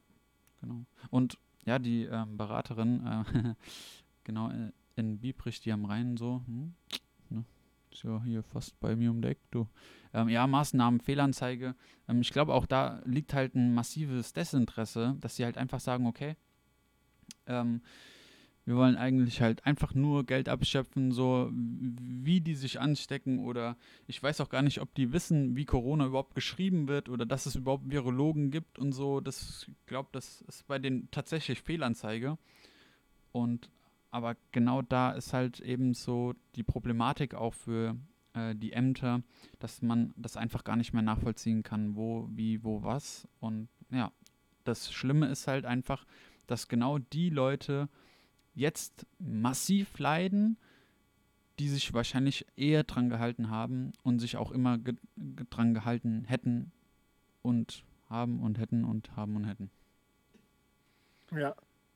genau. 0.61 0.85
Und 1.09 1.37
ja, 1.65 1.79
die 1.79 2.03
ähm, 2.03 2.37
Beraterin, 2.37 3.05
äh, 3.05 3.53
genau, 4.23 4.49
äh, 4.49 4.71
in 4.95 5.19
Biebrich, 5.19 5.59
die 5.61 5.71
am 5.71 5.85
Rhein 5.85 6.17
so, 6.17 6.41
hm, 6.45 6.75
ist 7.95 8.03
ja 8.03 8.21
hier 8.25 8.43
fast 8.43 8.77
bei 8.79 8.95
mir 8.95 9.09
um 9.09 9.21
der 9.21 9.31
Ecke, 9.31 9.41
du. 9.51 9.67
Ähm, 10.13 10.27
ja, 10.27 10.45
Maßnahmen, 10.47 10.99
Fehlanzeige. 10.99 11.75
Ähm, 12.09 12.21
ich 12.21 12.31
glaube, 12.31 12.53
auch 12.53 12.65
da 12.65 13.01
liegt 13.05 13.33
halt 13.33 13.55
ein 13.55 13.73
massives 13.73 14.33
Desinteresse, 14.33 15.15
dass 15.21 15.37
sie 15.37 15.45
halt 15.45 15.57
einfach 15.57 15.79
sagen, 15.79 16.05
okay, 16.05 16.35
ähm, 17.47 17.81
wir 18.65 18.75
wollen 18.75 18.97
eigentlich 18.97 19.41
halt 19.41 19.65
einfach 19.65 19.93
nur 19.93 20.25
Geld 20.25 20.49
abschöpfen, 20.49 21.11
so 21.11 21.51
wie 21.53 22.41
die 22.41 22.55
sich 22.55 22.81
anstecken 22.81 23.39
oder 23.39 23.77
ich 24.07 24.21
weiß 24.21 24.41
auch 24.41 24.49
gar 24.49 24.63
nicht, 24.63 24.81
ob 24.81 24.93
die 24.95 25.13
wissen, 25.13 25.55
wie 25.55 25.65
Corona 25.65 26.07
überhaupt 26.07 26.33
geschrieben 26.33 26.87
wird 26.87 27.07
oder 27.07 27.25
dass 27.25 27.45
es 27.45 27.55
überhaupt 27.55 27.89
Virologen 27.91 28.49
gibt 28.49 28.79
und 28.79 28.91
so. 28.91 29.21
Das, 29.21 29.67
ich 29.69 29.85
glaube, 29.85 30.09
das 30.11 30.41
ist 30.41 30.67
bei 30.67 30.79
denen 30.79 31.09
tatsächlich 31.11 31.61
Fehlanzeige. 31.61 32.37
Und 33.31 33.69
aber 34.11 34.35
genau 34.51 34.81
da 34.81 35.11
ist 35.11 35.33
halt 35.33 35.59
eben 35.59 35.93
so 35.93 36.33
die 36.55 36.63
Problematik 36.63 37.33
auch 37.35 37.53
für 37.53 37.97
äh, 38.33 38.55
die 38.55 38.73
Ämter, 38.73 39.21
dass 39.59 39.81
man 39.81 40.13
das 40.17 40.37
einfach 40.37 40.63
gar 40.63 40.75
nicht 40.75 40.93
mehr 40.93 41.01
nachvollziehen 41.01 41.63
kann, 41.63 41.95
wo, 41.95 42.27
wie, 42.31 42.63
wo, 42.63 42.83
was. 42.83 43.27
Und 43.39 43.69
ja, 43.89 44.11
das 44.63 44.91
Schlimme 44.91 45.27
ist 45.27 45.47
halt 45.47 45.65
einfach, 45.65 46.05
dass 46.47 46.67
genau 46.67 46.99
die 46.99 47.29
Leute 47.29 47.89
jetzt 48.53 49.05
massiv 49.19 49.99
leiden, 49.99 50.57
die 51.59 51.69
sich 51.69 51.93
wahrscheinlich 51.93 52.45
eher 52.55 52.83
dran 52.83 53.09
gehalten 53.09 53.49
haben 53.49 53.93
und 54.03 54.19
sich 54.19 54.37
auch 54.37 54.51
immer 54.51 54.77
ge 54.77 54.95
dran 55.49 55.73
gehalten 55.73 56.25
hätten 56.25 56.71
und 57.41 57.85
haben 58.09 58.41
und 58.41 58.59
hätten 58.59 58.83
und 58.83 59.15
haben 59.15 59.35
und 59.35 59.45
hätten. 59.45 59.69
Ja. 61.31 61.55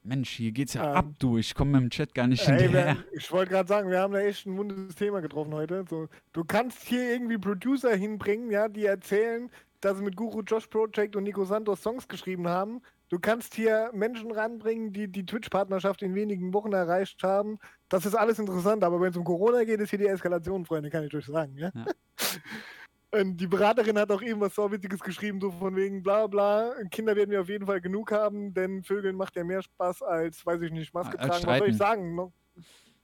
Mensch, 0.10 0.32
hier 0.32 0.51
geht's 0.51 0.74
ja 0.74 0.89
Ähm, 0.89 0.95
ab, 0.97 1.05
du. 1.20 1.38
Ich 1.38 1.53
komme 1.53 1.74
mit 1.74 1.82
dem 1.82 1.89
Chat 1.91 2.16
gar 2.16 2.26
nicht 2.26 2.47
Ey, 2.47 2.60
hinterher. 2.64 2.97
wir, 2.97 3.05
ich 3.14 3.32
wollte 3.32 3.51
gerade 3.51 3.70
sagen, 3.70 3.89
wir 3.91 3.99
haben 3.99 4.12
da 4.12 4.20
echt 4.20 4.45
ein 4.47 4.57
wunderbares 4.57 4.95
Thema 4.95 5.22
getroffen 5.22 5.53
heute. 5.53 5.86
So, 5.88 6.07
du 6.34 6.43
kannst 6.43 6.84
hier 6.84 7.12
irgendwie 7.14 7.38
Producer 7.38 7.95
hinbringen, 7.95 8.49
ja, 8.49 8.68
die 8.70 8.86
erzählen, 8.86 9.51
dass 9.82 9.97
sie 9.97 10.03
mit 10.03 10.16
Guru 10.16 10.41
Josh 10.41 10.66
Project 10.68 11.16
und 11.16 11.24
Nico 11.24 11.45
Santos 11.45 11.84
Songs 11.84 12.07
geschrieben 12.07 12.47
haben. 12.47 12.82
Du 13.10 13.20
kannst 13.20 13.53
hier 13.53 13.91
Menschen 13.93 14.32
ranbringen, 14.32 14.93
die 14.93 15.07
die 15.07 15.26
Twitch-Partnerschaft 15.26 16.01
in 16.01 16.16
wenigen 16.16 16.53
Wochen 16.53 16.74
erreicht 16.74 17.22
haben. 17.24 17.60
Das 17.88 18.05
ist 18.05 18.16
alles 18.16 18.39
interessant, 18.39 18.84
aber 18.84 18.99
wenn 18.99 19.12
es 19.12 19.18
um 19.18 19.24
Corona 19.24 19.64
geht, 19.64 19.80
ist 19.80 19.91
hier 19.91 19.99
die 19.99 20.07
Eskalation, 20.07 20.66
Freunde, 20.66 20.89
kann 20.89 21.03
ich 21.05 21.14
euch 21.16 21.26
sagen. 21.26 21.55
Ja? 21.57 21.72
Ja. 21.76 21.86
Und 23.12 23.38
die 23.38 23.47
Beraterin 23.47 23.97
hat 23.97 24.12
auch 24.12 24.22
irgendwas 24.22 24.53
so 24.53 24.72
Witziges 24.72 24.99
geschrieben, 24.99 25.41
so 25.41 25.51
von 25.51 25.76
wegen 25.76 26.03
bla 26.03 26.28
bla. 26.28 26.74
Kinder 26.91 27.16
werden 27.16 27.32
wir 27.32 27.41
auf 27.41 27.49
jeden 27.49 27.66
Fall 27.66 27.82
genug 27.82 28.12
haben, 28.12 28.53
denn 28.53 28.84
Vögeln 28.84 29.16
macht 29.16 29.36
ja 29.36 29.43
mehr 29.43 29.64
Spaß 29.64 30.03
als, 30.03 30.45
weiß 30.45 30.62
ich 30.62 30.72
nicht, 30.72 30.93
Maske 30.93 31.18
tragen. 31.18 31.47
Was 31.47 31.57
soll 31.57 31.70
ich 31.70 31.78
sagen? 31.78 32.16
Noch, 32.16 32.32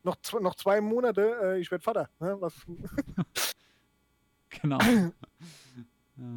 noch, 0.03 0.17
noch 0.41 0.55
zwei 0.55 0.79
Monate, 0.79 1.35
äh, 1.41 1.59
ich 1.59 1.71
werde 1.71 1.83
Vater. 1.83 2.09
Ne? 2.19 2.37
Was, 2.39 2.53
Genau. 4.61 4.77
äh, 6.17 6.31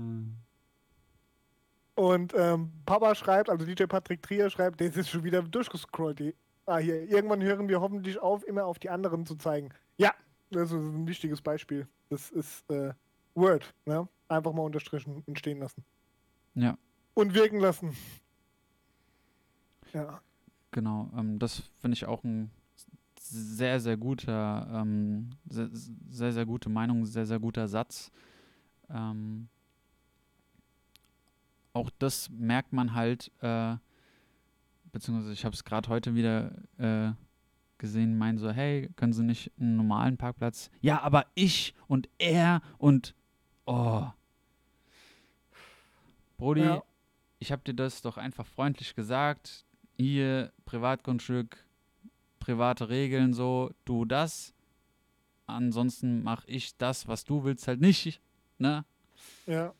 Und 1.94 2.34
ähm, 2.36 2.72
Papa 2.86 3.14
schreibt, 3.14 3.50
also 3.50 3.64
DJ 3.64 3.84
Patrick 3.84 4.22
Trier 4.22 4.50
schreibt, 4.50 4.80
der 4.80 4.94
ist 4.94 5.08
schon 5.08 5.24
wieder 5.24 5.42
durchgescrollt. 5.42 6.18
Die, 6.18 6.34
ah, 6.66 6.78
hier, 6.78 7.02
irgendwann 7.08 7.42
hören 7.42 7.68
wir 7.68 7.80
hoffentlich 7.80 8.18
auf, 8.18 8.46
immer 8.46 8.64
auf 8.66 8.78
die 8.78 8.90
anderen 8.90 9.26
zu 9.26 9.36
zeigen. 9.36 9.70
Ja, 9.96 10.14
das 10.50 10.70
ist 10.70 10.78
ein 10.78 11.06
wichtiges 11.06 11.42
Beispiel. 11.42 11.86
Das 12.08 12.30
ist 12.30 12.68
äh, 12.70 12.92
Word, 13.38 13.74
ne? 13.86 14.08
Einfach 14.28 14.52
mal 14.52 14.62
unterstrichen 14.62 15.22
und 15.26 15.38
stehen 15.38 15.58
lassen. 15.58 15.84
ja, 16.54 16.76
Und 17.14 17.34
wirken 17.34 17.58
lassen. 17.60 17.96
Ja. 19.94 20.20
genau. 20.70 21.10
Ähm, 21.16 21.38
das 21.38 21.62
finde 21.80 21.94
ich 21.94 22.04
auch 22.04 22.22
ein 22.24 22.50
sehr, 23.20 23.80
sehr 23.80 23.96
guter, 23.96 24.68
ähm, 24.72 25.30
sehr, 25.48 25.68
sehr, 25.72 26.32
sehr 26.32 26.46
gute 26.46 26.68
Meinung, 26.68 27.06
sehr, 27.06 27.26
sehr 27.26 27.38
guter 27.38 27.68
Satz. 27.68 28.10
Ähm, 28.90 29.48
auch 31.72 31.90
das 31.98 32.28
merkt 32.30 32.72
man 32.72 32.94
halt, 32.94 33.30
äh, 33.40 33.76
beziehungsweise 34.92 35.32
ich 35.32 35.44
habe 35.44 35.54
es 35.54 35.64
gerade 35.64 35.88
heute 35.88 36.14
wieder 36.14 36.52
äh, 36.78 37.12
gesehen, 37.78 38.18
meinen 38.18 38.38
so, 38.38 38.50
hey, 38.50 38.90
können 38.96 39.12
Sie 39.12 39.22
nicht 39.22 39.52
einen 39.58 39.76
normalen 39.76 40.16
Parkplatz? 40.16 40.70
Ja, 40.80 41.00
aber 41.02 41.26
ich 41.34 41.74
und 41.86 42.08
er 42.18 42.60
und 42.78 43.14
oh. 43.68 44.06
Brody, 46.36 46.62
Ja. 46.62 46.82
ich 47.38 47.50
habe 47.52 47.62
dir 47.62 47.74
das 47.74 48.00
doch 48.02 48.16
einfach 48.16 48.46
freundlich 48.46 48.94
gesagt. 48.94 49.64
Hier, 49.96 50.52
Privatgrundstück, 50.64 51.64
private 52.38 52.88
Regeln, 52.88 53.32
so, 53.34 53.70
du 53.84 54.04
das. 54.04 54.54
Ansonsten 55.46 56.22
mache 56.22 56.46
ich 56.46 56.76
das, 56.76 57.08
was 57.08 57.24
du 57.24 57.42
willst, 57.44 57.66
halt 57.66 57.80
nicht. 57.80 58.20
Ne? 58.58 58.84
Ja. 59.46 59.72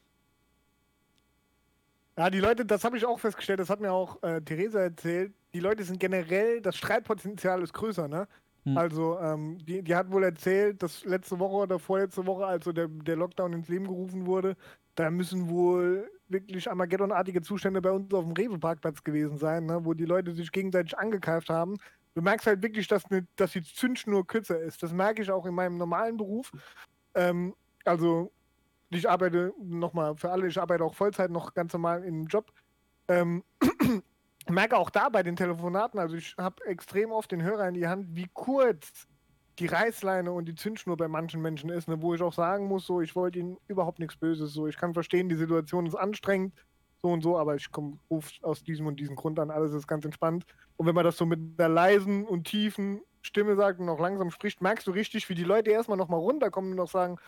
Ja, 2.16 2.30
die 2.30 2.40
Leute, 2.40 2.64
das 2.66 2.82
habe 2.82 2.96
ich 2.96 3.04
auch 3.04 3.20
festgestellt, 3.20 3.60
das 3.60 3.70
hat 3.70 3.80
mir 3.80 3.92
auch 3.92 4.20
äh, 4.24 4.40
Theresa 4.40 4.80
erzählt. 4.80 5.32
Die 5.54 5.60
Leute 5.60 5.84
sind 5.84 6.00
generell, 6.00 6.60
das 6.60 6.76
Streitpotenzial 6.76 7.62
ist 7.62 7.72
größer, 7.72 8.08
ne? 8.08 8.26
Hm. 8.68 8.78
Also, 8.78 9.18
ähm, 9.18 9.58
die, 9.64 9.82
die 9.82 9.94
hat 9.94 10.10
wohl 10.10 10.24
erzählt, 10.24 10.82
dass 10.82 11.04
letzte 11.04 11.38
Woche 11.38 11.56
oder 11.56 11.78
vorletzte 11.78 12.26
Woche, 12.26 12.46
als 12.46 12.64
so 12.64 12.72
der, 12.72 12.88
der 12.88 13.16
Lockdown 13.16 13.52
ins 13.52 13.68
Leben 13.68 13.86
gerufen 13.86 14.26
wurde, 14.26 14.56
da 14.94 15.10
müssen 15.10 15.48
wohl 15.48 16.10
wirklich 16.28 16.68
Armageddon-artige 16.68 17.40
Zustände 17.40 17.80
bei 17.80 17.90
uns 17.90 18.12
auf 18.12 18.24
dem 18.24 18.32
Rewe-Parkplatz 18.32 19.02
gewesen 19.02 19.38
sein, 19.38 19.66
ne? 19.66 19.84
wo 19.84 19.94
die 19.94 20.04
Leute 20.04 20.32
sich 20.32 20.52
gegenseitig 20.52 20.98
angekeift 20.98 21.48
haben. 21.48 21.76
Du 22.14 22.22
merkst 22.22 22.46
halt 22.46 22.62
wirklich, 22.62 22.88
dass, 22.88 23.08
ne, 23.10 23.26
dass 23.36 23.52
die 23.52 23.62
Zündschnur 23.62 24.26
kürzer 24.26 24.60
ist. 24.60 24.82
Das 24.82 24.92
merke 24.92 25.22
ich 25.22 25.30
auch 25.30 25.46
in 25.46 25.54
meinem 25.54 25.76
normalen 25.76 26.16
Beruf. 26.16 26.50
Ähm, 27.14 27.54
also, 27.84 28.32
ich 28.90 29.08
arbeite 29.08 29.52
nochmal 29.62 30.16
für 30.16 30.30
alle, 30.30 30.48
ich 30.48 30.60
arbeite 30.60 30.84
auch 30.84 30.94
Vollzeit 30.94 31.30
noch 31.30 31.54
ganz 31.54 31.72
normal 31.72 32.04
im 32.04 32.26
Job. 32.26 32.52
Ähm, 33.06 33.44
merke 34.50 34.76
auch 34.76 34.90
da 34.90 35.08
bei 35.08 35.22
den 35.22 35.36
Telefonaten, 35.36 35.98
also 35.98 36.16
ich 36.16 36.34
habe 36.38 36.64
extrem 36.66 37.10
oft 37.10 37.30
den 37.30 37.42
Hörer 37.42 37.68
in 37.68 37.74
die 37.74 37.88
Hand, 37.88 38.06
wie 38.14 38.28
kurz 38.32 39.06
die 39.58 39.66
Reißleine 39.66 40.30
und 40.30 40.46
die 40.46 40.54
Zündschnur 40.54 40.96
bei 40.96 41.08
manchen 41.08 41.42
Menschen 41.42 41.70
ist, 41.70 41.88
ne, 41.88 42.00
wo 42.00 42.14
ich 42.14 42.22
auch 42.22 42.32
sagen 42.32 42.66
muss, 42.66 42.86
so, 42.86 43.00
ich 43.00 43.16
wollte 43.16 43.40
ihnen 43.40 43.58
überhaupt 43.66 43.98
nichts 43.98 44.16
Böses, 44.16 44.52
so, 44.52 44.66
ich 44.68 44.76
kann 44.76 44.94
verstehen, 44.94 45.28
die 45.28 45.34
Situation 45.34 45.86
ist 45.86 45.96
anstrengend, 45.96 46.54
so 47.02 47.08
und 47.08 47.22
so, 47.22 47.36
aber 47.36 47.56
ich 47.56 47.68
rufe 48.10 48.32
aus 48.42 48.62
diesem 48.62 48.86
und 48.86 49.00
diesem 49.00 49.16
Grund 49.16 49.38
an, 49.38 49.50
alles 49.50 49.72
ist 49.72 49.86
ganz 49.86 50.04
entspannt. 50.04 50.44
Und 50.76 50.86
wenn 50.86 50.94
man 50.94 51.04
das 51.04 51.16
so 51.16 51.26
mit 51.26 51.40
einer 51.58 51.68
leisen 51.68 52.24
und 52.24 52.44
tiefen 52.44 53.00
Stimme 53.22 53.56
sagt 53.56 53.80
und 53.80 53.88
auch 53.88 54.00
langsam 54.00 54.30
spricht, 54.30 54.62
merkst 54.62 54.86
du 54.86 54.92
richtig, 54.92 55.28
wie 55.28 55.34
die 55.34 55.44
Leute 55.44 55.70
erstmal 55.70 55.98
nochmal 55.98 56.20
runterkommen 56.20 56.70
und 56.70 56.76
noch 56.76 56.88
sagen, 56.88 57.18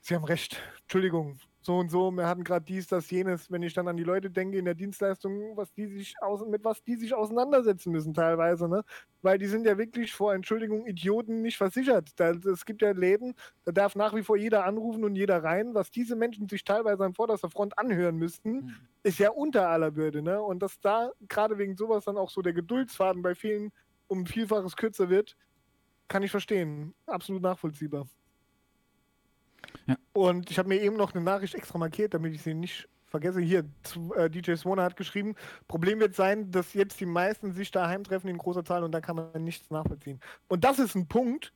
Sie 0.00 0.14
haben 0.14 0.24
recht, 0.24 0.62
Entschuldigung, 0.82 1.38
so 1.66 1.78
und 1.78 1.90
so, 1.90 2.10
wir 2.12 2.26
hatten 2.28 2.44
gerade 2.44 2.64
dies, 2.64 2.88
das, 2.88 3.10
jenes, 3.10 3.50
wenn 3.50 3.62
ich 3.62 3.74
dann 3.74 3.88
an 3.88 3.98
die 3.98 4.04
Leute 4.04 4.30
denke 4.30 4.58
in 4.58 4.64
der 4.64 4.74
Dienstleistung, 4.74 5.56
was 5.56 5.72
die 5.74 5.86
sich 5.88 6.14
aus, 6.22 6.46
mit 6.46 6.64
was 6.64 6.82
die 6.84 6.96
sich 6.96 7.14
auseinandersetzen 7.14 7.92
müssen 7.92 8.14
teilweise, 8.14 8.68
ne? 8.68 8.84
Weil 9.22 9.38
die 9.38 9.46
sind 9.46 9.66
ja 9.66 9.78
wirklich 9.78 10.14
vor 10.14 10.34
Entschuldigung 10.34 10.86
Idioten 10.86 11.42
nicht 11.42 11.58
versichert. 11.58 12.10
Da, 12.20 12.30
es 12.32 12.64
gibt 12.64 12.82
ja 12.82 12.92
Läden, 12.92 13.34
da 13.64 13.72
darf 13.72 13.96
nach 13.96 14.14
wie 14.14 14.22
vor 14.22 14.36
jeder 14.38 14.64
anrufen 14.64 15.04
und 15.04 15.16
jeder 15.16 15.44
rein. 15.44 15.74
Was 15.74 15.90
diese 15.90 16.16
Menschen 16.16 16.48
sich 16.48 16.64
teilweise 16.64 17.04
an 17.04 17.14
vorderster 17.14 17.50
Front 17.50 17.78
anhören 17.78 18.16
müssten, 18.16 18.64
Hm. 18.64 18.86
ist 19.02 19.18
ja 19.18 19.30
unter 19.30 19.68
aller 19.68 19.96
Würde, 19.96 20.22
ne? 20.22 20.42
Und 20.42 20.60
dass 20.62 20.80
da 20.80 21.10
gerade 21.28 21.58
wegen 21.58 21.76
sowas 21.76 22.04
dann 22.04 22.16
auch 22.16 22.30
so 22.30 22.42
der 22.42 22.54
Geduldsfaden 22.54 23.22
bei 23.22 23.34
vielen 23.34 23.70
um 24.08 24.26
Vielfaches 24.26 24.76
kürzer 24.76 25.10
wird, 25.10 25.36
kann 26.08 26.22
ich 26.22 26.30
verstehen. 26.30 26.94
Absolut 27.06 27.42
nachvollziehbar. 27.42 28.08
Und 30.12 30.50
ich 30.50 30.58
habe 30.58 30.68
mir 30.68 30.80
eben 30.80 30.96
noch 30.96 31.14
eine 31.14 31.22
Nachricht 31.22 31.54
extra 31.54 31.78
markiert, 31.78 32.14
damit 32.14 32.34
ich 32.34 32.42
sie 32.42 32.54
nicht 32.54 32.88
vergesse. 33.06 33.40
Hier, 33.40 33.64
äh, 34.16 34.28
DJ 34.28 34.54
Swana 34.54 34.82
hat 34.82 34.96
geschrieben, 34.96 35.34
Problem 35.68 36.00
wird 36.00 36.14
sein, 36.14 36.50
dass 36.50 36.74
jetzt 36.74 37.00
die 37.00 37.06
meisten 37.06 37.52
sich 37.52 37.70
daheim 37.70 38.04
treffen 38.04 38.28
in 38.28 38.38
großer 38.38 38.64
Zahl 38.64 38.84
und 38.84 38.92
da 38.92 39.00
kann 39.00 39.16
man 39.16 39.44
nichts 39.44 39.70
nachvollziehen. 39.70 40.20
Und 40.48 40.64
das 40.64 40.78
ist 40.78 40.94
ein 40.94 41.06
Punkt, 41.06 41.52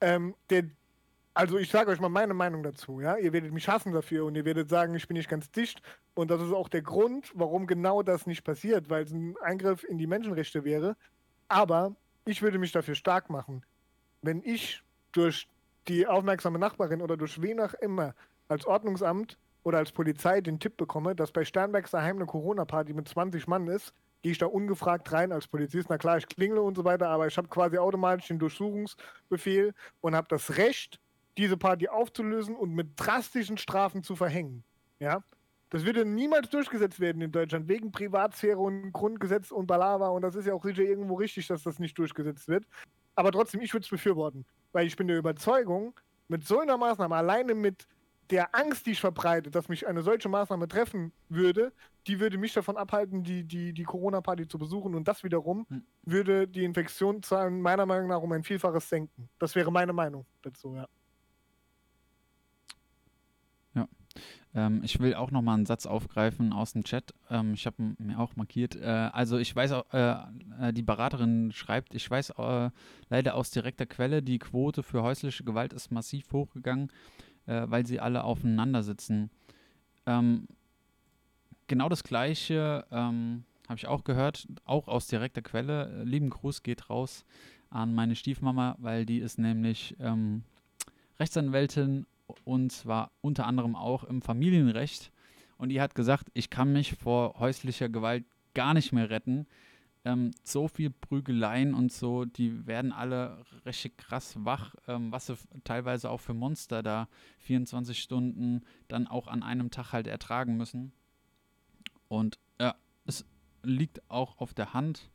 ähm, 0.00 0.34
der, 0.50 0.64
also 1.34 1.58
ich 1.58 1.70
sage 1.70 1.90
euch 1.90 2.00
mal 2.00 2.08
meine 2.08 2.34
Meinung 2.34 2.62
dazu, 2.62 3.00
ja. 3.00 3.16
Ihr 3.16 3.32
werdet 3.32 3.52
mich 3.52 3.68
hassen 3.68 3.92
dafür 3.92 4.24
und 4.24 4.34
ihr 4.34 4.44
werdet 4.44 4.68
sagen, 4.68 4.94
ich 4.94 5.08
bin 5.08 5.16
nicht 5.16 5.28
ganz 5.28 5.50
dicht. 5.50 5.80
Und 6.14 6.30
das 6.30 6.42
ist 6.42 6.52
auch 6.52 6.68
der 6.68 6.82
Grund, 6.82 7.32
warum 7.34 7.66
genau 7.66 8.02
das 8.02 8.26
nicht 8.26 8.44
passiert, 8.44 8.90
weil 8.90 9.04
es 9.04 9.12
ein 9.12 9.36
Eingriff 9.40 9.84
in 9.84 9.98
die 9.98 10.06
Menschenrechte 10.06 10.64
wäre. 10.64 10.96
Aber 11.48 11.96
ich 12.24 12.42
würde 12.42 12.58
mich 12.58 12.72
dafür 12.72 12.94
stark 12.94 13.30
machen, 13.30 13.64
wenn 14.22 14.42
ich 14.42 14.82
durch 15.12 15.48
die 15.90 16.06
aufmerksame 16.06 16.58
Nachbarin 16.58 17.02
oder 17.02 17.16
durch 17.16 17.42
wen 17.42 17.60
auch 17.60 17.74
immer 17.74 18.14
als 18.46 18.64
Ordnungsamt 18.64 19.38
oder 19.64 19.78
als 19.78 19.90
Polizei 19.90 20.40
den 20.40 20.60
Tipp 20.60 20.76
bekomme, 20.76 21.16
dass 21.16 21.32
bei 21.32 21.44
Sternbergs 21.44 21.90
daheim 21.90 22.16
eine 22.16 22.26
Corona-Party 22.26 22.94
mit 22.94 23.08
20 23.08 23.48
Mann 23.48 23.66
ist, 23.66 23.92
gehe 24.22 24.30
ich 24.30 24.38
da 24.38 24.46
ungefragt 24.46 25.10
rein 25.12 25.32
als 25.32 25.48
Polizist. 25.48 25.90
Na 25.90 25.98
klar, 25.98 26.16
ich 26.16 26.28
klingle 26.28 26.62
und 26.62 26.76
so 26.76 26.84
weiter, 26.84 27.08
aber 27.08 27.26
ich 27.26 27.36
habe 27.36 27.48
quasi 27.48 27.76
automatisch 27.76 28.28
den 28.28 28.38
Durchsuchungsbefehl 28.38 29.74
und 30.00 30.14
habe 30.14 30.28
das 30.30 30.56
Recht, 30.56 31.00
diese 31.36 31.56
Party 31.56 31.88
aufzulösen 31.88 32.54
und 32.54 32.72
mit 32.72 32.90
drastischen 32.96 33.58
Strafen 33.58 34.04
zu 34.04 34.14
verhängen. 34.14 34.62
Ja, 35.00 35.24
das 35.70 35.84
würde 35.84 36.04
niemals 36.04 36.50
durchgesetzt 36.50 37.00
werden 37.00 37.20
in 37.20 37.32
Deutschland, 37.32 37.66
wegen 37.68 37.90
Privatsphäre 37.90 38.58
und 38.58 38.92
Grundgesetz 38.92 39.50
und 39.50 39.66
Balava. 39.66 40.08
Und 40.08 40.22
das 40.22 40.36
ist 40.36 40.46
ja 40.46 40.54
auch 40.54 40.62
sicher 40.62 40.82
irgendwo 40.82 41.14
richtig, 41.14 41.48
dass 41.48 41.64
das 41.64 41.80
nicht 41.80 41.98
durchgesetzt 41.98 42.46
wird. 42.46 42.64
Aber 43.16 43.32
trotzdem, 43.32 43.60
ich 43.60 43.72
würde 43.72 43.84
es 43.84 43.90
befürworten. 43.90 44.46
Weil 44.72 44.86
ich 44.86 44.96
bin 44.96 45.08
der 45.08 45.18
Überzeugung, 45.18 45.98
mit 46.28 46.46
so 46.46 46.60
einer 46.60 46.76
Maßnahme, 46.76 47.16
alleine 47.16 47.54
mit 47.54 47.86
der 48.30 48.54
Angst, 48.54 48.86
die 48.86 48.92
ich 48.92 49.00
verbreite, 49.00 49.50
dass 49.50 49.68
mich 49.68 49.88
eine 49.88 50.02
solche 50.02 50.28
Maßnahme 50.28 50.68
treffen 50.68 51.12
würde, 51.28 51.72
die 52.06 52.20
würde 52.20 52.38
mich 52.38 52.52
davon 52.52 52.76
abhalten, 52.76 53.24
die, 53.24 53.42
die, 53.44 53.72
die 53.72 53.82
Corona-Party 53.82 54.46
zu 54.46 54.58
besuchen. 54.58 54.94
Und 54.94 55.08
das 55.08 55.24
wiederum 55.24 55.66
Hm. 55.68 55.84
würde 56.02 56.46
die 56.46 56.64
Infektionszahlen 56.64 57.60
meiner 57.60 57.86
Meinung 57.86 58.08
nach 58.08 58.20
um 58.22 58.30
ein 58.32 58.44
Vielfaches 58.44 58.88
senken. 58.88 59.28
Das 59.38 59.56
wäre 59.56 59.72
meine 59.72 59.92
Meinung 59.92 60.26
dazu, 60.42 60.76
ja. 60.76 60.86
Ähm, 64.54 64.80
ich 64.82 64.98
will 65.00 65.14
auch 65.14 65.30
nochmal 65.30 65.56
einen 65.56 65.66
Satz 65.66 65.86
aufgreifen 65.86 66.52
aus 66.52 66.72
dem 66.72 66.84
Chat. 66.84 67.14
Ähm, 67.30 67.54
ich 67.54 67.66
habe 67.66 67.94
mir 67.98 68.18
auch 68.18 68.36
markiert. 68.36 68.76
Äh, 68.76 68.84
also 69.12 69.38
ich 69.38 69.54
weiß 69.54 69.72
äh, 69.92 70.14
äh, 70.60 70.72
die 70.72 70.82
Beraterin 70.82 71.52
schreibt, 71.52 71.94
ich 71.94 72.10
weiß 72.10 72.30
äh, 72.30 72.70
leider 73.08 73.34
aus 73.34 73.50
direkter 73.50 73.86
Quelle, 73.86 74.22
die 74.22 74.38
Quote 74.38 74.82
für 74.82 75.02
häusliche 75.02 75.44
Gewalt 75.44 75.72
ist 75.72 75.92
massiv 75.92 76.32
hochgegangen, 76.32 76.90
äh, 77.46 77.62
weil 77.66 77.86
sie 77.86 78.00
alle 78.00 78.24
aufeinander 78.24 78.82
sitzen. 78.82 79.30
Ähm, 80.06 80.48
genau 81.68 81.88
das 81.88 82.02
gleiche 82.02 82.84
ähm, 82.90 83.44
habe 83.68 83.78
ich 83.78 83.86
auch 83.86 84.02
gehört, 84.02 84.48
auch 84.64 84.88
aus 84.88 85.06
direkter 85.06 85.42
Quelle. 85.42 86.00
Äh, 86.00 86.04
Lieben 86.04 86.30
Gruß 86.30 86.64
geht 86.64 86.90
raus 86.90 87.24
an 87.70 87.94
meine 87.94 88.16
Stiefmama, 88.16 88.74
weil 88.80 89.06
die 89.06 89.18
ist 89.18 89.38
nämlich 89.38 89.96
ähm, 90.00 90.42
Rechtsanwältin 91.20 92.06
und 92.44 92.72
zwar 92.72 93.10
unter 93.20 93.46
anderem 93.46 93.76
auch 93.76 94.04
im 94.04 94.22
Familienrecht. 94.22 95.12
Und 95.58 95.68
die 95.68 95.80
hat 95.80 95.94
gesagt, 95.94 96.28
ich 96.34 96.50
kann 96.50 96.72
mich 96.72 96.94
vor 96.94 97.38
häuslicher 97.38 97.88
Gewalt 97.88 98.24
gar 98.54 98.74
nicht 98.74 98.92
mehr 98.92 99.10
retten. 99.10 99.46
Ähm, 100.04 100.30
so 100.42 100.68
viel 100.68 100.88
Prügeleien 100.88 101.74
und 101.74 101.92
so, 101.92 102.24
die 102.24 102.66
werden 102.66 102.92
alle 102.92 103.44
richtig 103.66 103.98
krass 103.98 104.34
wach, 104.38 104.74
ähm, 104.88 105.12
was 105.12 105.26
sie 105.26 105.36
teilweise 105.64 106.08
auch 106.08 106.20
für 106.20 106.32
Monster 106.32 106.82
da 106.82 107.06
24 107.40 108.00
Stunden 108.00 108.62
dann 108.88 109.06
auch 109.06 109.26
an 109.26 109.42
einem 109.42 109.70
Tag 109.70 109.92
halt 109.92 110.06
ertragen 110.06 110.56
müssen. 110.56 110.92
Und 112.08 112.38
ja, 112.58 112.74
es 113.04 113.26
liegt 113.62 114.00
auch 114.10 114.38
auf 114.38 114.54
der 114.54 114.72
Hand. 114.72 115.10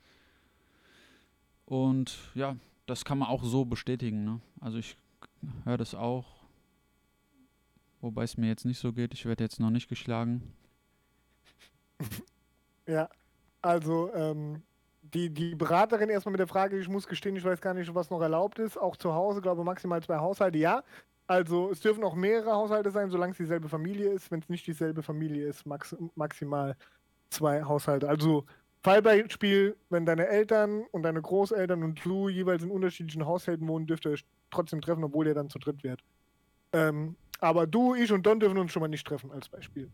Und 1.66 2.18
ja, 2.36 2.56
das 2.86 3.06
kann 3.06 3.18
man 3.18 3.28
auch 3.28 3.44
so 3.44 3.66
bestätigen. 3.66 4.24
Ne? 4.24 4.40
Also 4.62 4.78
ich 4.78 4.98
höre 5.64 5.78
das 5.78 5.96
auch. 5.96 6.35
Wobei 8.06 8.22
es 8.22 8.38
mir 8.38 8.46
jetzt 8.46 8.66
nicht 8.66 8.78
so 8.78 8.94
geht. 8.94 9.16
Ich 9.16 9.26
werde 9.26 9.44
jetzt 9.44 9.60
noch 9.60 9.72
nicht 9.72 9.90
geschlagen. 9.90 10.54
Ja, 12.88 13.10
also 13.64 14.14
ähm, 14.14 14.62
die, 15.02 15.32
die 15.32 15.56
Beraterin 15.56 16.10
erstmal 16.10 16.34
mit 16.34 16.40
der 16.40 16.48
Frage, 16.48 16.78
ich 16.78 16.88
muss 16.88 17.08
gestehen, 17.08 17.36
ich 17.36 17.44
weiß 17.44 17.60
gar 17.60 17.74
nicht, 17.74 17.96
was 17.96 18.12
noch 18.12 18.22
erlaubt 18.22 18.60
ist. 18.60 18.78
Auch 18.78 18.96
zu 18.96 19.12
Hause, 19.12 19.42
glaube 19.42 19.64
maximal 19.64 20.04
zwei 20.04 20.18
Haushalte, 20.18 20.60
ja. 20.60 20.84
Also 21.26 21.72
es 21.72 21.80
dürfen 21.80 22.04
auch 22.04 22.14
mehrere 22.14 22.52
Haushalte 22.52 22.92
sein, 22.92 23.10
solange 23.10 23.32
es 23.32 23.40
dieselbe 23.40 23.70
Familie 23.70 24.12
ist. 24.12 24.30
Wenn 24.30 24.42
es 24.42 24.50
nicht 24.50 24.68
dieselbe 24.68 25.02
Familie 25.02 25.48
ist, 25.48 25.66
max 25.66 25.96
maximal 26.14 26.78
zwei 27.32 27.64
Haushalte. 27.64 28.08
Also 28.08 28.46
Fallbeispiel, 28.84 29.76
wenn 29.90 30.06
deine 30.06 30.28
Eltern 30.28 30.84
und 30.92 31.02
deine 31.02 31.24
Großeltern 31.24 31.82
und 31.82 32.06
du 32.06 32.30
jeweils 32.30 32.62
in 32.62 32.70
unterschiedlichen 32.70 33.26
Haushalten 33.26 33.68
wohnen, 33.68 33.88
dürft 33.88 34.06
ihr 34.06 34.12
euch 34.12 34.26
trotzdem 34.52 34.82
treffen, 34.82 35.04
obwohl 35.04 35.26
ihr 35.26 35.34
dann 35.34 35.50
zu 35.50 35.58
dritt 35.58 35.84
werdet. 35.84 36.06
Ähm, 36.72 37.16
aber 37.40 37.68
du, 37.68 37.96
ich 37.96 38.12
und 38.12 38.26
Don 38.26 38.40
dürfen 38.40 38.58
uns 38.58 38.72
schon 38.72 38.82
mal 38.82 38.88
nicht 38.88 39.06
treffen, 39.06 39.32
als 39.32 39.50
Beispiel. 39.50 39.92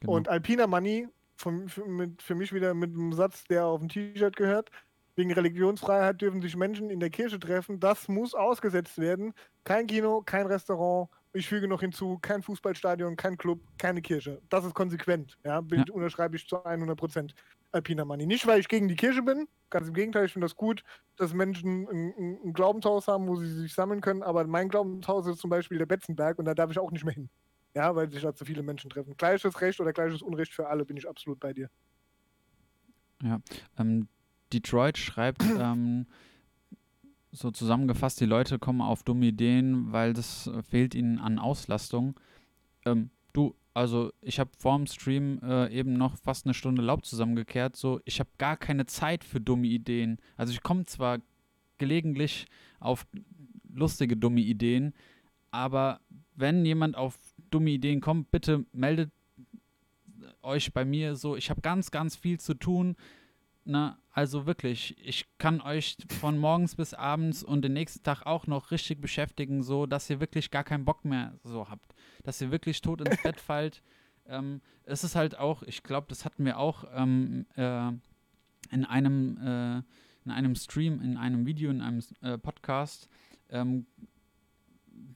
Genau. 0.00 0.14
Und 0.14 0.28
Alpina 0.28 0.66
Money, 0.66 1.08
von, 1.36 1.68
für, 1.68 1.84
für 2.18 2.34
mich 2.34 2.52
wieder 2.52 2.74
mit 2.74 2.90
einem 2.90 3.12
Satz, 3.12 3.44
der 3.44 3.66
auf 3.66 3.80
dem 3.80 3.88
T-Shirt 3.88 4.36
gehört, 4.36 4.70
wegen 5.16 5.32
Religionsfreiheit 5.32 6.20
dürfen 6.20 6.42
sich 6.42 6.56
Menschen 6.56 6.90
in 6.90 7.00
der 7.00 7.10
Kirche 7.10 7.38
treffen. 7.38 7.78
Das 7.78 8.08
muss 8.08 8.34
ausgesetzt 8.34 8.98
werden. 8.98 9.32
Kein 9.62 9.86
Kino, 9.86 10.22
kein 10.22 10.46
Restaurant. 10.46 11.08
Ich 11.32 11.48
füge 11.48 11.68
noch 11.68 11.80
hinzu, 11.80 12.18
kein 12.20 12.42
Fußballstadion, 12.42 13.16
kein 13.16 13.36
Club, 13.36 13.60
keine 13.78 14.02
Kirche. 14.02 14.40
Das 14.48 14.64
ist 14.64 14.74
konsequent. 14.74 15.36
Ja, 15.44 15.60
Bild 15.60 15.90
unterschreibe 15.90 16.36
ich 16.36 16.46
zu 16.46 16.64
100 16.64 16.96
Prozent 16.96 17.34
Alpina 17.74 18.04
Money. 18.04 18.26
Nicht, 18.26 18.46
weil 18.46 18.60
ich 18.60 18.68
gegen 18.68 18.88
die 18.88 18.94
Kirche 18.96 19.22
bin. 19.22 19.48
Ganz 19.70 19.88
im 19.88 19.94
Gegenteil, 19.94 20.26
ich 20.26 20.32
finde 20.32 20.44
das 20.44 20.56
gut, 20.56 20.84
dass 21.16 21.34
Menschen 21.34 21.88
ein, 21.88 22.38
ein, 22.44 22.52
Glaubenshaus 22.52 23.08
haben, 23.08 23.26
wo 23.26 23.36
sie 23.36 23.50
sich 23.50 23.74
sammeln 23.74 24.00
können. 24.00 24.22
Aber 24.22 24.46
mein 24.46 24.68
Glaubenshaus 24.68 25.26
ist 25.26 25.40
zum 25.40 25.50
Beispiel 25.50 25.78
der 25.78 25.86
Betzenberg 25.86 26.38
und 26.38 26.44
da 26.44 26.54
darf 26.54 26.70
ich 26.70 26.78
auch 26.78 26.92
nicht 26.92 27.04
mehr 27.04 27.14
hin. 27.14 27.28
Ja, 27.74 27.94
weil 27.96 28.10
sich 28.10 28.22
da 28.22 28.32
zu 28.32 28.44
viele 28.44 28.62
Menschen 28.62 28.88
treffen. 28.88 29.16
Gleiches 29.16 29.60
Recht 29.60 29.80
oder 29.80 29.92
gleiches 29.92 30.22
Unrecht 30.22 30.54
für 30.54 30.68
alle, 30.68 30.84
bin 30.84 30.96
ich 30.96 31.08
absolut 31.08 31.40
bei 31.40 31.52
dir. 31.52 31.68
Ja, 33.22 33.40
ähm, 33.78 34.06
Detroit 34.52 34.96
schreibt 34.96 35.42
ähm, 35.58 36.06
so 37.32 37.50
zusammengefasst, 37.50 38.20
die 38.20 38.26
Leute 38.26 38.60
kommen 38.60 38.80
auf 38.80 39.02
dumme 39.02 39.26
Ideen, 39.26 39.90
weil 39.90 40.12
das 40.12 40.48
fehlt 40.70 40.94
ihnen 40.94 41.18
an 41.18 41.40
Auslastung. 41.40 42.14
Ähm, 42.86 43.10
du, 43.32 43.56
also 43.74 44.12
ich 44.20 44.38
habe 44.38 44.50
vorm 44.56 44.86
Stream 44.86 45.40
äh, 45.42 45.68
eben 45.76 45.94
noch 45.94 46.16
fast 46.16 46.46
eine 46.46 46.54
Stunde 46.54 46.80
Laub 46.80 47.04
zusammengekehrt. 47.04 47.74
So, 47.74 48.00
ich 48.04 48.20
habe 48.20 48.30
gar 48.38 48.56
keine 48.56 48.86
Zeit 48.86 49.24
für 49.24 49.40
dumme 49.40 49.66
Ideen. 49.66 50.18
Also 50.36 50.52
ich 50.52 50.62
komme 50.62 50.86
zwar 50.86 51.18
gelegentlich 51.76 52.46
auf 52.78 53.04
lustige 53.68 54.16
dumme 54.16 54.40
Ideen, 54.40 54.94
aber 55.50 56.00
wenn 56.36 56.64
jemand 56.64 56.96
auf 56.96 57.18
dumme 57.50 57.70
Ideen 57.70 58.00
kommt, 58.00 58.30
bitte 58.30 58.64
meldet 58.72 59.10
euch 60.42 60.72
bei 60.72 60.84
mir 60.84 61.16
so. 61.16 61.36
Ich 61.36 61.50
habe 61.50 61.60
ganz, 61.60 61.90
ganz 61.90 62.14
viel 62.14 62.38
zu 62.38 62.54
tun. 62.54 62.96
Na, 63.64 63.98
also 64.10 64.46
wirklich, 64.46 64.96
ich 65.02 65.26
kann 65.38 65.60
euch 65.60 65.96
von 66.20 66.38
morgens 66.38 66.76
bis 66.76 66.92
abends 66.92 67.42
und 67.42 67.62
den 67.62 67.72
nächsten 67.72 68.02
Tag 68.02 68.26
auch 68.26 68.46
noch 68.46 68.70
richtig 68.70 69.00
beschäftigen, 69.00 69.62
so 69.62 69.86
dass 69.86 70.10
ihr 70.10 70.20
wirklich 70.20 70.50
gar 70.50 70.64
keinen 70.64 70.84
Bock 70.84 71.04
mehr 71.04 71.38
so 71.42 71.68
habt. 71.68 71.94
Dass 72.22 72.40
ihr 72.40 72.50
wirklich 72.50 72.80
tot 72.80 73.00
ins 73.00 73.22
Bett 73.22 73.40
fallt. 73.40 73.82
Ähm, 74.26 74.60
es 74.84 75.02
ist 75.02 75.16
halt 75.16 75.38
auch, 75.38 75.62
ich 75.62 75.82
glaube, 75.82 76.06
das 76.08 76.24
hatten 76.24 76.44
wir 76.44 76.58
auch 76.58 76.84
ähm, 76.94 77.46
äh, 77.56 77.88
in 78.70 78.84
einem 78.84 79.38
äh, 79.38 79.82
in 80.24 80.30
einem 80.30 80.54
Stream, 80.54 81.00
in 81.00 81.16
einem 81.16 81.46
Video, 81.46 81.70
in 81.70 81.80
einem 81.80 82.02
äh, 82.22 82.38
Podcast. 82.38 83.08
Ähm, 83.50 83.86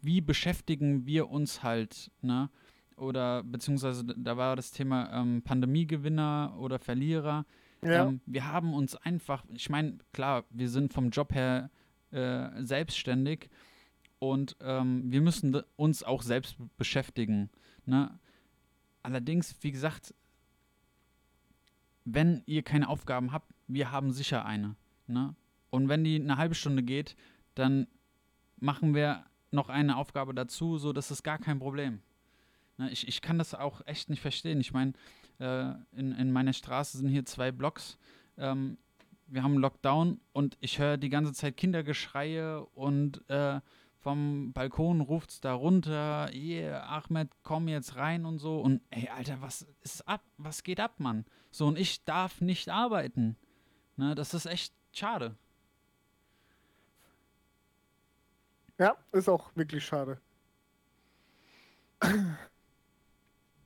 wie 0.03 0.21
beschäftigen 0.21 1.07
wir 1.07 1.31
uns 1.31 1.63
halt, 1.63 2.11
ne? 2.21 2.51
Oder 2.97 3.45
beziehungsweise 3.45 4.05
da 4.05 4.37
war 4.37 4.57
das 4.57 4.73
Thema 4.73 5.13
ähm, 5.13 5.43
Pandemiegewinner 5.43 6.57
oder 6.59 6.79
Verlierer. 6.79 7.47
Ja. 7.83 8.09
Ähm, 8.09 8.21
wir 8.27 8.51
haben 8.51 8.75
uns 8.75 8.97
einfach, 8.97 9.45
ich 9.55 9.71
meine, 9.71 9.99
klar, 10.13 10.45
wir 10.51 10.69
sind 10.69 10.93
vom 10.93 11.11
Job 11.11 11.35
her 11.35 11.71
äh, 12.11 12.49
selbstständig 12.63 13.49
und 14.19 14.57
ähm, 14.61 15.11
wir 15.11 15.21
müssen 15.21 15.63
uns 15.77 16.03
auch 16.03 16.23
selbst 16.23 16.57
beschäftigen. 16.77 17.51
Ne? 17.87 18.19
Allerdings, 19.03 19.55
wie 19.61 19.73
gesagt, 19.73 20.15
wenn 22.05 22.43
ihr 22.47 22.63
keine 22.63 22.89
Aufgaben 22.89 23.33
habt, 23.33 23.53
wir 23.69 23.93
haben 23.93 24.13
sicher 24.13 24.45
eine. 24.45 24.77
Ne? 25.07 25.35
Und 25.71 25.89
wenn 25.89 26.05
die 26.05 26.17
eine 26.17 26.37
halbe 26.37 26.55
Stunde 26.55 26.83
geht, 26.83 27.15
dann 27.55 27.87
machen 28.59 28.95
wir 28.95 29.25
noch 29.51 29.69
eine 29.69 29.97
Aufgabe 29.97 30.35
dazu, 30.35 30.79
so 30.79 30.93
das 30.93 31.11
ist 31.11 31.23
gar 31.23 31.39
kein 31.39 31.59
Problem. 31.59 32.01
Ne? 32.79 32.91
Ich, 32.91 33.07
ich 33.07 33.21
kann 33.21 33.39
das 33.39 33.55
auch 33.55 33.87
echt 33.87 34.09
nicht 34.09 34.21
verstehen. 34.23 34.61
Ich 34.61 34.73
meine, 34.73 34.93
äh, 35.39 35.73
in, 35.97 36.13
in 36.13 36.33
meiner 36.33 36.53
Straße 36.53 36.99
sind 36.99 37.09
hier 37.09 37.25
zwei 37.27 37.53
Blocks. 37.53 37.99
Ähm, 38.37 38.79
wir 39.27 39.43
haben 39.43 39.59
Lockdown 39.59 40.21
und 40.33 40.57
ich 40.61 40.79
höre 40.79 40.97
die 40.97 41.11
ganze 41.11 41.33
Zeit 41.33 41.57
Kindergeschreie 41.57 42.65
und 42.65 43.29
äh, 43.29 43.61
vom 43.99 44.53
Balkon 44.53 45.01
ruft 45.01 45.31
es 45.31 45.41
da 45.41 45.53
runter, 45.53 46.31
yeah, 46.33 46.81
Ahmed, 46.87 47.31
komm 47.43 47.69
jetzt 47.69 47.97
rein 47.97 48.25
und 48.25 48.39
so. 48.39 48.61
Und 48.61 48.81
ey, 48.91 49.09
Alter, 49.09 49.43
was 49.43 49.67
ist 49.83 50.07
ab? 50.07 50.23
Was 50.37 50.63
geht 50.63 50.81
ab, 50.81 50.99
Mann? 50.99 51.25
So, 51.51 51.67
und 51.67 51.79
ich 51.79 52.05
darf 52.05 52.41
nicht 52.41 52.69
arbeiten. 52.69 53.37
Ne, 53.97 54.15
das 54.15 54.35
ist 54.35 54.47
echt 54.47 54.73
schade. 54.93 55.37
Ja, 58.79 58.97
ist 59.11 59.29
auch 59.29 59.51
wirklich 59.57 59.85
schade. 59.85 60.21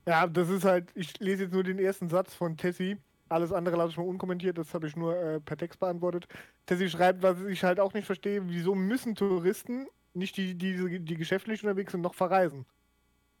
Ja, 0.07 0.27
das 0.27 0.49
ist 0.49 0.65
halt, 0.65 0.91
ich 0.95 1.17
lese 1.19 1.43
jetzt 1.43 1.53
nur 1.53 1.63
den 1.63 1.79
ersten 1.79 2.09
Satz 2.09 2.33
von 2.33 2.57
Tessie. 2.57 2.97
Alles 3.29 3.51
andere 3.53 3.77
lasse 3.77 3.91
ich 3.91 3.97
mal 3.97 4.07
unkommentiert, 4.07 4.57
das 4.57 4.73
habe 4.73 4.87
ich 4.87 4.95
nur 4.95 5.15
äh, 5.17 5.39
per 5.39 5.57
Text 5.57 5.79
beantwortet. 5.79 6.27
Tessie 6.65 6.89
schreibt, 6.89 7.23
was 7.23 7.41
ich 7.43 7.63
halt 7.63 7.79
auch 7.79 7.93
nicht 7.93 8.05
verstehe, 8.05 8.47
wieso 8.47 8.75
müssen 8.75 9.15
Touristen, 9.15 9.87
nicht 10.13 10.37
die, 10.37 10.55
die, 10.55 10.99
die 10.99 11.15
geschäftlich 11.15 11.63
unterwegs 11.63 11.93
sind, 11.93 12.01
noch 12.01 12.15
verreisen? 12.15 12.65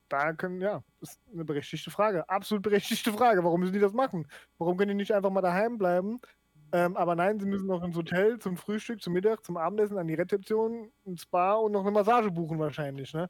Da 0.09 0.33
können, 0.33 0.61
ja, 0.61 0.83
ist 1.01 1.19
eine 1.33 1.45
berechtigte 1.45 1.91
Frage. 1.91 2.27
Absolut 2.29 2.63
berechtigte 2.63 3.11
Frage. 3.13 3.43
Warum 3.43 3.59
müssen 3.61 3.73
die 3.73 3.79
das 3.79 3.93
machen? 3.93 4.27
Warum 4.57 4.77
können 4.77 4.89
die 4.89 4.95
nicht 4.95 5.13
einfach 5.13 5.31
mal 5.31 5.41
daheim 5.41 5.77
bleiben? 5.77 6.19
Ähm, 6.71 6.97
aber 6.97 7.15
nein, 7.15 7.39
sie 7.39 7.45
müssen 7.45 7.67
noch 7.67 7.83
ins 7.83 7.95
Hotel 7.95 8.39
zum 8.39 8.57
Frühstück, 8.57 9.01
zum 9.01 9.13
Mittag, 9.13 9.43
zum 9.45 9.57
Abendessen, 9.57 9.97
an 9.97 10.07
die 10.07 10.15
Rezeption, 10.15 10.91
ins 11.05 11.23
Spa 11.23 11.53
und 11.55 11.71
noch 11.73 11.81
eine 11.81 11.91
Massage 11.91 12.31
buchen 12.31 12.59
wahrscheinlich, 12.59 13.13
ne? 13.13 13.29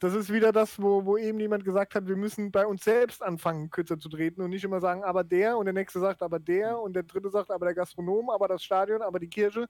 Das 0.00 0.14
ist 0.14 0.32
wieder 0.32 0.50
das, 0.50 0.80
wo, 0.80 1.04
wo 1.04 1.18
eben 1.18 1.38
jemand 1.40 1.62
gesagt 1.62 1.94
hat, 1.94 2.08
wir 2.08 2.16
müssen 2.16 2.50
bei 2.50 2.66
uns 2.66 2.84
selbst 2.84 3.22
anfangen, 3.22 3.68
kürzer 3.68 4.00
zu 4.00 4.08
treten 4.08 4.40
und 4.40 4.48
nicht 4.48 4.64
immer 4.64 4.80
sagen, 4.80 5.04
aber 5.04 5.22
der 5.22 5.58
und 5.58 5.66
der 5.66 5.74
nächste 5.74 6.00
sagt, 6.00 6.22
aber 6.22 6.38
der 6.38 6.80
und 6.80 6.94
der 6.94 7.02
dritte 7.02 7.28
sagt, 7.28 7.50
aber 7.50 7.66
der 7.66 7.74
Gastronom, 7.74 8.30
aber 8.30 8.48
das 8.48 8.64
Stadion, 8.64 9.02
aber 9.02 9.20
die 9.20 9.28
Kirche. 9.28 9.68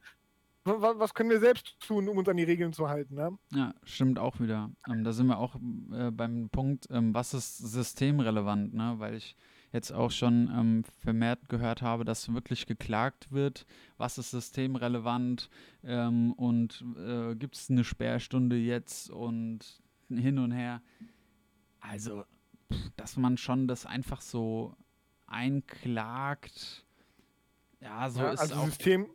Was, 0.64 1.14
können 1.14 1.30
wir 1.30 1.40
selbst 1.40 1.80
tun, 1.80 2.08
um 2.08 2.18
uns 2.18 2.28
an 2.28 2.36
die 2.36 2.44
Regeln 2.44 2.72
zu 2.72 2.88
halten? 2.88 3.14
Ne? 3.14 3.36
Ja, 3.52 3.74
stimmt 3.82 4.18
auch 4.18 4.38
wieder. 4.40 4.70
Ähm, 4.88 5.04
da 5.04 5.12
sind 5.12 5.26
wir 5.26 5.38
auch 5.38 5.56
äh, 5.56 6.10
beim 6.10 6.50
Punkt, 6.50 6.86
ähm, 6.90 7.14
was 7.14 7.32
ist 7.34 7.58
systemrelevant, 7.58 8.74
ne? 8.74 8.94
Weil 8.98 9.14
ich 9.14 9.36
jetzt 9.72 9.90
auch 9.90 10.10
schon 10.10 10.50
ähm, 10.54 10.84
vermehrt 10.98 11.48
gehört 11.48 11.80
habe, 11.80 12.04
dass 12.04 12.32
wirklich 12.32 12.66
geklagt 12.66 13.32
wird, 13.32 13.66
was 13.96 14.18
ist 14.18 14.32
systemrelevant 14.32 15.48
ähm, 15.82 16.34
und 16.34 16.84
äh, 16.98 17.34
gibt 17.36 17.56
es 17.56 17.70
eine 17.70 17.82
Sperrstunde 17.82 18.56
jetzt 18.56 19.10
und 19.10 19.80
hin 20.18 20.38
und 20.38 20.52
her. 20.52 20.82
Also, 21.80 22.24
dass 22.96 23.16
man 23.16 23.36
schon 23.36 23.68
das 23.68 23.86
einfach 23.86 24.20
so 24.20 24.76
einklagt, 25.26 26.84
ja, 27.80 28.10
so 28.10 28.20
Ja, 28.20 28.32
ist 28.32 28.40
also 28.40 28.54
auch. 28.56 28.66
System, 28.66 29.08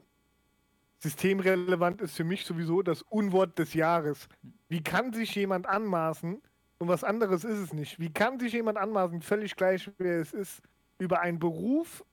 systemrelevant 0.99 2.01
ist 2.01 2.15
für 2.15 2.23
mich 2.23 2.45
sowieso 2.45 2.81
das 2.81 3.01
Unwort 3.03 3.59
des 3.59 3.73
Jahres. 3.73 4.27
Wie 4.69 4.81
kann 4.81 5.13
sich 5.13 5.35
jemand 5.35 5.67
anmaßen, 5.67 6.41
und 6.77 6.87
was 6.87 7.03
anderes 7.03 7.43
ist 7.43 7.59
es 7.59 7.73
nicht, 7.73 7.99
wie 7.99 8.11
kann 8.11 8.39
sich 8.39 8.53
jemand 8.53 8.77
anmaßen, 8.77 9.21
völlig 9.21 9.55
gleich 9.55 9.89
wer 9.97 10.19
es 10.19 10.33
ist, 10.33 10.61
über 10.97 11.21
einen 11.21 11.39
Beruf, 11.39 12.03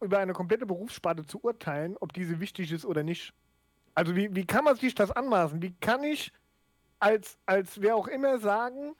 über 0.00 0.18
eine 0.18 0.32
komplette 0.32 0.66
Berufssparte 0.66 1.26
zu 1.26 1.42
urteilen, 1.42 1.96
ob 2.00 2.12
diese 2.12 2.40
wichtig 2.40 2.72
ist 2.72 2.84
oder 2.84 3.02
nicht? 3.02 3.34
Also 3.94 4.14
wie, 4.14 4.34
wie 4.34 4.46
kann 4.46 4.64
man 4.64 4.76
sich 4.76 4.94
das 4.94 5.10
anmaßen? 5.10 5.60
Wie 5.62 5.74
kann 5.80 6.04
ich 6.04 6.32
als, 6.98 7.38
als 7.46 7.80
wer 7.80 7.96
auch 7.96 8.08
immer 8.08 8.38
sagen, 8.38 8.94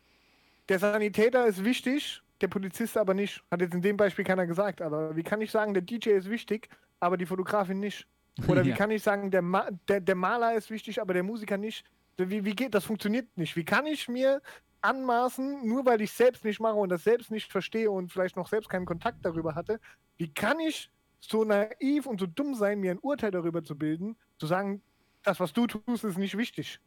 der 0.69 0.79
Sanitäter 0.79 1.47
ist 1.47 1.65
wichtig, 1.65 2.23
der 2.41 2.49
Polizist 2.49 2.97
aber 2.97 3.15
nicht? 3.15 3.43
Hat 3.51 3.61
jetzt 3.61 3.75
in 3.75 3.83
dem 3.83 3.97
Beispiel 3.97 4.25
keiner 4.25 4.47
gesagt, 4.47 4.83
aber 4.83 5.17
wie 5.17 5.23
kann 5.23 5.41
ich 5.41 5.51
sagen, 5.51 5.75
der 5.75 5.83
DJ 5.83 6.11
ist 6.11 6.31
wichtig, 6.31 6.69
aber 7.01 7.17
die 7.17 7.27
Fotografin 7.27 7.81
nicht? 7.81 8.07
Oder 8.47 8.67
wie 8.67 8.71
Ja. 8.71 8.77
kann 8.77 8.91
ich 8.91 9.03
sagen, 9.03 9.31
der, 9.31 9.43
Ma 9.43 9.71
der, 9.89 10.01
der 10.01 10.15
Maler 10.15 10.55
ist 10.55 10.71
wichtig, 10.71 11.01
aber 11.01 11.15
der 11.15 11.23
Musiker 11.23 11.57
nicht? 11.59 11.87
Wie, 12.19 12.45
wie 12.45 12.55
geht 12.55 12.75
das? 12.75 12.85
Funktioniert 12.85 13.37
nicht. 13.37 13.57
Wie 13.57 13.65
kann 13.65 13.87
ich 13.87 14.09
mir 14.09 14.43
anmaßen, 14.83 15.67
nur 15.67 15.85
weil 15.87 16.01
ich 16.01 16.13
selbst 16.13 16.45
nicht 16.45 16.61
mache 16.61 16.77
und 16.77 16.91
das 16.91 17.05
selbst 17.05 17.31
nicht 17.31 17.51
verstehe 17.51 17.91
und 17.91 18.13
vielleicht 18.13 18.37
noch 18.37 18.49
selbst 18.49 18.69
keinen 18.69 18.87
Kontakt 18.87 19.25
darüber 19.25 19.55
hatte, 19.55 19.81
wie 20.17 20.33
kann 20.33 20.61
ich 20.61 20.91
so 21.21 21.45
naiv 21.45 22.07
und 22.07 22.21
so 22.21 22.27
dumm 22.27 22.55
sein, 22.55 22.81
mir 22.81 22.93
ein 22.93 22.99
Urteil 23.01 23.31
darüber 23.31 23.65
zu 23.65 23.77
bilden, 23.77 24.17
zu 24.39 24.47
sagen, 24.47 24.83
das, 25.23 25.41
was 25.41 25.53
du 25.53 25.67
tust, 25.67 26.05
ist 26.05 26.19
nicht 26.19 26.37
wichtig. 26.37 26.81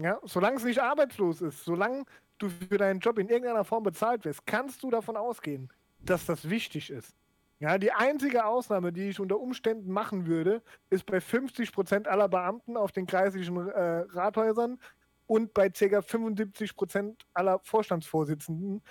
Ja, 0.00 0.18
solange 0.24 0.56
es 0.56 0.64
nicht 0.64 0.80
arbeitslos 0.80 1.40
ist, 1.40 1.64
solange 1.64 2.04
du 2.38 2.48
für 2.48 2.78
deinen 2.78 3.00
Job 3.00 3.18
in 3.18 3.28
irgendeiner 3.28 3.64
Form 3.64 3.84
bezahlt 3.84 4.24
wirst, 4.24 4.46
kannst 4.46 4.82
du 4.82 4.90
davon 4.90 5.16
ausgehen, 5.16 5.72
dass 6.00 6.26
das 6.26 6.48
wichtig 6.50 6.90
ist. 6.90 7.14
Ja, 7.60 7.78
die 7.78 7.92
einzige 7.92 8.44
Ausnahme, 8.44 8.92
die 8.92 9.08
ich 9.08 9.20
unter 9.20 9.38
Umständen 9.38 9.90
machen 9.92 10.26
würde, 10.26 10.62
ist 10.90 11.06
bei 11.06 11.20
50 11.20 11.72
Prozent 11.72 12.08
aller 12.08 12.28
Beamten 12.28 12.76
auf 12.76 12.90
den 12.90 13.06
kreislichen 13.06 13.56
äh, 13.68 14.04
Rathäusern 14.10 14.80
und 15.26 15.54
bei 15.54 15.70
ca. 15.70 16.02
75 16.02 16.74
Prozent 16.74 17.24
aller 17.32 17.60
Vorstandsvorsitzenden 17.60 18.82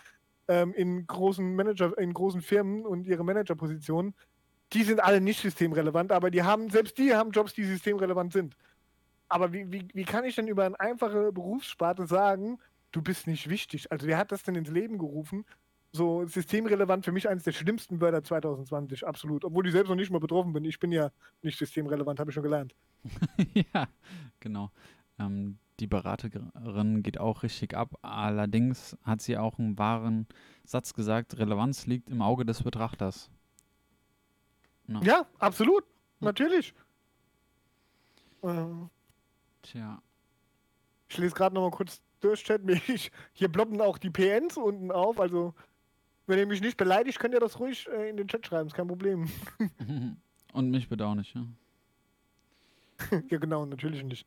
ähm, 0.47 0.73
in 0.73 1.05
großen 1.05 1.55
Manager, 1.55 1.97
in 1.97 2.13
großen 2.13 2.41
Firmen 2.41 2.85
und 2.85 3.05
ihre 3.05 3.23
Managerpositionen. 3.23 4.15
Die 4.71 4.83
sind 4.83 5.03
alle 5.03 5.21
nicht 5.21 5.41
systemrelevant, 5.41 6.11
aber 6.11 6.31
die 6.31 6.43
haben, 6.43 6.69
selbst 6.69 6.97
die 6.97 7.13
haben 7.13 7.31
Jobs, 7.31 7.53
die 7.53 7.65
systemrelevant 7.65 8.33
sind. 8.33 8.55
Aber 9.33 9.51
wie, 9.51 9.71
wie, 9.71 9.87
wie 9.95 10.03
kann 10.03 10.25
ich 10.25 10.35
denn 10.35 10.47
über 10.47 10.63
eine 10.63 10.79
einfache 10.79 11.31
Berufssparte 11.31 12.05
sagen, 12.05 12.59
du 12.91 13.01
bist 13.01 13.25
nicht 13.25 13.49
wichtig? 13.49 13.91
Also 13.91 14.05
wer 14.05 14.19
hat 14.19 14.31
das 14.31 14.43
denn 14.43 14.53
ins 14.53 14.69
Leben 14.69 14.99
gerufen? 14.99 15.43
So 15.91 16.23
systemrelevant 16.27 17.03
für 17.03 17.11
mich 17.11 17.27
eines 17.27 17.41
der 17.41 17.51
schlimmsten 17.51 17.99
Wörter 17.99 18.23
2020, 18.23 19.07
absolut. 19.07 19.43
Obwohl 19.43 19.65
ich 19.65 19.71
selbst 19.71 19.89
noch 19.89 19.95
nicht 19.95 20.11
mal 20.11 20.19
betroffen 20.19 20.53
bin. 20.53 20.63
Ich 20.65 20.79
bin 20.79 20.91
ja 20.91 21.09
nicht 21.41 21.57
systemrelevant, 21.57 22.19
habe 22.19 22.29
ich 22.29 22.35
schon 22.35 22.43
gelernt. 22.43 22.75
ja, 23.73 23.87
genau. 24.39 24.69
Ähm, 25.17 25.57
die 25.79 25.87
Beraterin 25.87 27.01
geht 27.01 27.19
auch 27.19 27.41
richtig 27.41 27.75
ab. 27.75 27.97
Allerdings 28.03 28.95
hat 29.01 29.23
sie 29.23 29.35
auch 29.35 29.57
einen 29.57 29.79
wahren 29.79 30.27
Satz 30.63 30.93
gesagt: 30.93 31.39
Relevanz 31.39 31.87
liegt 31.87 32.11
im 32.11 32.21
Auge 32.21 32.45
des 32.45 32.61
Betrachters. 32.61 33.31
Na. 34.85 35.01
Ja, 35.01 35.25
absolut. 35.39 35.85
Natürlich. 36.19 36.75
Ähm, 38.43 38.91
Tja. 39.63 40.01
Ich 41.09 41.17
lese 41.17 41.35
gerade 41.35 41.55
noch 41.55 41.61
mal 41.63 41.71
kurz 41.71 42.01
durch, 42.19 42.43
Chat. 42.43 42.61
Hier 43.33 43.49
ploppen 43.49 43.81
auch 43.81 43.97
die 43.97 44.09
PNs 44.09 44.57
unten 44.57 44.91
auf. 44.91 45.19
Also, 45.19 45.53
wenn 46.27 46.39
ihr 46.39 46.47
mich 46.47 46.61
nicht 46.61 46.77
beleidigt, 46.77 47.19
könnt 47.19 47.33
ihr 47.33 47.39
das 47.39 47.59
ruhig 47.59 47.87
äh, 47.87 48.09
in 48.09 48.17
den 48.17 48.27
Chat 48.27 48.45
schreiben. 48.45 48.67
Ist 48.67 48.75
kein 48.75 48.87
Problem. 48.87 49.29
Und 50.53 50.69
mich 50.69 50.87
bitte 50.87 51.05
auch 51.05 51.15
nicht, 51.15 51.35
ja? 51.35 51.45
ja, 53.29 53.37
genau, 53.37 53.65
natürlich 53.65 54.03
nicht. 54.03 54.25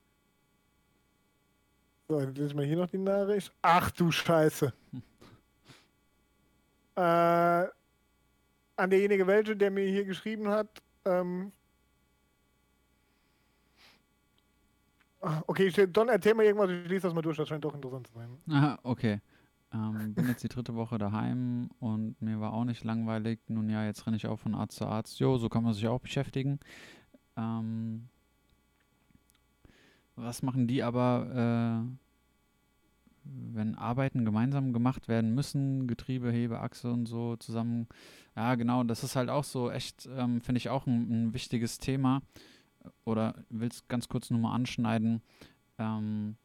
So, 2.08 2.20
jetzt 2.20 2.36
lese 2.36 2.48
ich 2.48 2.54
mal 2.54 2.64
hier 2.64 2.76
noch 2.76 2.90
die 2.90 2.98
Nachricht. 2.98 3.52
Ach 3.62 3.90
du 3.90 4.10
Scheiße. 4.10 4.72
äh, 6.96 7.00
an 7.00 8.90
derjenige 8.90 9.26
welche, 9.26 9.56
der 9.56 9.70
mir 9.70 9.88
hier 9.88 10.04
geschrieben 10.04 10.48
hat, 10.48 10.82
ähm, 11.04 11.52
Okay, 15.20 15.70
Don, 15.88 16.08
erzähl 16.08 16.34
mal 16.34 16.44
irgendwas, 16.44 16.70
ich 16.70 16.88
lese 16.88 17.08
das 17.08 17.14
mal 17.14 17.22
durch, 17.22 17.36
das 17.36 17.48
scheint 17.48 17.64
doch 17.64 17.74
interessant 17.74 18.06
zu 18.06 18.14
sein. 18.14 18.28
Aha, 18.48 18.78
okay. 18.82 19.20
Ähm, 19.72 20.14
bin 20.14 20.28
jetzt 20.28 20.44
die 20.44 20.48
dritte 20.48 20.74
Woche 20.74 20.98
daheim 20.98 21.68
und 21.80 22.20
mir 22.22 22.40
war 22.40 22.52
auch 22.52 22.64
nicht 22.64 22.84
langweilig. 22.84 23.40
Nun 23.48 23.68
ja, 23.68 23.84
jetzt 23.84 24.06
renne 24.06 24.16
ich 24.16 24.26
auch 24.26 24.38
von 24.38 24.54
Arzt 24.54 24.76
zu 24.76 24.86
Arzt. 24.86 25.18
Jo, 25.18 25.38
so 25.38 25.48
kann 25.48 25.64
man 25.64 25.72
sich 25.72 25.88
auch 25.88 26.00
beschäftigen. 26.00 26.60
Ähm, 27.36 28.08
was 30.14 30.42
machen 30.42 30.66
die 30.66 30.82
aber, 30.82 31.84
äh, 31.84 31.96
wenn 33.24 33.74
Arbeiten 33.74 34.24
gemeinsam 34.24 34.72
gemacht 34.72 35.08
werden 35.08 35.34
müssen, 35.34 35.86
Getriebe, 35.88 36.30
Hebe, 36.30 36.60
Achse 36.60 36.90
und 36.90 37.06
so 37.06 37.36
zusammen? 37.36 37.86
Ja, 38.34 38.54
genau, 38.54 38.82
das 38.84 39.04
ist 39.04 39.16
halt 39.16 39.28
auch 39.28 39.44
so 39.44 39.70
echt, 39.70 40.08
ähm, 40.16 40.40
finde 40.40 40.58
ich 40.58 40.70
auch 40.70 40.86
ein, 40.86 41.26
ein, 41.26 41.34
wichtiges 41.34 41.78
Thema. 41.78 42.22
Oder 43.04 43.44
will 43.48 43.68
es 43.68 43.86
ganz 43.88 44.08
kurz 44.08 44.30
nur 44.30 44.40
mal 44.40 44.54
anschneiden. 44.54 45.22
Ähm, 45.78 46.36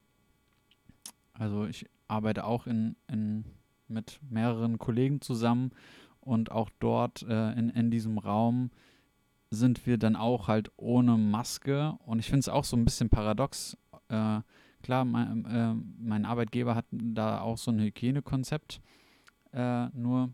also 1.34 1.66
ich 1.66 1.86
arbeite 2.08 2.46
auch 2.46 2.68
in, 2.68 2.96
in, 3.08 3.46
mit 3.88 4.20
mehreren 4.30 4.78
Kollegen 4.78 5.22
zusammen 5.22 5.72
und 6.20 6.52
auch 6.52 6.70
dort 6.80 7.24
äh, 7.24 7.54
in, 7.54 7.70
in 7.70 7.90
diesem 7.90 8.18
Raum 8.18 8.70
sind 9.50 9.86
wir 9.86 9.98
dann 9.98 10.16
auch 10.16 10.48
halt 10.48 10.72
ohne 10.78 11.18
Maske. 11.18 11.98
Und 12.06 12.20
ich 12.20 12.28
finde 12.28 12.40
es 12.40 12.50
auch 12.50 12.64
so 12.64 12.78
ein 12.78 12.86
bisschen 12.86 13.10
paradox. 13.10 13.78
Äh, 14.08 14.40
klar, 14.82 15.06
mein, 15.06 15.46
äh, 15.46 15.74
mein, 15.98 16.26
Arbeitgeber 16.26 16.74
hat 16.74 16.86
da 16.92 17.42
auch 17.42 17.58
so 17.58 17.72
ein 17.72 17.80
Hygienekonzept. 17.80 18.82
Äh, 19.52 19.88
nur, 19.90 20.34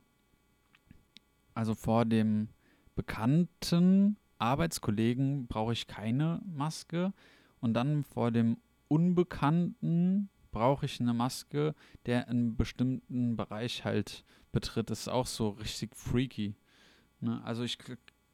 also 1.56 1.74
vor 1.74 2.06
dem 2.06 2.50
bekannten 2.96 4.18
Arbeitskollegen 4.40 5.48
brauche 5.48 5.74
ich 5.74 5.88
keine 5.88 6.42
Maske. 6.46 7.14
Und 7.60 7.74
dann 7.74 8.04
vor 8.04 8.32
dem 8.32 8.58
Unbekannten 8.88 10.30
brauche 10.52 10.86
ich 10.86 11.00
eine 11.00 11.14
Maske, 11.14 11.76
der 12.06 12.28
einen 12.28 12.56
bestimmten 12.56 13.36
Bereich 13.36 13.84
halt 13.84 14.24
betritt. 14.52 14.90
Das 14.90 15.02
ist 15.02 15.08
auch 15.08 15.28
so 15.28 15.50
richtig 15.50 15.96
freaky. 15.96 16.56
Ne? 17.20 17.42
Also 17.44 17.64
ich 17.64 17.78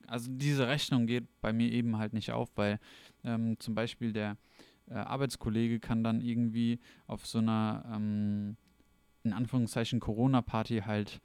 also 0.07 0.29
diese 0.31 0.67
Rechnung 0.67 1.07
geht 1.07 1.27
bei 1.41 1.53
mir 1.53 1.71
eben 1.71 1.97
halt 1.97 2.13
nicht 2.13 2.31
auf, 2.31 2.49
weil 2.55 2.79
ähm, 3.23 3.59
zum 3.59 3.75
Beispiel 3.75 4.13
der 4.13 4.37
äh, 4.89 4.95
Arbeitskollege 4.95 5.79
kann 5.79 6.03
dann 6.03 6.21
irgendwie 6.21 6.79
auf 7.07 7.25
so 7.25 7.39
einer 7.39 7.85
ähm, 7.93 8.57
in 9.23 9.33
Anführungszeichen 9.33 9.99
Corona-Party 9.99 10.81
halt 10.85 11.21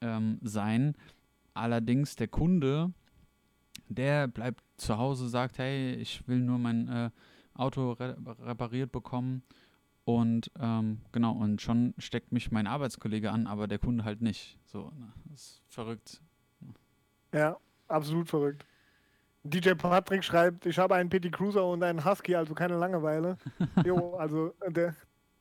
ähm, 0.00 0.38
sein. 0.42 0.96
Allerdings 1.54 2.16
der 2.16 2.28
Kunde, 2.28 2.92
der 3.88 4.28
bleibt 4.28 4.62
zu 4.76 4.98
Hause, 4.98 5.28
sagt, 5.28 5.58
hey, 5.58 5.94
ich 5.94 6.26
will 6.28 6.40
nur 6.40 6.58
mein 6.58 6.88
äh, 6.88 7.10
Auto 7.54 7.92
re 7.92 8.16
repariert 8.40 8.92
bekommen 8.92 9.42
und 10.06 10.52
ähm, 10.60 11.00
genau, 11.10 11.32
und 11.32 11.60
schon 11.60 11.92
steckt 11.98 12.30
mich 12.30 12.52
mein 12.52 12.68
Arbeitskollege 12.68 13.32
an, 13.32 13.48
aber 13.48 13.66
der 13.66 13.80
Kunde 13.80 14.04
halt 14.04 14.22
nicht. 14.22 14.56
So, 14.64 14.92
ne? 14.96 15.12
das 15.24 15.40
ist 15.40 15.62
verrückt. 15.68 16.22
Ja, 17.34 17.56
absolut 17.88 18.28
verrückt. 18.28 18.64
DJ 19.42 19.72
Patrick 19.72 20.22
schreibt, 20.22 20.64
ich 20.64 20.78
habe 20.78 20.94
einen 20.94 21.08
Petty 21.08 21.30
Cruiser 21.30 21.66
und 21.66 21.82
einen 21.82 22.04
Husky, 22.04 22.36
also 22.36 22.54
keine 22.54 22.76
Langeweile. 22.76 23.36
jo, 23.84 24.14
also 24.14 24.54
der, 24.68 24.94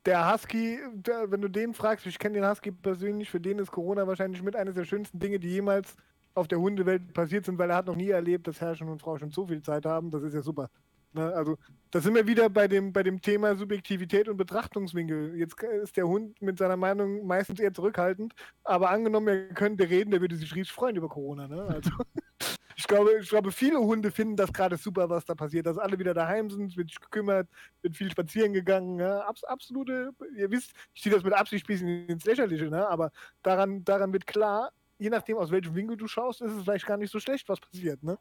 der 0.04 0.34
Husky, 0.34 0.80
der, 0.94 1.30
wenn 1.30 1.42
du 1.42 1.48
den 1.48 1.76
fragst, 1.76 2.08
ich 2.08 2.18
kenne 2.18 2.40
den 2.40 2.50
Husky 2.50 2.72
persönlich, 2.72 3.30
für 3.30 3.40
den 3.40 3.60
ist 3.60 3.72
Corona 3.72 4.08
wahrscheinlich 4.08 4.42
mit 4.42 4.56
eines 4.56 4.74
der 4.74 4.86
schönsten 4.86 5.20
Dinge, 5.20 5.40
die 5.40 5.50
jemals 5.50 5.96
auf 6.36 6.48
der 6.48 6.60
Hundewelt 6.60 7.14
passiert 7.14 7.46
sind, 7.46 7.58
weil 7.58 7.70
er 7.70 7.78
hat 7.78 7.88
noch 7.88 7.96
nie 7.96 8.10
erlebt, 8.10 8.48
dass 8.48 8.62
Herrchen 8.62 8.90
und 8.90 9.00
Frau 9.00 9.18
schon 9.18 9.32
so 9.32 9.48
viel 9.48 9.62
Zeit 9.62 9.86
haben. 9.86 10.12
Das 10.12 10.22
ist 10.22 10.34
ja 10.34 10.42
super. 10.42 10.70
Ne? 11.16 11.34
Also 11.34 11.58
da 11.92 12.02
sind 12.02 12.14
wir 12.14 12.28
wieder 12.28 12.50
bei 12.50 12.68
dem, 12.68 12.92
bei 12.92 13.02
dem 13.02 13.22
Thema 13.22 13.56
Subjektivität 13.56 14.28
und 14.28 14.38
Betrachtungswinkel. 14.38 15.36
Jetzt 15.38 15.62
ist 15.64 15.98
der 15.98 16.08
Hund 16.08 16.42
mit 16.42 16.58
seiner 16.58 16.78
Meinung 16.78 17.26
meistens 17.26 17.60
eher 17.60 17.74
zurückhaltend, 17.74 18.34
aber 18.64 18.90
angenommen, 18.90 19.28
er 19.28 19.54
könnte 19.54 19.90
reden, 19.90 20.12
der 20.12 20.22
würde 20.22 20.36
sich 20.36 20.54
riesig 20.54 20.74
freuen 20.74 20.98
über 20.98 21.08
Corona. 21.08 21.48
Ne? 21.48 21.62
Also 21.64 21.90
ich 22.76 22.86
glaube, 22.86 23.18
ich 23.22 23.30
glaube, 23.30 23.52
viele 23.54 23.80
Hunde 23.80 24.12
finden 24.12 24.36
das 24.36 24.52
gerade 24.52 24.76
super, 24.76 25.10
was 25.10 25.26
da 25.26 25.36
passiert, 25.36 25.66
dass 25.68 25.78
alle 25.78 25.98
wieder 25.98 26.14
daheim 26.14 26.50
sind, 26.50 26.76
wird 26.76 26.90
sich 26.90 27.00
gekümmert, 27.00 27.48
wird 27.82 27.96
viel 27.96 28.12
spazieren 28.12 28.52
gegangen. 28.52 28.98
Ne? 28.98 29.26
Abs 29.26 29.46
absolute, 29.46 30.12
ihr 30.36 30.52
wisst, 30.52 30.74
ich 30.94 31.02
ziehe 31.02 31.16
das 31.16 31.24
mit 31.24 31.34
Absicht 31.34 31.66
ein 31.66 31.68
bisschen 31.68 32.08
ins 32.08 32.26
Lächerliche, 32.26 32.70
ne? 32.70 32.88
aber 32.90 33.12
daran, 33.42 33.86
daran 33.86 34.12
wird 34.12 34.28
klar, 34.28 34.74
je 34.98 35.10
nachdem, 35.10 35.38
aus 35.38 35.52
welchem 35.52 35.76
Winkel 35.76 35.98
du 35.98 36.08
schaust, 36.08 36.42
ist 36.42 36.52
es 36.52 36.64
vielleicht 36.64 36.86
gar 36.86 36.98
nicht 36.98 37.12
so 37.12 37.20
schlecht, 37.20 37.48
was 37.50 37.60
passiert. 37.60 38.04
Ne? 38.04 38.18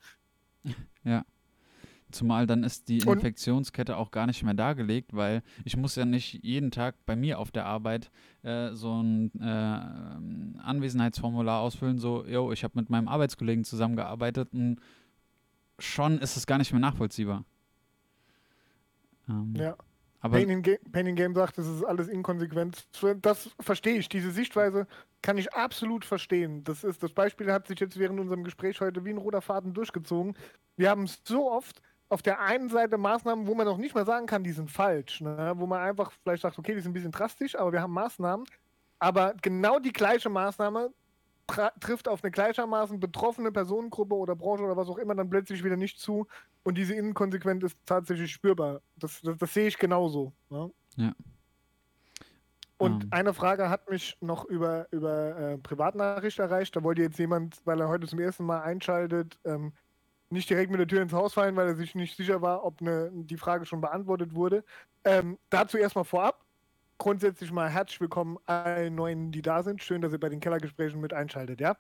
Ja. 1.05 1.25
Zumal 2.11 2.47
dann 2.47 2.63
ist 2.63 2.89
die 2.89 2.99
Infektionskette 2.99 3.97
auch 3.97 4.11
gar 4.11 4.27
nicht 4.27 4.43
mehr 4.45 4.55
dargelegt, 4.55 5.15
weil 5.15 5.43
ich 5.65 5.77
muss 5.77 5.97
ja 5.97 6.05
nicht 6.05 6.45
jeden 6.45 6.71
Tag 6.71 6.95
bei 7.07 7.17
mir 7.17 7.39
auf 7.41 7.51
der 7.51 7.67
Arbeit 7.67 8.11
äh, 8.43 8.73
so 8.73 9.03
ein 9.03 9.33
äh, 9.41 9.45
Anwesenheitsformular 10.63 11.61
ausfüllen, 11.61 11.99
so, 11.99 12.25
yo, 12.25 12.53
ich 12.53 12.63
habe 12.63 12.79
mit 12.79 12.89
meinem 12.89 13.09
Arbeitskollegen 13.09 13.65
zusammengearbeitet 13.65 14.51
und 14.53 14.79
schon 15.79 16.19
ist 16.19 16.37
es 16.37 16.47
gar 16.47 16.59
nicht 16.59 16.73
mehr 16.73 16.81
nachvollziehbar. 16.81 17.45
Ähm, 19.29 19.55
ja. 19.57 19.77
Aber 20.25 20.39
Pain 20.39 20.49
in, 20.49 20.63
Ga 20.63 20.77
Pain 20.91 21.07
in 21.07 21.17
Game 21.17 21.35
sagt, 21.35 21.59
das 21.59 21.67
ist 21.67 21.85
alles 21.85 22.09
inkonsequent. 22.09 22.89
Das 23.21 23.51
verstehe 23.61 23.99
ich. 23.99 24.09
Diese 24.09 24.31
Sichtweise 24.31 24.87
kann 25.21 25.37
ich 25.37 25.53
absolut 25.53 26.07
verstehen. 26.07 26.65
Das 26.65 26.83
ist 26.83 27.03
das 27.03 27.13
Beispiel 27.13 27.53
hat 27.53 27.67
sich 27.67 27.79
jetzt 27.79 27.99
während 27.99 28.19
unserem 28.19 28.43
Gespräch 28.43 28.81
heute 28.81 29.05
wie 29.05 29.11
ein 29.11 29.19
roter 29.19 29.43
Faden 29.43 29.75
durchgezogen. 29.75 30.35
Wir 30.79 30.89
haben 30.89 31.07
so 31.25 31.53
oft 31.53 31.83
auf 32.09 32.23
der 32.23 32.41
einen 32.41 32.71
Seite 32.71 32.97
Maßnahmen, 32.97 33.47
wo 33.47 33.55
man 33.55 33.67
noch 33.67 33.77
nicht 33.77 33.95
mal 33.95 34.07
sagen 34.07 34.25
kann, 34.25 34.43
die 34.43 34.53
sind 34.53 34.71
falsch. 34.71 35.21
Ne? 35.21 35.53
Wo 35.57 35.67
man 35.67 35.83
einfach 35.83 36.11
vielleicht 36.23 36.41
sagt, 36.41 36.59
okay, 36.59 36.75
die 36.75 36.81
sind 36.81 36.93
ein 36.93 36.95
bisschen 36.95 37.13
drastisch, 37.13 37.55
aber 37.55 37.73
wir 37.73 37.83
haben 37.83 37.93
Maßnahmen. 37.93 38.47
Aber 39.01 39.35
genau 39.43 39.79
die 39.79 39.93
gleiche 39.93 40.31
Maßnahme 40.31 40.91
trifft 41.47 42.09
auf 42.09 42.23
eine 42.23 42.31
gleichermaßen 42.31 43.01
betroffene 43.01 43.53
Personengruppe 43.53 44.15
oder 44.15 44.35
Branche 44.35 44.65
oder 44.65 44.77
was 44.77 44.89
auch 44.89 44.99
immer 44.99 45.15
dann 45.15 45.31
plötzlich 45.31 45.63
wieder 45.63 45.77
nicht 45.77 45.99
zu. 45.99 46.27
Und 46.63 46.79
diese 46.79 46.95
Inkonsequenz 46.95 47.63
ist 47.65 47.77
tatsächlich 47.85 48.33
spürbar. 48.33 48.81
Das, 48.97 49.21
das, 49.23 49.37
das 49.37 49.55
sehe 49.55 49.69
ich 49.69 49.79
genauso. 49.79 50.33
Ne? 50.49 50.71
Ja. 50.97 51.13
Und 52.79 52.93
um. 52.93 53.01
Ähm. 53.03 53.09
eine 53.11 53.35
Frage 53.35 53.69
hat 53.69 53.89
mich 53.91 54.17
noch 54.21 54.45
über, 54.47 54.87
über 54.91 55.37
äh, 55.39 55.59
Privatnachricht 55.59 56.39
erreicht. 56.39 56.75
Da 56.75 56.83
wollte 56.83 57.03
jetzt 57.03 57.19
jemand, 57.19 57.61
weil 57.65 57.81
er 57.81 57.89
heute 57.89 58.07
zum 58.07 58.19
ersten 58.19 58.45
Mal 58.45 58.63
einschaltet, 58.63 59.39
ähm, 59.45 59.73
nicht 60.31 60.51
direkt 60.51 60.71
mit 60.71 60.81
der 60.81 60.89
Tür 60.89 61.03
ins 61.03 61.13
Haus 61.13 61.35
fallen, 61.35 61.55
weil 61.57 61.69
er 61.69 61.77
sich 61.77 61.95
nicht 61.95 62.17
sicher 62.17 62.43
war, 62.43 62.65
ob 62.65 62.81
ne, 62.81 63.11
die 63.13 63.37
Frage 63.37 63.67
schon 63.67 63.81
beantwortet 63.81 64.35
wurde. 64.35 64.65
Ähm, 65.05 65.39
dazu 65.51 65.77
erstmal 65.77 66.05
vorab. 66.05 66.44
Grundsätzlich 66.99 67.51
mal 67.53 67.69
herzlich 67.69 68.01
willkommen 68.01 68.39
allen 68.47 68.95
Neuen, 68.95 69.33
die 69.33 69.43
da 69.43 69.63
sind. 69.63 69.83
Schön, 69.83 70.01
dass 70.01 70.13
ihr 70.13 70.21
bei 70.21 70.29
den 70.29 70.41
Kellergesprächen 70.41 71.01
mit 71.01 71.13
einschaltet, 71.13 71.61
ja? 71.61 71.77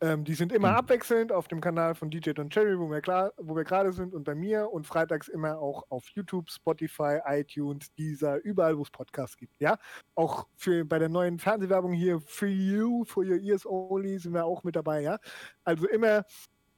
Ähm, 0.00 0.24
die 0.24 0.34
sind 0.34 0.52
immer 0.52 0.70
Mhm. 0.70 0.76
abwechselnd 0.76 1.32
auf 1.32 1.48
dem 1.48 1.60
Kanal 1.60 1.94
von 1.94 2.10
DJ 2.10 2.30
Don 2.32 2.50
Cherry, 2.50 2.78
wo 2.78 2.90
wir, 2.90 3.00
klar, 3.00 3.32
wo 3.36 3.56
wir 3.56 3.64
gerade 3.64 3.92
sind, 3.92 4.14
und 4.14 4.24
bei 4.24 4.34
mir 4.34 4.70
und 4.70 4.86
freitags 4.86 5.28
immer 5.28 5.58
auch 5.58 5.84
auf 5.90 6.08
YouTube, 6.10 6.50
Spotify, 6.50 7.20
iTunes, 7.24 7.92
dieser, 7.94 8.42
überall, 8.44 8.78
wo 8.78 8.82
es 8.82 8.90
Podcasts 8.90 9.36
gibt, 9.36 9.60
ja? 9.60 9.78
Auch 10.14 10.48
für 10.56 10.84
bei 10.84 10.98
der 10.98 11.08
neuen 11.08 11.38
Fernsehwerbung 11.38 11.92
hier, 11.92 12.20
for 12.20 12.48
you, 12.48 13.04
for 13.04 13.24
your 13.24 13.38
ears 13.40 13.64
only, 13.66 14.18
sind 14.18 14.34
wir 14.34 14.44
auch 14.44 14.64
mit 14.64 14.76
dabei, 14.76 15.02
ja? 15.02 15.18
Also 15.64 15.88
immer 15.88 16.24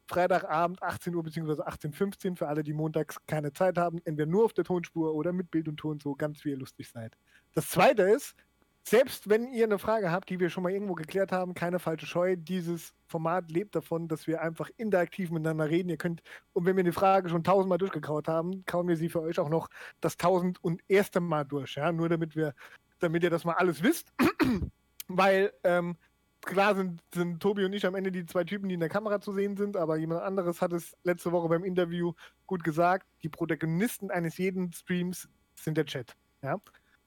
Freitagabend 0.08 0.82
18 0.82 1.14
Uhr 1.14 1.22
bzw. 1.22 1.62
18.15 1.62 2.32
Uhr 2.32 2.36
für 2.38 2.48
alle, 2.48 2.62
die 2.64 2.72
montags 2.72 3.18
keine 3.26 3.52
Zeit 3.52 3.78
haben, 3.78 3.98
entweder 4.04 4.28
nur 4.28 4.44
auf 4.44 4.52
der 4.52 4.64
Tonspur 4.64 5.14
oder 5.14 5.32
mit 5.32 5.50
Bild 5.52 5.68
und 5.68 5.76
Ton, 5.76 6.00
so 6.00 6.14
ganz 6.16 6.44
wie 6.44 6.50
ihr 6.50 6.56
lustig 6.58 6.88
seid. 6.90 7.16
Das 7.54 7.68
zweite 7.68 8.02
ist, 8.02 8.36
selbst 8.82 9.28
wenn 9.28 9.52
ihr 9.52 9.64
eine 9.64 9.78
Frage 9.78 10.10
habt, 10.10 10.30
die 10.30 10.40
wir 10.40 10.50
schon 10.50 10.62
mal 10.62 10.72
irgendwo 10.72 10.94
geklärt 10.94 11.32
haben, 11.32 11.54
keine 11.54 11.78
falsche 11.78 12.06
Scheu, 12.06 12.36
dieses 12.36 12.94
Format 13.06 13.50
lebt 13.50 13.74
davon, 13.74 14.08
dass 14.08 14.26
wir 14.26 14.40
einfach 14.40 14.70
interaktiv 14.76 15.30
miteinander 15.30 15.68
reden. 15.68 15.90
Ihr 15.90 15.96
könnt, 15.96 16.22
und 16.54 16.64
wenn 16.66 16.76
wir 16.76 16.84
die 16.84 16.92
Frage 16.92 17.28
schon 17.28 17.44
tausendmal 17.44 17.78
durchgekaut 17.78 18.26
haben, 18.26 18.64
kauen 18.66 18.88
wir 18.88 18.96
sie 18.96 19.08
für 19.08 19.20
euch 19.20 19.38
auch 19.38 19.48
noch 19.48 19.68
das 20.00 20.16
tausend 20.16 20.62
und 20.64 20.82
erste 20.88 21.20
Mal 21.20 21.44
durch, 21.44 21.76
ja, 21.76 21.92
nur 21.92 22.08
damit 22.08 22.34
wir, 22.36 22.54
damit 23.00 23.22
ihr 23.22 23.30
das 23.30 23.44
mal 23.44 23.54
alles 23.54 23.82
wisst, 23.82 24.12
weil, 25.08 25.52
ähm, 25.64 25.96
klar 26.42 26.74
sind, 26.74 27.02
sind 27.14 27.40
Tobi 27.40 27.66
und 27.66 27.72
ich 27.74 27.84
am 27.86 27.94
Ende 27.94 28.10
die 28.10 28.24
zwei 28.24 28.44
Typen, 28.44 28.68
die 28.68 28.74
in 28.74 28.80
der 28.80 28.88
Kamera 28.88 29.20
zu 29.20 29.32
sehen 29.32 29.56
sind, 29.56 29.76
aber 29.76 29.98
jemand 29.98 30.22
anderes 30.22 30.62
hat 30.62 30.72
es 30.72 30.96
letzte 31.04 31.32
Woche 31.32 31.48
beim 31.48 31.64
Interview 31.64 32.14
gut 32.46 32.64
gesagt, 32.64 33.06
die 33.22 33.28
Protagonisten 33.28 34.10
eines 34.10 34.38
jeden 34.38 34.72
Streams 34.72 35.28
sind 35.54 35.76
der 35.76 35.84
Chat, 35.84 36.16
ja. 36.42 36.58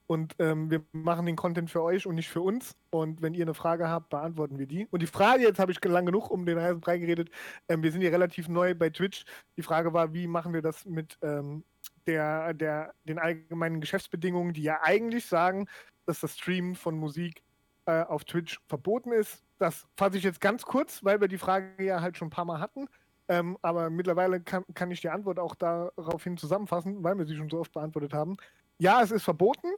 Und 0.06 0.34
ähm, 0.38 0.70
wir 0.70 0.82
machen 0.92 1.24
den 1.24 1.36
Content 1.36 1.70
für 1.70 1.82
euch 1.82 2.06
und 2.06 2.14
nicht 2.14 2.28
für 2.28 2.42
uns. 2.42 2.76
Und 2.90 3.22
wenn 3.22 3.34
ihr 3.34 3.44
eine 3.44 3.54
Frage 3.54 3.88
habt, 3.88 4.10
beantworten 4.10 4.58
wir 4.58 4.66
die. 4.66 4.86
Und 4.90 5.00
die 5.00 5.06
Frage, 5.06 5.42
jetzt 5.42 5.58
habe 5.58 5.72
ich 5.72 5.82
lang 5.82 6.04
genug 6.04 6.30
um 6.30 6.44
den 6.44 6.60
heißen 6.60 6.80
Brei 6.80 6.98
geredet, 6.98 7.30
ähm, 7.68 7.82
wir 7.82 7.90
sind 7.90 8.02
hier 8.02 8.12
relativ 8.12 8.48
neu 8.48 8.74
bei 8.74 8.90
Twitch. 8.90 9.24
Die 9.56 9.62
Frage 9.62 9.92
war, 9.94 10.12
wie 10.12 10.26
machen 10.26 10.52
wir 10.52 10.60
das 10.60 10.84
mit 10.84 11.18
ähm, 11.22 11.64
der, 12.06 12.52
der, 12.52 12.92
den 13.04 13.18
allgemeinen 13.18 13.80
Geschäftsbedingungen, 13.80 14.52
die 14.52 14.62
ja 14.62 14.80
eigentlich 14.82 15.26
sagen, 15.26 15.68
dass 16.06 16.20
das 16.20 16.36
Streamen 16.36 16.74
von 16.74 16.96
Musik 16.96 17.42
äh, 17.86 18.02
auf 18.02 18.24
Twitch 18.24 18.60
verboten 18.68 19.12
ist. 19.12 19.42
Das 19.58 19.86
fasse 19.96 20.18
ich 20.18 20.24
jetzt 20.24 20.40
ganz 20.40 20.64
kurz, 20.64 21.02
weil 21.02 21.20
wir 21.20 21.28
die 21.28 21.38
Frage 21.38 21.82
ja 21.82 22.00
halt 22.02 22.18
schon 22.18 22.28
ein 22.28 22.30
paar 22.30 22.44
Mal 22.44 22.60
hatten. 22.60 22.88
Ähm, 23.28 23.56
aber 23.62 23.88
mittlerweile 23.88 24.40
kann, 24.40 24.64
kann 24.74 24.90
ich 24.90 25.00
die 25.00 25.08
Antwort 25.08 25.38
auch 25.38 25.54
daraufhin 25.54 26.36
zusammenfassen, 26.36 27.02
weil 27.02 27.16
wir 27.16 27.24
sie 27.24 27.36
schon 27.36 27.48
so 27.48 27.58
oft 27.58 27.72
beantwortet 27.72 28.12
haben. 28.12 28.36
Ja, 28.78 29.02
es 29.02 29.10
ist 29.10 29.22
verboten, 29.22 29.68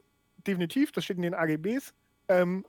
definitiv, 0.47 0.91
das 0.91 1.03
steht 1.03 1.17
in 1.17 1.23
den 1.23 1.33
AGBs. 1.33 1.93
Ähm, 2.29 2.65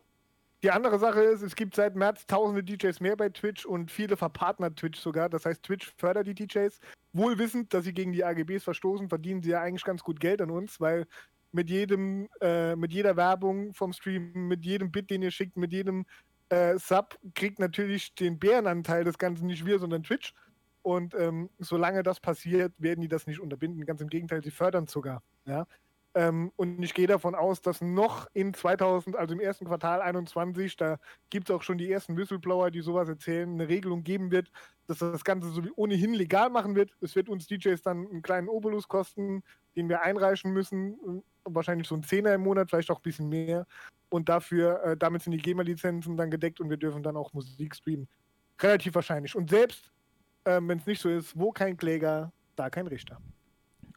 die 0.62 0.72
andere 0.72 0.98
Sache 0.98 1.22
ist, 1.22 1.42
es 1.42 1.54
gibt 1.54 1.76
seit 1.76 1.94
März 1.94 2.26
tausende 2.26 2.64
DJs 2.64 2.98
mehr 3.00 3.16
bei 3.16 3.28
Twitch 3.28 3.64
und 3.64 3.92
viele 3.92 4.16
verpartnert 4.16 4.76
Twitch 4.76 4.98
sogar. 4.98 5.28
Das 5.28 5.46
heißt, 5.46 5.62
Twitch 5.62 5.92
fördert 5.96 6.26
die 6.26 6.34
DJs. 6.34 6.80
Wohl 7.12 7.38
wissend, 7.38 7.72
dass 7.72 7.84
sie 7.84 7.94
gegen 7.94 8.12
die 8.12 8.24
AGBs 8.24 8.64
verstoßen, 8.64 9.08
verdienen 9.08 9.40
sie 9.40 9.50
ja 9.50 9.62
eigentlich 9.62 9.84
ganz 9.84 10.02
gut 10.02 10.18
Geld 10.18 10.42
an 10.42 10.50
uns, 10.50 10.80
weil 10.80 11.06
mit 11.52 11.70
jedem, 11.70 12.28
äh, 12.40 12.74
mit 12.74 12.92
jeder 12.92 13.16
Werbung 13.16 13.72
vom 13.72 13.92
Stream, 13.92 14.48
mit 14.48 14.64
jedem 14.64 14.90
Bit, 14.90 15.10
den 15.10 15.22
ihr 15.22 15.30
schickt, 15.30 15.56
mit 15.56 15.72
jedem 15.72 16.06
äh, 16.48 16.76
Sub, 16.78 17.18
kriegt 17.34 17.60
natürlich 17.60 18.14
den 18.16 18.38
Bärenanteil 18.38 19.04
des 19.04 19.16
Ganzen 19.16 19.46
nicht 19.46 19.64
wir, 19.64 19.78
sondern 19.78 20.02
Twitch. 20.02 20.34
Und 20.82 21.14
ähm, 21.14 21.50
solange 21.58 22.02
das 22.02 22.18
passiert, 22.18 22.72
werden 22.78 23.00
die 23.00 23.08
das 23.08 23.26
nicht 23.26 23.40
unterbinden. 23.40 23.84
Ganz 23.86 24.00
im 24.00 24.08
Gegenteil, 24.08 24.42
sie 24.42 24.50
fördern 24.50 24.86
sogar. 24.86 25.22
Ja? 25.44 25.66
Ähm, 26.18 26.50
und 26.56 26.82
ich 26.82 26.94
gehe 26.94 27.06
davon 27.06 27.36
aus, 27.36 27.62
dass 27.62 27.80
noch 27.80 28.26
in 28.34 28.52
2000, 28.52 29.14
also 29.14 29.34
im 29.34 29.40
ersten 29.40 29.66
Quartal 29.66 30.02
21, 30.02 30.74
da 30.76 30.98
gibt 31.30 31.48
es 31.48 31.54
auch 31.54 31.62
schon 31.62 31.78
die 31.78 31.92
ersten 31.92 32.16
Whistleblower, 32.16 32.72
die 32.72 32.80
sowas 32.80 33.08
erzählen, 33.08 33.48
eine 33.48 33.68
Regelung 33.68 34.02
geben 34.02 34.32
wird, 34.32 34.50
dass 34.88 34.98
das 34.98 35.22
Ganze 35.22 35.48
so 35.50 35.64
wie 35.64 35.70
ohnehin 35.76 36.14
legal 36.14 36.50
machen 36.50 36.74
wird. 36.74 36.90
Es 37.00 37.14
wird 37.14 37.28
uns 37.28 37.46
DJs 37.46 37.80
dann 37.82 38.08
einen 38.08 38.22
kleinen 38.22 38.48
Obolus 38.48 38.88
kosten, 38.88 39.44
den 39.76 39.88
wir 39.88 40.02
einreichen 40.02 40.52
müssen. 40.52 41.22
Wahrscheinlich 41.44 41.86
so 41.86 41.94
ein 41.94 42.02
Zehner 42.02 42.34
im 42.34 42.40
Monat, 42.40 42.68
vielleicht 42.68 42.90
auch 42.90 42.98
ein 42.98 43.02
bisschen 43.02 43.28
mehr. 43.28 43.64
Und 44.08 44.28
dafür, 44.28 44.82
äh, 44.82 44.96
damit 44.96 45.22
sind 45.22 45.30
die 45.30 45.38
GEMA-Lizenzen 45.38 46.16
dann 46.16 46.32
gedeckt 46.32 46.60
und 46.60 46.68
wir 46.68 46.78
dürfen 46.78 47.04
dann 47.04 47.16
auch 47.16 47.32
Musik 47.32 47.76
streamen. 47.76 48.08
Relativ 48.60 48.92
wahrscheinlich. 48.96 49.36
Und 49.36 49.50
selbst, 49.50 49.92
ähm, 50.46 50.66
wenn 50.68 50.78
es 50.78 50.86
nicht 50.86 51.00
so 51.00 51.10
ist, 51.10 51.38
wo 51.38 51.52
kein 51.52 51.76
Kläger, 51.76 52.32
da 52.56 52.70
kein 52.70 52.88
Richter. 52.88 53.20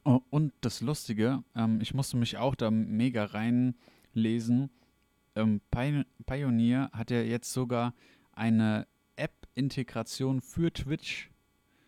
Oh, 0.03 0.21
und 0.29 0.51
das 0.61 0.81
Lustige, 0.81 1.43
ähm, 1.55 1.79
ich 1.81 1.93
musste 1.93 2.17
mich 2.17 2.37
auch 2.37 2.55
da 2.55 2.71
mega 2.71 3.25
reinlesen. 3.25 4.69
Ähm, 5.35 5.61
Pi- 5.69 6.05
Pioneer 6.25 6.89
hat 6.91 7.11
ja 7.11 7.21
jetzt 7.21 7.53
sogar 7.53 7.93
eine 8.33 8.87
App-Integration 9.15 10.41
für 10.41 10.73
Twitch. 10.73 11.29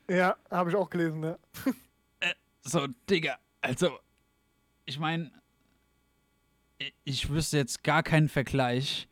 Ja, 0.09 0.35
habe 0.51 0.69
ich 0.69 0.75
auch 0.75 0.89
gelesen, 0.89 1.23
ja. 1.23 1.37
So, 2.61 2.87
Digga, 3.09 3.37
also, 3.61 3.97
ich 4.85 4.99
meine, 4.99 5.31
ich 7.03 7.29
wüsste 7.29 7.57
jetzt 7.57 7.83
gar 7.83 8.03
keinen 8.03 8.29
Vergleich. 8.29 9.07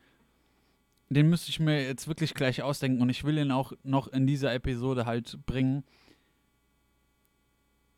Den 1.10 1.28
müsste 1.28 1.50
ich 1.50 1.60
mir 1.60 1.84
jetzt 1.84 2.08
wirklich 2.08 2.32
gleich 2.34 2.62
ausdenken 2.62 3.02
und 3.02 3.10
ich 3.10 3.24
will 3.24 3.36
ihn 3.36 3.50
auch 3.50 3.72
noch 3.82 4.08
in 4.08 4.26
dieser 4.26 4.54
Episode 4.54 5.04
halt 5.04 5.38
bringen. 5.44 5.84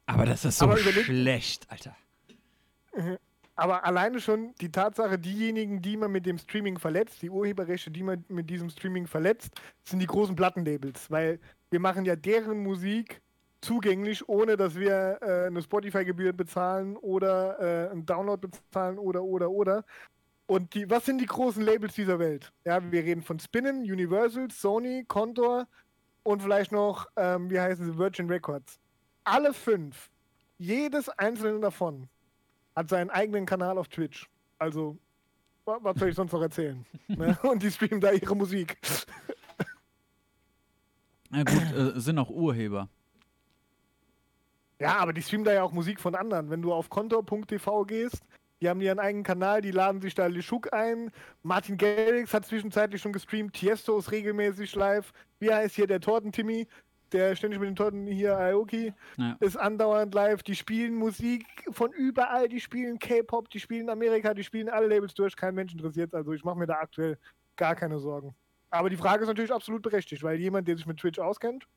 Aber 0.07 0.27
das 0.27 0.45
ist 0.45 0.59
so 0.59 0.77
schlecht, 0.77 1.71
Alter. 1.71 1.97
Aber 3.57 3.85
alleine 3.85 4.21
schon 4.21 4.55
die 4.61 4.71
Tatsache, 4.71 5.19
diejenigen, 5.19 5.81
die 5.81 5.97
man 5.97 6.11
mit 6.11 6.27
dem 6.27 6.39
Streaming 6.39 6.79
verletzt, 6.79 7.23
die 7.23 7.31
Urheberrechte, 7.31 7.91
die 7.91 8.03
man 8.03 8.25
mit 8.29 8.51
diesem 8.51 8.69
Streaming 8.69 9.07
verletzt, 9.07 9.53
sind 9.85 10.01
die 10.01 10.07
großen 10.07 10.35
Plattenlabels. 10.35 11.11
Weil 11.11 11.39
wir 11.71 11.81
machen 11.81 12.05
ja 12.05 12.17
deren 12.17 12.63
Musik 12.63 13.23
zugänglich, 13.61 14.29
ohne 14.29 14.57
dass 14.57 14.75
wir 14.75 15.19
äh, 15.23 15.47
eine 15.47 15.63
Spotify-Gebühr 15.63 16.33
bezahlen 16.33 16.97
oder 16.97 17.59
äh, 17.61 17.91
einen 17.91 18.05
Download 18.05 18.47
bezahlen 18.47 18.99
oder, 18.99 19.23
oder, 19.23 19.51
oder. 19.51 19.85
Und 20.47 20.75
die, 20.75 20.91
was 20.91 21.07
sind 21.07 21.21
die 21.21 21.27
großen 21.27 21.63
Labels 21.63 21.95
dieser 21.95 22.19
Welt? 22.19 22.53
Ja, 22.65 22.81
wir 22.93 23.03
reden 23.03 23.23
von 23.23 23.39
Spinnen, 23.39 23.81
Universal, 23.81 24.51
Sony, 24.51 25.05
Condor 25.09 25.67
und 26.23 26.43
vielleicht 26.43 26.73
noch, 26.73 27.07
ähm, 27.17 27.49
wie 27.51 27.59
heißen 27.59 27.87
sie, 27.87 27.97
Virgin 27.97 28.29
Records. 28.29 28.79
Alle 29.25 29.53
fünf, 29.55 30.11
jedes 30.59 31.09
einzelne 31.09 31.61
davon, 31.61 32.09
hat 32.77 32.89
seinen 32.89 33.11
eigenen 33.11 33.47
Kanal 33.47 33.79
auf 33.79 33.89
Twitch. 33.89 34.29
Also, 34.59 34.99
wa- 35.65 35.79
was 35.83 35.99
soll 35.99 36.09
ich 36.11 36.15
sonst 36.15 36.33
noch 36.33 36.43
erzählen? 36.43 36.85
ne? 37.09 37.39
Und 37.43 37.63
die 37.63 37.71
streamen 37.71 38.01
da 38.01 38.13
ihre 38.13 38.37
Musik. 38.37 38.77
Na 41.31 41.43
gut, 41.43 41.73
äh, 41.97 42.01
sind 42.01 42.19
auch 42.19 42.31
Urheber. 42.31 42.89
Ja, 44.79 44.97
aber 44.99 45.13
die 45.13 45.23
streamen 45.23 45.45
da 45.45 45.53
ja 45.53 45.63
auch 45.63 45.73
Musik 45.73 46.01
von 46.01 46.15
anderen. 46.15 46.51
Wenn 46.51 46.63
du 46.63 46.73
auf 46.73 46.91
kontor.tv 46.91 47.85
gehst, 47.85 48.23
die 48.61 48.69
haben 48.69 48.81
ihren 48.81 48.99
eigenen 48.99 49.25
Kanal, 49.25 49.61
die 49.61 49.71
laden 49.71 50.01
sich 50.01 50.15
da 50.15 50.27
Lischuk 50.27 50.73
ein. 50.73 51.11
Martin 51.43 51.77
Garrix 51.77 52.33
hat 52.35 52.47
zwischenzeitlich 52.47 53.01
schon 53.01 53.13
gestreamt. 53.13 53.55
Tiesto 53.55 53.99
ist 53.99 54.11
regelmäßig 54.11 54.75
live. 54.75 55.13
Wie 55.39 55.53
heißt 55.53 55.75
hier 55.75 55.87
der 55.87 56.01
Torten-Timmy? 56.01 56.67
Der 57.13 57.37
ständig 57.37 57.61
mit 57.61 57.69
den 57.69 57.77
Torten 57.77 58.07
hier, 58.07 58.37
Aoki, 58.37 58.93
Ja. 59.17 59.37
ist 59.41 59.57
andauernd 59.57 60.15
live. 60.15 60.43
Die 60.43 60.57
spielen 60.57 60.95
Musik 60.97 61.47
von 61.71 61.93
überall. 61.93 62.49
Die 62.49 62.61
spielen 62.61 62.99
K-Pop, 62.99 63.51
die 63.51 63.61
spielen 63.61 63.89
Amerika, 63.89 64.35
die 64.35 64.43
spielen 64.43 64.69
alle 64.69 64.89
Labels 64.89 65.15
durch. 65.15 65.37
Kein 65.37 65.55
Mensch 65.55 65.73
interessiert. 65.73 66.13
Also 66.15 66.33
ich 66.33 66.43
mache 66.45 66.59
mir 66.59 66.67
da 66.67 66.75
aktuell 66.75 67.19
gar 67.57 67.77
keine 67.77 67.99
Sorgen. 68.01 68.35
Aber 68.71 68.91
die 68.91 68.97
Frage 68.97 69.23
ist 69.23 69.29
natürlich 69.29 69.53
absolut 69.53 69.83
berechtigt, 69.83 70.23
weil 70.25 70.41
jemand, 70.41 70.67
der 70.67 70.77
sich 70.77 70.87
mit 70.87 70.97
Twitch 70.99 71.21
auskennt, 71.21 71.69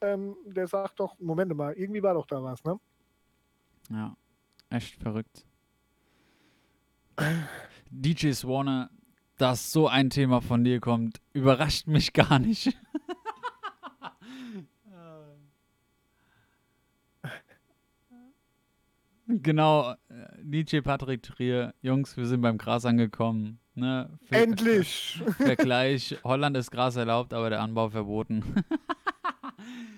ähm, 0.00 0.36
der 0.46 0.68
sagt 0.68 1.00
doch, 1.00 1.18
Moment 1.18 1.52
mal, 1.56 1.72
irgendwie 1.72 2.02
war 2.02 2.14
doch 2.14 2.26
da 2.26 2.40
was, 2.42 2.62
ne? 2.62 2.78
Ja, 3.90 4.16
echt 4.70 5.02
verrückt. 5.02 5.44
DJ 7.90 8.28
Warner, 8.44 8.90
dass 9.38 9.72
so 9.72 9.88
ein 9.88 10.10
Thema 10.10 10.40
von 10.40 10.62
dir 10.64 10.80
kommt, 10.80 11.20
überrascht 11.32 11.86
mich 11.86 12.12
gar 12.12 12.38
nicht. 12.38 12.76
genau, 19.26 19.92
äh, 19.92 19.96
DJ 20.38 20.80
Patrick 20.80 21.22
Trier, 21.22 21.74
Jungs, 21.82 22.16
wir 22.16 22.26
sind 22.26 22.40
beim 22.40 22.58
Gras 22.58 22.84
angekommen. 22.84 23.58
Ne? 23.74 24.08
Ver- 24.24 24.42
Endlich! 24.42 25.22
Vergleich, 25.38 26.16
Holland 26.24 26.56
ist 26.56 26.70
Gras 26.70 26.96
erlaubt, 26.96 27.32
aber 27.34 27.50
der 27.50 27.60
Anbau 27.60 27.90
verboten. 27.90 28.42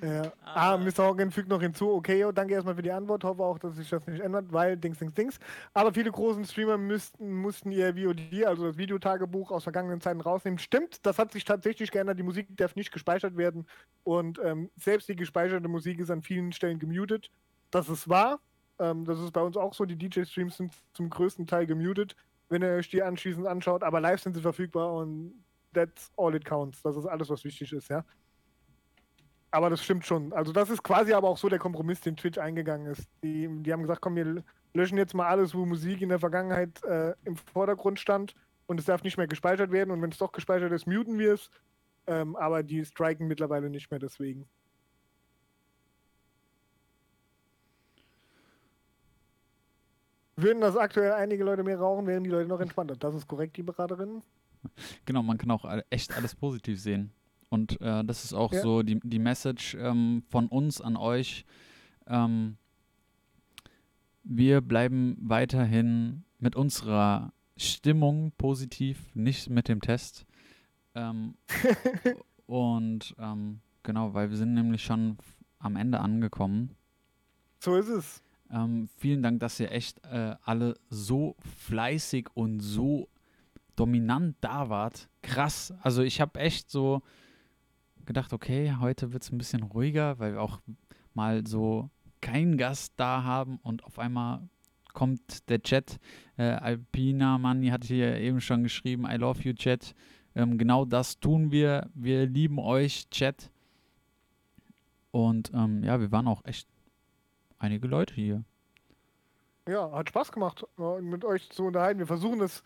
Ja. 0.02 0.32
Ah, 0.44 0.76
Mr. 0.76 1.08
Hogan 1.08 1.30
fügt 1.30 1.48
noch 1.48 1.60
hinzu, 1.60 1.90
okay, 1.90 2.20
yo, 2.20 2.30
danke 2.30 2.54
erstmal 2.54 2.74
für 2.74 2.82
die 2.82 2.92
Antwort, 2.92 3.24
hoffe 3.24 3.42
auch, 3.42 3.58
dass 3.58 3.76
sich 3.76 3.88
das 3.88 4.06
nicht 4.06 4.20
ändert, 4.20 4.52
weil 4.52 4.76
Dings, 4.76 4.98
Dings, 4.98 5.14
Dings. 5.14 5.38
Aber 5.74 5.92
viele 5.92 6.10
großen 6.12 6.44
Streamer 6.44 6.76
müssten, 6.78 7.32
mussten 7.40 7.72
ihr 7.72 7.94
VOD, 7.94 8.44
also 8.44 8.66
das 8.66 8.76
Videotagebuch 8.76 9.50
aus 9.50 9.64
vergangenen 9.64 10.00
Zeiten 10.00 10.20
rausnehmen. 10.20 10.58
Stimmt, 10.58 11.04
das 11.04 11.18
hat 11.18 11.32
sich 11.32 11.44
tatsächlich 11.44 11.90
geändert, 11.90 12.18
die 12.18 12.22
Musik 12.22 12.46
darf 12.56 12.76
nicht 12.76 12.92
gespeichert 12.92 13.36
werden 13.36 13.66
und 14.04 14.38
ähm, 14.44 14.70
selbst 14.76 15.08
die 15.08 15.16
gespeicherte 15.16 15.66
Musik 15.68 15.98
ist 15.98 16.10
an 16.10 16.22
vielen 16.22 16.52
Stellen 16.52 16.78
gemutet. 16.78 17.30
Das 17.70 17.88
ist 17.88 18.08
wahr, 18.08 18.38
ähm, 18.78 19.04
das 19.04 19.18
ist 19.20 19.32
bei 19.32 19.40
uns 19.40 19.56
auch 19.56 19.74
so, 19.74 19.84
die 19.84 19.96
DJ-Streams 19.96 20.56
sind 20.56 20.72
zum 20.92 21.10
größten 21.10 21.46
Teil 21.46 21.66
gemutet, 21.66 22.16
wenn 22.48 22.62
ihr 22.62 22.70
euch 22.70 22.88
die 22.90 23.02
anschließend 23.02 23.46
anschaut, 23.46 23.82
aber 23.82 24.00
live 24.00 24.20
sind 24.20 24.34
sie 24.34 24.42
verfügbar 24.42 24.94
und 24.94 25.44
that's 25.72 26.10
all 26.16 26.34
it 26.34 26.44
counts. 26.44 26.82
Das 26.82 26.96
ist 26.96 27.06
alles, 27.06 27.28
was 27.28 27.44
wichtig 27.44 27.72
ist, 27.72 27.88
ja. 27.88 28.04
Aber 29.50 29.70
das 29.70 29.82
stimmt 29.82 30.04
schon. 30.04 30.32
Also 30.32 30.52
das 30.52 30.70
ist 30.70 30.82
quasi 30.82 31.12
aber 31.12 31.28
auch 31.28 31.38
so 31.38 31.48
der 31.48 31.58
Kompromiss, 31.58 32.00
den 32.00 32.16
Twitch 32.16 32.38
eingegangen 32.38 32.88
ist. 32.88 33.08
Die, 33.22 33.48
die 33.62 33.72
haben 33.72 33.82
gesagt, 33.82 34.00
komm, 34.00 34.16
wir 34.16 34.44
löschen 34.74 34.98
jetzt 34.98 35.14
mal 35.14 35.28
alles, 35.28 35.54
wo 35.54 35.64
Musik 35.64 36.02
in 36.02 36.08
der 36.08 36.18
Vergangenheit 36.18 36.82
äh, 36.84 37.14
im 37.24 37.36
Vordergrund 37.36 37.98
stand 37.98 38.34
und 38.66 38.78
es 38.78 38.86
darf 38.86 39.02
nicht 39.02 39.16
mehr 39.16 39.26
gespeichert 39.26 39.70
werden 39.70 39.90
und 39.90 40.02
wenn 40.02 40.10
es 40.10 40.18
doch 40.18 40.32
gespeichert 40.32 40.72
ist, 40.72 40.86
muten 40.86 41.18
wir 41.18 41.34
es. 41.34 41.50
Ähm, 42.06 42.36
aber 42.36 42.62
die 42.62 42.84
striken 42.84 43.26
mittlerweile 43.26 43.70
nicht 43.70 43.90
mehr 43.90 43.98
deswegen. 43.98 44.48
Würden 50.36 50.60
das 50.60 50.76
aktuell 50.76 51.12
einige 51.12 51.44
Leute 51.44 51.62
mehr 51.62 51.78
rauchen, 51.78 52.06
wären 52.06 52.22
die 52.22 52.30
Leute 52.30 52.48
noch 52.48 52.60
entspannter. 52.60 52.94
Das 52.96 53.14
ist 53.14 53.26
korrekt, 53.26 53.56
die 53.56 53.62
Beraterin. 53.62 54.22
Genau, 55.06 55.22
man 55.22 55.38
kann 55.38 55.50
auch 55.50 55.64
echt 55.90 56.14
alles 56.16 56.34
positiv 56.34 56.80
sehen. 56.80 57.10
Und 57.48 57.80
äh, 57.80 58.04
das 58.04 58.24
ist 58.24 58.34
auch 58.34 58.52
Ja. 58.52 58.60
so 58.60 58.82
die, 58.82 59.00
die 59.02 59.18
Message 59.18 59.76
ähm, 59.78 60.24
von 60.28 60.48
uns 60.48 60.80
an 60.80 60.96
euch. 60.96 61.46
Ähm, 62.06 62.56
wir 64.24 64.60
bleiben 64.60 65.16
weiterhin 65.20 66.24
mit 66.38 66.56
unserer 66.56 67.32
Stimmung 67.56 68.32
positiv, 68.36 69.14
nicht 69.14 69.48
mit 69.48 69.68
dem 69.68 69.80
Test. 69.80 70.26
Ähm, 70.94 71.36
und 72.46 73.14
ähm, 73.18 73.60
genau, 73.84 74.12
weil 74.12 74.28
wir 74.30 74.36
sind 74.36 74.52
nämlich 74.54 74.82
schon 74.82 75.16
am 75.58 75.76
Ende 75.76 76.00
angekommen. 76.00 76.74
So 77.60 77.76
ist 77.76 77.88
es. 77.88 78.22
Ähm, 78.50 78.88
vielen 78.96 79.22
Dank, 79.22 79.40
dass 79.40 79.60
ihr 79.60 79.72
echt 79.72 80.04
äh, 80.04 80.34
alle 80.42 80.74
so 80.88 81.36
fleißig 81.58 82.28
und 82.34 82.60
so 82.60 83.08
dominant 83.74 84.36
da 84.40 84.68
wart. 84.68 85.08
Krass. 85.22 85.74
Also 85.82 86.02
ich 86.02 86.20
habe 86.20 86.40
echt 86.40 86.70
so 86.70 87.02
gedacht, 88.04 88.32
okay, 88.32 88.74
heute 88.80 89.12
wird 89.12 89.22
es 89.22 89.32
ein 89.32 89.38
bisschen 89.38 89.62
ruhiger, 89.62 90.18
weil 90.18 90.34
wir 90.34 90.42
auch 90.42 90.60
mal 91.14 91.46
so 91.46 91.90
keinen 92.20 92.56
Gast 92.56 92.94
da 92.96 93.24
haben 93.24 93.58
und 93.62 93.84
auf 93.84 93.98
einmal 93.98 94.48
kommt 94.92 95.48
der 95.50 95.62
Chat. 95.62 95.98
Äh, 96.38 96.44
Alpina 96.44 97.38
Manni 97.38 97.68
hat 97.68 97.84
hier 97.84 98.16
eben 98.16 98.40
schon 98.40 98.62
geschrieben, 98.62 99.06
I 99.06 99.16
love 99.16 99.42
you 99.42 99.52
Chat. 99.52 99.94
Ähm, 100.34 100.56
genau 100.58 100.84
das 100.84 101.20
tun 101.20 101.50
wir. 101.50 101.90
Wir 101.94 102.26
lieben 102.26 102.58
euch, 102.58 103.08
Chat. 103.10 103.50
Und 105.10 105.50
ähm, 105.54 105.82
ja, 105.82 106.00
wir 106.00 106.12
waren 106.12 106.28
auch 106.28 106.44
echt 106.44 106.68
einige 107.58 107.86
Leute 107.88 108.14
hier. 108.14 108.44
Ja, 109.68 109.90
hat 109.92 110.08
Spaß 110.08 110.30
gemacht, 110.32 110.64
äh, 110.78 111.00
mit 111.00 111.24
euch 111.24 111.50
zu 111.50 111.64
unterhalten. 111.64 111.98
Wir 111.98 112.06
versuchen 112.06 112.38
das, 112.38 112.62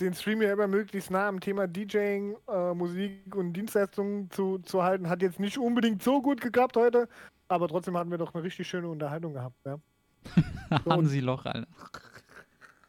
den 0.00 0.12
Stream 0.12 0.42
ja 0.42 0.52
immer 0.52 0.66
möglichst 0.66 1.10
nah 1.10 1.28
am 1.28 1.40
Thema 1.40 1.66
DJing, 1.66 2.36
äh, 2.48 2.74
Musik 2.74 3.34
und 3.34 3.54
Dienstleistungen 3.54 4.30
zu, 4.30 4.58
zu 4.58 4.82
halten. 4.82 5.08
Hat 5.08 5.22
jetzt 5.22 5.40
nicht 5.40 5.56
unbedingt 5.56 6.02
so 6.02 6.20
gut 6.20 6.40
geklappt 6.40 6.76
heute, 6.76 7.08
aber 7.48 7.68
trotzdem 7.68 7.96
hatten 7.96 8.10
wir 8.10 8.18
doch 8.18 8.34
eine 8.34 8.42
richtig 8.42 8.68
schöne 8.68 8.88
Unterhaltung 8.88 9.32
gehabt. 9.32 9.56
Ja. 9.64 9.78
Hansi 10.86 11.20
Loch, 11.20 11.46
Alter. 11.46 11.68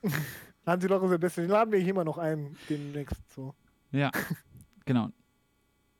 Hansi 0.66 0.88
Loch 0.88 1.04
ist 1.04 1.12
der 1.12 1.18
Beste. 1.18 1.42
Den 1.42 1.52
laden 1.52 1.72
wir 1.72 1.80
hier 1.80 1.94
mal 1.94 2.04
noch 2.04 2.18
ein 2.18 2.58
demnächst. 2.70 3.32
So. 3.34 3.54
Ja, 3.92 4.12
genau. 4.86 5.10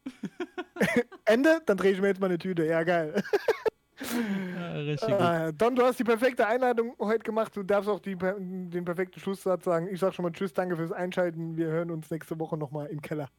Ende, 1.26 1.62
dann 1.66 1.78
drehe 1.78 1.94
ich 1.94 2.02
mir 2.02 2.08
jetzt 2.08 2.20
mal 2.20 2.28
eine 2.28 2.38
Tüte. 2.38 2.66
Ja, 2.66 2.84
geil. 2.84 3.24
Äh, 5.04 5.54
Don, 5.54 5.76
du 5.76 5.84
hast 5.84 6.00
die 6.00 6.04
perfekte 6.04 6.48
Einleitung 6.48 6.94
heute 7.00 7.24
gemacht. 7.24 7.56
Du 7.56 7.64
darfst 7.64 7.90
auch 7.90 8.00
die, 8.00 8.16
den 8.16 8.86
perfekten 8.86 9.20
Schlusssatz 9.20 9.66
sagen. 9.66 9.88
Ich 9.92 10.00
sag 10.00 10.14
schon 10.14 10.24
mal 10.24 10.32
Tschüss, 10.32 10.54
danke 10.54 10.76
fürs 10.76 10.92
Einschalten. 10.92 11.58
Wir 11.58 11.68
hören 11.68 11.92
uns 11.92 12.10
nächste 12.10 12.40
Woche 12.40 12.58
nochmal 12.58 12.88
im 12.88 13.02
Keller. 13.02 13.30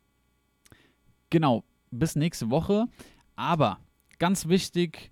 Genau, 1.30 1.64
bis 1.90 2.16
nächste 2.16 2.50
Woche. 2.50 2.86
Aber 3.36 3.78
ganz 4.18 4.48
wichtig, 4.48 5.10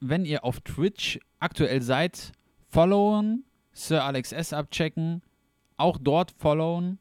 wenn 0.00 0.24
ihr 0.24 0.44
auf 0.44 0.60
Twitch 0.60 1.18
aktuell 1.38 1.82
seid, 1.82 2.32
followen, 2.68 3.44
Sir 3.72 4.04
Alex 4.04 4.32
S 4.32 4.52
abchecken, 4.52 5.22
auch 5.76 5.98
dort 6.00 6.32
followen. 6.32 6.98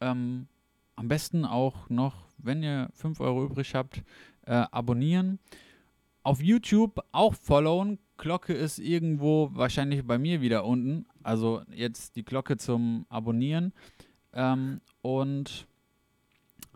Ähm, 0.00 0.48
am 0.96 1.08
besten 1.08 1.44
auch 1.44 1.88
noch, 1.88 2.26
wenn 2.38 2.62
ihr 2.62 2.88
5 2.94 3.20
Euro 3.20 3.44
übrig 3.44 3.74
habt, 3.74 4.02
äh, 4.46 4.52
abonnieren. 4.70 5.38
Auf 6.24 6.42
YouTube 6.42 7.04
auch 7.12 7.34
followen. 7.34 7.98
Glocke 8.16 8.54
ist 8.54 8.78
irgendwo 8.78 9.50
wahrscheinlich 9.52 10.06
bei 10.06 10.16
mir 10.16 10.40
wieder 10.40 10.64
unten. 10.64 11.04
Also 11.22 11.60
jetzt 11.70 12.16
die 12.16 12.24
Glocke 12.24 12.56
zum 12.56 13.04
Abonnieren. 13.10 13.74
Ähm, 14.32 14.80
und 15.02 15.66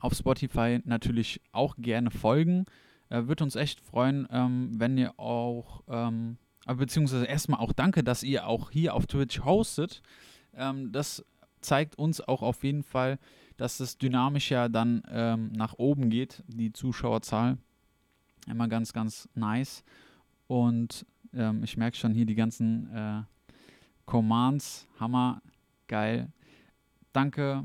auf 0.01 0.13
Spotify 0.13 0.81
natürlich 0.85 1.41
auch 1.51 1.77
gerne 1.79 2.11
folgen. 2.11 2.67
Äh, 3.09 3.27
Würde 3.27 3.43
uns 3.43 3.57
echt 3.57 3.81
freuen, 3.81 4.29
ähm, 4.31 4.73
wenn 4.75 4.99
ihr 4.99 5.19
auch, 5.19 5.83
ähm, 5.89 6.37
äh, 6.67 6.75
beziehungsweise 6.75 7.25
erstmal 7.25 7.61
auch 7.61 7.73
danke, 7.73 8.05
dass 8.05 8.23
ihr 8.23 8.47
auch 8.47 8.71
hier 8.71 8.95
auf 8.95 9.07
Twitch 9.07 9.41
hostet. 9.47 10.03
Ähm, 10.55 10.93
das 10.93 11.25
zeigt 11.63 11.97
uns 11.97 12.21
auch 12.21 12.43
auf 12.43 12.65
jeden 12.65 12.83
Fall, 12.83 13.19
dass 13.57 13.81
es 13.81 13.97
dynamisch 13.97 14.51
ja 14.51 14.69
dann 14.69 15.03
ähm, 15.09 15.53
nach 15.53 15.73
oben 15.79 16.11
geht, 16.11 16.45
die 16.49 16.71
Zuschauerzahl. 16.75 17.57
Immer 18.51 18.69
ganz, 18.69 18.93
ganz 18.93 19.29
nice. 19.35 19.85
Und 20.47 21.07
ähm, 21.33 21.63
ich 21.63 21.77
merke 21.77 21.97
schon 21.97 22.15
hier 22.15 22.27
die 22.27 22.35
ganzen 22.35 22.95
äh, 22.95 23.23
Commands. 24.07 24.87
Hammer, 24.99 25.43
geil. 25.87 26.33
Danke 27.13 27.65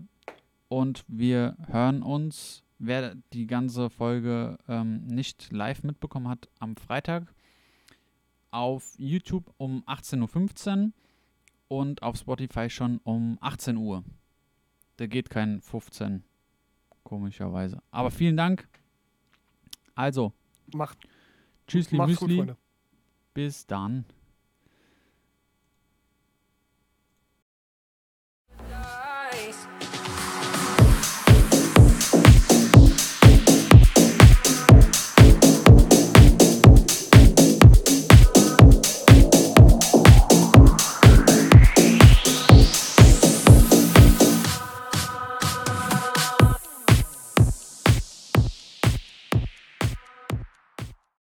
und 0.73 1.05
wir 1.07 1.55
hören 1.67 2.01
uns, 2.01 2.63
wer 2.79 3.13
die 3.31 3.45
ganze 3.45 3.91
Folge 3.91 4.57
ähm, 4.67 5.05
nicht 5.05 5.51
live 5.51 5.83
mitbekommen 5.83 6.27
hat, 6.27 6.49
am 6.59 6.75
Freitag 6.75 7.31
auf 8.49 8.95
YouTube 8.97 9.53
um 9.57 9.83
18.15 9.83 10.85
Uhr 10.85 10.91
und 11.67 12.01
auf 12.01 12.17
Spotify 12.17 12.71
schon 12.71 12.99
um 13.03 13.37
18 13.41 13.77
Uhr. 13.77 14.03
Da 14.97 15.05
geht 15.05 15.29
kein 15.29 15.61
15, 15.61 16.23
komischerweise. 17.03 17.81
Aber 17.91 18.09
vielen 18.09 18.37
Dank. 18.37 18.67
Also, 19.93 20.33
Macht, 20.73 20.97
tschüssli 21.67 21.97
macht's 21.97 22.17
gut, 22.17 22.29
Müsli. 22.29 22.37
Freunde. 22.37 22.57
Bis 23.33 23.65
dann. 23.65 24.05